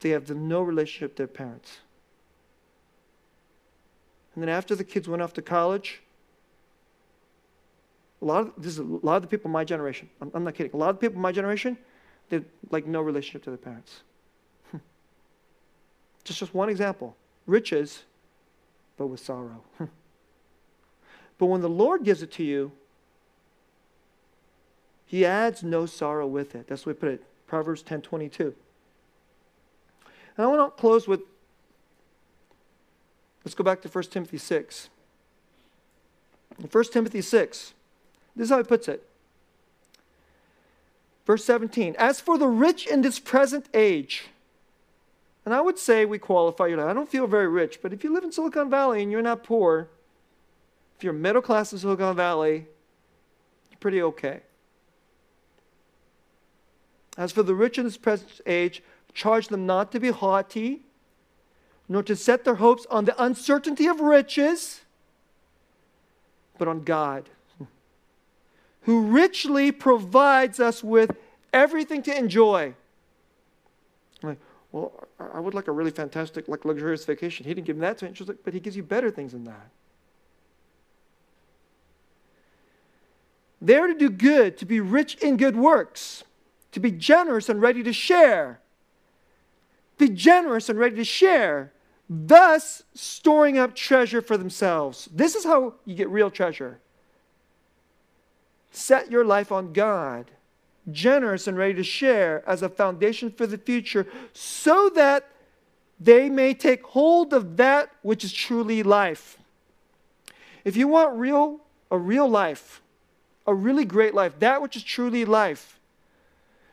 They 0.01 0.09
have 0.09 0.29
no 0.29 0.61
relationship 0.61 1.11
with 1.11 1.17
their 1.17 1.27
parents. 1.27 1.79
And 4.33 4.43
then 4.43 4.49
after 4.49 4.75
the 4.75 4.83
kids 4.83 5.07
went 5.07 5.21
off 5.21 5.33
to 5.33 5.41
college, 5.41 6.01
a 8.21 8.25
lot 8.25 8.41
of 8.41 8.51
this 8.57 8.73
is 8.73 8.79
a 8.79 8.83
lot 8.83 9.15
of 9.15 9.21
the 9.23 9.27
people 9.27 9.49
in 9.49 9.53
my 9.53 9.63
generation. 9.63 10.09
I'm, 10.21 10.31
I'm 10.33 10.43
not 10.43 10.55
kidding. 10.55 10.71
A 10.73 10.77
lot 10.77 10.89
of 10.89 10.95
the 10.97 11.01
people 11.01 11.17
in 11.17 11.21
my 11.21 11.31
generation, 11.31 11.77
they 12.29 12.37
have 12.37 12.45
like 12.69 12.85
no 12.85 13.01
relationship 13.01 13.43
to 13.43 13.49
their 13.51 13.57
parents. 13.57 14.01
just 16.23 16.39
just 16.39 16.53
one 16.53 16.69
example. 16.69 17.15
Riches, 17.45 18.03
but 18.97 19.07
with 19.07 19.19
sorrow. 19.19 19.63
But 21.41 21.47
when 21.47 21.61
the 21.61 21.69
Lord 21.69 22.03
gives 22.03 22.21
it 22.21 22.31
to 22.33 22.43
you, 22.43 22.71
he 25.07 25.25
adds 25.25 25.63
no 25.63 25.87
sorrow 25.87 26.27
with 26.27 26.53
it. 26.53 26.67
That's 26.67 26.85
what 26.85 26.97
we 26.97 26.99
put 26.99 27.09
it. 27.09 27.23
Proverbs 27.47 27.81
10 27.81 28.03
22. 28.03 28.53
And 30.41 30.47
I 30.47 30.57
want 30.57 30.75
to 30.75 30.81
close 30.81 31.07
with 31.07 31.19
let's 33.45 33.53
go 33.53 33.63
back 33.63 33.79
to 33.83 33.87
1 33.87 34.03
Timothy 34.05 34.39
6. 34.39 34.89
In 36.57 36.65
1 36.65 36.83
Timothy 36.85 37.21
6, 37.21 37.73
this 38.35 38.45
is 38.45 38.49
how 38.49 38.57
he 38.57 38.63
puts 38.63 38.87
it. 38.87 39.07
Verse 41.27 41.45
17 41.45 41.95
As 41.99 42.19
for 42.19 42.39
the 42.39 42.47
rich 42.47 42.87
in 42.87 43.03
this 43.03 43.19
present 43.19 43.67
age, 43.75 44.29
and 45.45 45.53
I 45.53 45.61
would 45.61 45.77
say 45.77 46.05
we 46.05 46.17
qualify 46.17 46.65
you. 46.65 46.81
I 46.81 46.93
don't 46.93 47.07
feel 47.07 47.27
very 47.27 47.47
rich, 47.47 47.77
but 47.79 47.93
if 47.93 48.03
you 48.03 48.11
live 48.11 48.23
in 48.23 48.31
Silicon 48.31 48.67
Valley 48.67 49.03
and 49.03 49.11
you're 49.11 49.21
not 49.21 49.43
poor, 49.43 49.89
if 50.97 51.03
you're 51.03 51.13
middle 51.13 51.43
class 51.43 51.71
in 51.71 51.77
Silicon 51.77 52.15
Valley, 52.15 52.65
you're 53.69 53.79
pretty 53.79 54.01
okay. 54.01 54.39
As 57.15 57.31
for 57.31 57.43
the 57.43 57.53
rich 57.53 57.77
in 57.77 57.83
this 57.83 57.97
present 57.97 58.41
age, 58.47 58.81
charge 59.13 59.47
them 59.47 59.65
not 59.65 59.91
to 59.91 59.99
be 59.99 60.09
haughty, 60.09 60.81
nor 61.87 62.03
to 62.03 62.15
set 62.15 62.43
their 62.43 62.55
hopes 62.55 62.85
on 62.89 63.05
the 63.05 63.23
uncertainty 63.23 63.87
of 63.87 63.99
riches, 63.99 64.81
but 66.57 66.67
on 66.67 66.83
God, 66.83 67.29
who 68.81 69.01
richly 69.07 69.71
provides 69.71 70.59
us 70.59 70.83
with 70.83 71.11
everything 71.53 72.01
to 72.03 72.17
enjoy. 72.17 72.73
Like, 74.23 74.39
well, 74.71 75.07
I 75.19 75.39
would 75.39 75.53
like 75.53 75.67
a 75.67 75.71
really 75.71 75.91
fantastic, 75.91 76.47
like 76.47 76.63
luxurious 76.65 77.03
vacation. 77.03 77.45
He 77.45 77.53
didn't 77.53 77.67
give 77.67 77.75
me 77.75 77.81
that 77.81 77.97
to 77.99 78.05
me, 78.05 78.35
but 78.43 78.53
he 78.53 78.59
gives 78.59 78.75
you 78.75 78.83
better 78.83 79.11
things 79.11 79.33
than 79.33 79.43
that. 79.43 79.69
They're 83.61 83.87
to 83.87 83.93
do 83.93 84.09
good, 84.09 84.57
to 84.57 84.65
be 84.65 84.79
rich 84.79 85.15
in 85.15 85.37
good 85.37 85.55
works, 85.55 86.23
to 86.71 86.79
be 86.79 86.91
generous 86.91 87.49
and 87.49 87.61
ready 87.61 87.83
to 87.83 87.93
share. 87.93 88.59
Be 90.01 90.09
generous 90.09 90.67
and 90.67 90.79
ready 90.79 90.95
to 90.95 91.03
share, 91.03 91.71
thus 92.09 92.81
storing 92.95 93.59
up 93.59 93.75
treasure 93.75 94.19
for 94.19 94.35
themselves. 94.35 95.07
This 95.13 95.35
is 95.35 95.43
how 95.43 95.75
you 95.85 95.93
get 95.93 96.09
real 96.09 96.31
treasure. 96.31 96.79
Set 98.71 99.11
your 99.11 99.23
life 99.23 99.51
on 99.51 99.73
God, 99.73 100.31
generous 100.91 101.45
and 101.45 101.55
ready 101.55 101.75
to 101.75 101.83
share 101.83 102.43
as 102.49 102.63
a 102.63 102.69
foundation 102.69 103.29
for 103.29 103.45
the 103.45 103.59
future, 103.59 104.07
so 104.33 104.89
that 104.95 105.27
they 105.99 106.31
may 106.31 106.55
take 106.55 106.83
hold 106.83 107.31
of 107.31 107.57
that 107.57 107.91
which 108.01 108.23
is 108.23 108.33
truly 108.33 108.81
life. 108.81 109.37
If 110.65 110.75
you 110.75 110.87
want 110.87 111.15
real 111.19 111.59
a 111.91 111.97
real 111.99 112.27
life, 112.27 112.81
a 113.45 113.53
really 113.53 113.85
great 113.85 114.15
life, 114.15 114.39
that 114.39 114.63
which 114.63 114.75
is 114.75 114.81
truly 114.83 115.25
life, 115.25 115.79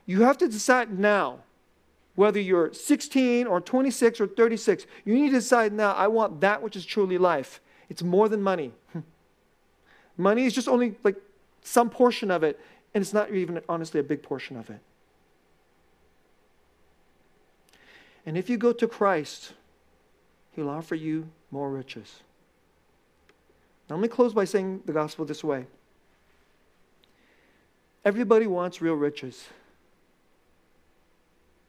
you 0.07 0.23
have 0.23 0.39
to 0.39 0.49
decide 0.49 0.99
now 0.99 1.41
whether 2.19 2.41
you're 2.41 2.73
16 2.73 3.47
or 3.47 3.61
26 3.61 4.21
or 4.21 4.27
36. 4.27 4.87
You 5.05 5.15
need 5.15 5.29
to 5.29 5.37
decide 5.37 5.73
now, 5.73 5.93
I 5.93 6.09
want 6.09 6.41
that 6.41 6.61
which 6.61 6.75
is 6.75 6.85
truly 6.85 7.17
life. 7.17 7.61
It's 7.89 8.03
more 8.03 8.29
than 8.29 8.43
money. 8.43 8.73
money 10.17 10.45
is 10.45 10.53
just 10.53 10.67
only 10.67 10.97
like 11.05 11.15
some 11.63 11.89
portion 11.89 12.33
of 12.33 12.43
it, 12.43 12.59
and 12.93 13.03
it's 13.03 13.13
not 13.13 13.33
even 13.33 13.61
honestly 13.69 14.01
a 14.01 14.03
big 14.03 14.21
portion 14.21 14.57
of 14.57 14.69
it. 14.69 14.81
And 18.27 18.37
if 18.37 18.51
you 18.51 18.57
go 18.57 18.73
to 18.73 18.89
Christ, 18.89 19.53
He'll 20.57 20.71
offer 20.71 20.97
you 20.97 21.29
more 21.53 21.71
riches. 21.71 22.17
Now, 23.89 23.95
let 23.95 24.03
me 24.03 24.09
close 24.09 24.35
by 24.35 24.45
saying 24.45 24.83
the 24.87 24.93
gospel 24.93 25.25
this 25.25 25.45
way 25.45 25.67
Everybody 28.05 28.49
wants 28.49 28.83
real 28.83 28.95
riches. 28.95 29.47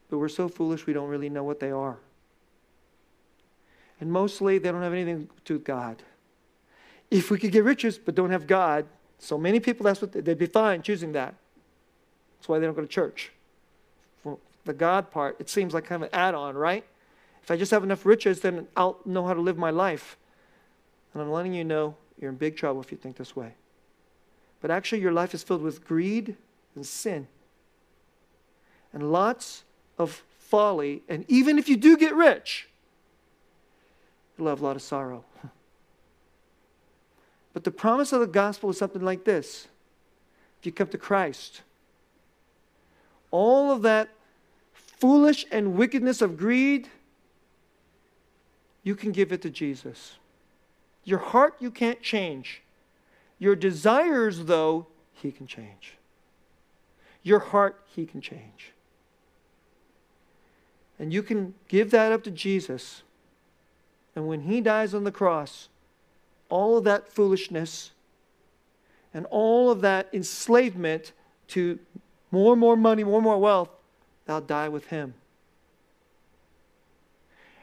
But 0.10 0.18
we're 0.18 0.30
so 0.30 0.48
foolish 0.48 0.86
we 0.86 0.94
don't 0.94 1.10
really 1.10 1.30
know 1.30 1.44
what 1.44 1.60
they 1.60 1.72
are. 1.72 1.98
And 4.00 4.12
mostly 4.12 4.58
they 4.58 4.72
don't 4.72 4.82
have 4.82 4.94
anything 4.94 5.30
to 5.46 5.60
God. 5.60 6.02
If 7.12 7.32
we 7.32 7.38
could 7.38 7.52
get 7.52 7.64
riches 7.64 7.98
but 7.98 8.16
don't 8.16 8.32
have 8.32 8.48
God, 8.48 8.86
so 9.18 9.38
many 9.38 9.60
people 9.60 9.84
that's 9.84 10.02
what 10.02 10.12
they'd 10.12 10.38
be 10.38 10.46
fine 10.46 10.82
choosing 10.82 11.12
that. 11.14 11.36
That's 12.38 12.48
why 12.48 12.60
they 12.60 12.66
don't 12.66 12.76
go 12.76 12.82
to 12.82 12.88
church. 12.88 13.32
For 14.24 14.38
the 14.66 14.74
God 14.74 15.12
part, 15.12 15.36
it 15.40 15.50
seems 15.50 15.74
like 15.74 15.86
kind 15.86 16.04
of 16.04 16.10
an 16.10 16.16
add-on, 16.16 16.56
right? 16.56 16.86
If 17.44 17.52
I 17.52 17.58
just 17.58 17.72
have 17.72 17.84
enough 17.84 18.06
riches, 18.06 18.40
then 18.42 18.68
I'll 18.78 19.00
know 19.06 19.26
how 19.26 19.34
to 19.34 19.42
live 19.42 19.58
my 19.58 19.72
life. 19.72 20.18
And 21.14 21.22
I'm 21.22 21.32
letting 21.32 21.54
you 21.54 21.64
know 21.64 21.96
you're 22.20 22.30
in 22.30 22.38
big 22.38 22.56
trouble 22.56 22.80
if 22.80 22.92
you 22.92 22.98
think 22.98 23.18
this 23.18 23.36
way. 23.36 23.56
But 24.62 24.72
actually, 24.72 25.02
your 25.02 25.12
life 25.12 25.34
is 25.34 25.42
filled 25.42 25.62
with 25.62 25.86
greed 25.86 26.36
and 26.76 26.86
sin 26.86 27.28
and 28.94 29.12
lots 29.12 29.64
of 30.00 30.24
folly. 30.40 31.04
And 31.08 31.26
even 31.28 31.60
if 31.60 31.70
you 31.70 31.78
do 31.78 31.96
get 31.98 32.16
rich, 32.16 32.70
you'll 34.38 34.48
have 34.48 34.62
a 34.62 34.64
lot 34.66 34.76
of 34.76 34.82
sorrow. 34.82 35.24
But 37.52 37.64
the 37.64 37.72
promise 37.72 38.14
of 38.14 38.20
the 38.20 38.28
gospel 38.28 38.70
is 38.70 38.78
something 38.78 39.02
like 39.02 39.26
this 39.26 39.68
if 40.60 40.66
you 40.66 40.72
come 40.72 40.88
to 40.90 40.98
Christ, 40.98 41.64
all 43.32 43.72
of 43.72 43.82
that 43.82 44.10
foolish 44.72 45.46
and 45.52 45.76
wickedness 45.76 46.22
of 46.22 46.38
greed, 46.38 46.90
you 48.84 48.96
can 48.96 49.12
give 49.12 49.32
it 49.32 49.42
to 49.42 49.50
Jesus. 49.50 50.18
Your 51.04 51.20
heart 51.20 51.56
you 51.60 51.72
can't 51.72 52.02
change. 52.02 52.62
Your 53.40 53.56
desires, 53.56 54.46
though, 54.46 54.88
He 55.14 55.32
can 55.32 55.48
change. 55.48 55.96
Your 57.24 57.40
heart, 57.40 57.82
He 57.96 58.06
can 58.06 58.22
change. 58.22 58.74
And 61.00 61.14
you 61.14 61.24
can 61.24 61.54
give 61.70 61.92
that 61.92 62.12
up 62.12 62.24
to 62.26 62.32
Jesus. 62.32 63.04
And 64.16 64.28
when 64.28 64.42
He 64.42 64.60
dies 64.60 64.94
on 64.94 65.06
the 65.06 65.12
cross, 65.12 65.70
all 66.50 66.78
of 66.78 66.84
that 66.84 67.08
foolishness 67.08 67.92
and 69.14 69.26
all 69.28 69.72
of 69.72 69.82
that 69.82 70.10
enslavement 70.14 71.14
to 71.48 71.80
more 72.32 72.54
and 72.54 72.60
more 72.60 72.76
money, 72.76 73.04
more 73.04 73.16
and 73.16 73.24
more 73.24 73.40
wealth, 73.40 73.70
thou 74.26 74.42
die 74.42 74.68
with 74.68 74.88
Him. 74.88 75.14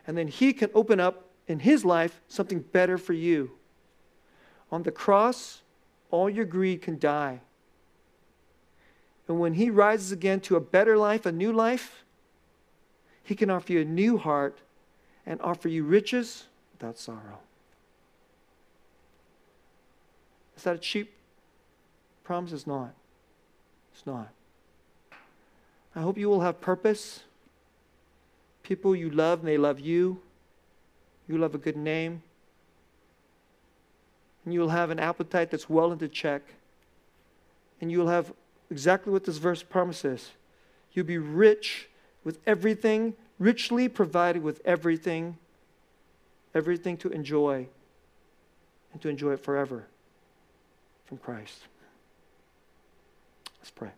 And 0.07 0.16
then 0.16 0.28
He 0.28 0.53
can 0.53 0.70
open 0.74 0.99
up 0.99 1.28
in 1.47 1.61
His 1.61 1.84
life 1.84 2.20
something 2.28 2.61
better 2.61 2.97
for 2.97 3.12
you. 3.12 3.51
On 4.72 4.82
the 4.82 4.91
cross, 4.91 5.62
all 6.11 6.30
your 6.30 6.45
greed 6.45 6.82
can 6.82 6.99
die. 6.99 7.41
And 9.28 9.39
when 9.39 9.55
He 9.55 9.70
rises 9.70 10.11
again 10.11 10.41
to 10.41 10.57
a 10.57 10.61
better 10.61 10.97
life, 10.97 11.26
a 11.26 11.32
new 11.32 11.53
life, 11.53 12.05
He 13.27 13.35
can 13.35 13.51
offer 13.51 13.72
you 13.72 13.81
a 13.81 13.85
new 13.85 14.18
heart 14.18 14.57
and 15.27 15.41
offer 15.43 15.68
you 15.68 15.83
riches 15.83 16.45
without 16.72 16.97
sorrow. 16.97 17.41
Is 20.57 20.62
that 20.62 20.77
a 20.77 20.79
cheap 20.79 21.12
promise? 22.22 22.53
It's 22.53 22.68
not. 22.68 22.95
It's 23.93 24.07
not. 24.07 24.29
I 25.97 26.03
hope 26.03 26.16
you 26.16 26.29
will 26.29 26.43
have 26.43 26.61
purpose. 26.61 27.24
People 28.62 28.95
you 28.95 29.11
love 29.11 29.41
and 29.41 29.49
they 29.49 29.59
love 29.59 29.81
you. 29.81 30.20
You 31.27 31.37
love 31.37 31.53
a 31.53 31.59
good 31.59 31.77
name. 31.77 32.22
And 34.45 34.55
you'll 34.55 34.68
have 34.68 34.91
an 34.91 35.01
appetite 35.01 35.51
that's 35.51 35.68
well 35.68 35.91
into 35.91 36.07
check. 36.07 36.43
And 37.81 37.91
you'll 37.91 38.07
have 38.07 38.33
exactly 38.70 39.12
what 39.12 39.24
this 39.24 39.39
verse 39.39 39.64
promises. 39.64 40.31
You'll 40.93 41.07
be 41.07 41.18
rich 41.18 41.89
with 42.27 42.41
everything, 42.45 43.14
richly 43.39 43.89
provided 43.89 44.43
with 44.43 44.61
everything, 44.64 45.39
everything 46.57 46.97
to 46.97 47.09
enjoy, 47.11 47.68
and 48.93 49.01
to 49.01 49.09
enjoy 49.09 49.33
it 49.33 49.39
forever 49.39 49.85
from 51.05 51.18
Christ. 51.18 51.61
Let's 53.61 53.70
pray. 53.70 53.91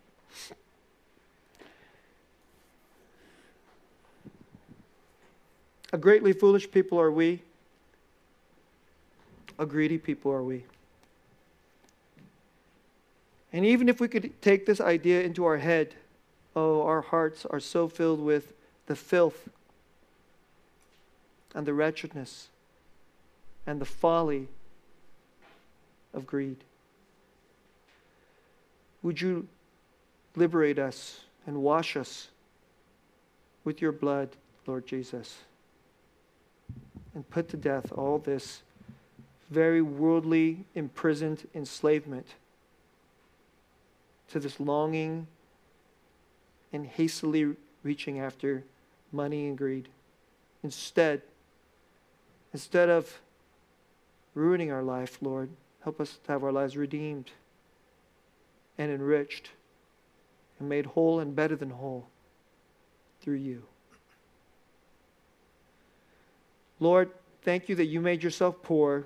A 5.95 5.97
greatly 5.97 6.35
foolish 6.35 6.71
people 6.71 7.01
are 7.01 7.11
we. 7.11 7.41
A 9.59 9.65
greedy 9.65 9.97
people 9.97 10.31
are 10.31 10.43
we. 10.43 10.65
And 13.55 13.65
even 13.65 13.89
if 13.89 14.01
we 14.01 14.07
could 14.07 14.43
take 14.43 14.67
this 14.67 14.83
idea 14.83 15.23
into 15.23 15.47
our 15.47 15.57
head, 15.57 15.95
oh, 16.59 16.83
our 16.83 17.01
hearts 17.01 17.47
are 17.47 17.61
so 17.61 17.89
filled 17.89 18.21
with 18.21 18.53
the 18.87 18.97
filth 18.97 19.49
and 21.55 21.67
the 21.67 21.75
wretchedness 21.75 22.49
and 23.67 23.81
the 23.81 23.85
folly 23.85 24.49
of 26.13 26.27
greed. 26.27 26.57
Would 29.03 29.21
you 29.21 29.47
liberate 30.35 30.79
us 30.79 31.21
and 31.47 31.63
wash 31.63 31.97
us 31.97 32.29
with 33.65 33.81
your 33.81 33.93
blood, 33.93 34.31
Lord 34.67 34.87
Jesus? 34.87 35.39
and 37.19 37.29
put 37.31 37.49
to 37.49 37.57
death 37.57 37.91
all 37.93 38.19
this 38.19 38.63
very 39.51 39.83
worldly, 39.83 40.65
imprisoned 40.77 41.49
enslavement 41.53 42.27
to 44.29 44.39
this 44.39 44.61
longing 44.61 45.27
and 46.73 46.87
hastily 46.87 47.55
reaching 47.83 48.19
after 48.19 48.65
money 49.13 49.47
and 49.47 49.57
greed. 49.57 49.89
Instead, 50.63 51.23
instead 52.53 52.89
of 52.89 53.21
ruining 54.35 54.71
our 54.71 54.83
life, 54.83 55.19
Lord, 55.21 55.51
help 55.83 56.01
us 56.01 56.19
to 56.25 56.33
have 56.33 56.45
our 56.45 56.53
lives 56.53 56.77
redeemed 56.77 57.31
and 58.77 58.91
enriched 58.91 59.51
and 60.59 60.69
made 60.69 60.87
whole 60.87 61.21
and 61.21 61.35
better 61.35 61.57
than 61.57 61.71
whole 61.71 62.07
through 63.21 63.37
you. 63.37 63.63
Lord, 66.81 67.11
thank 67.43 67.69
you 67.69 67.75
that 67.77 67.87
you 67.87 68.01
made 68.01 68.23
yourself 68.23 68.63
poor 68.63 69.05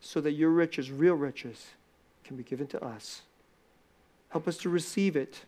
so 0.00 0.20
that 0.20 0.32
your 0.32 0.50
riches, 0.50 0.90
real 0.90 1.14
riches, 1.14 1.66
can 2.24 2.36
be 2.36 2.42
given 2.42 2.66
to 2.68 2.84
us. 2.84 3.22
Help 4.28 4.46
us 4.46 4.58
to 4.58 4.68
receive 4.68 5.16
it. 5.16 5.44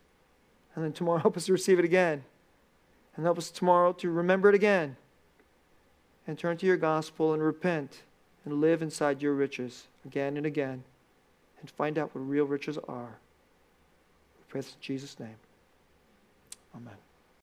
And 0.75 0.85
then 0.85 0.93
tomorrow, 0.93 1.19
help 1.23 1.37
us 1.37 1.47
to 1.47 1.53
receive 1.53 1.79
it 1.79 1.85
again. 1.85 2.25
And 3.17 3.25
help 3.25 3.39
us 3.39 3.51
tomorrow 3.51 3.93
to 3.95 4.11
remember 4.11 4.49
it 4.49 4.55
again. 4.55 4.97
And 6.27 6.39
turn 6.39 6.57
to 6.59 6.67
your 6.67 6.77
gospel 6.77 7.33
and 7.35 7.43
repent 7.43 8.03
and 8.45 8.61
live 8.61 8.83
inside 8.83 9.21
your 9.21 9.35
riches 9.35 9.89
again 10.05 10.37
and 10.37 10.47
again 10.47 10.85
and 11.61 11.71
find 11.71 11.99
out 11.99 12.15
what 12.15 12.23
real 12.23 12.45
riches 12.45 12.79
are. 12.89 13.19
We 14.39 14.45
pray 14.49 14.61
this 14.61 14.71
in 14.75 14.81
Jesus' 14.81 15.19
name. 15.19 15.37
Amen. 16.75 17.10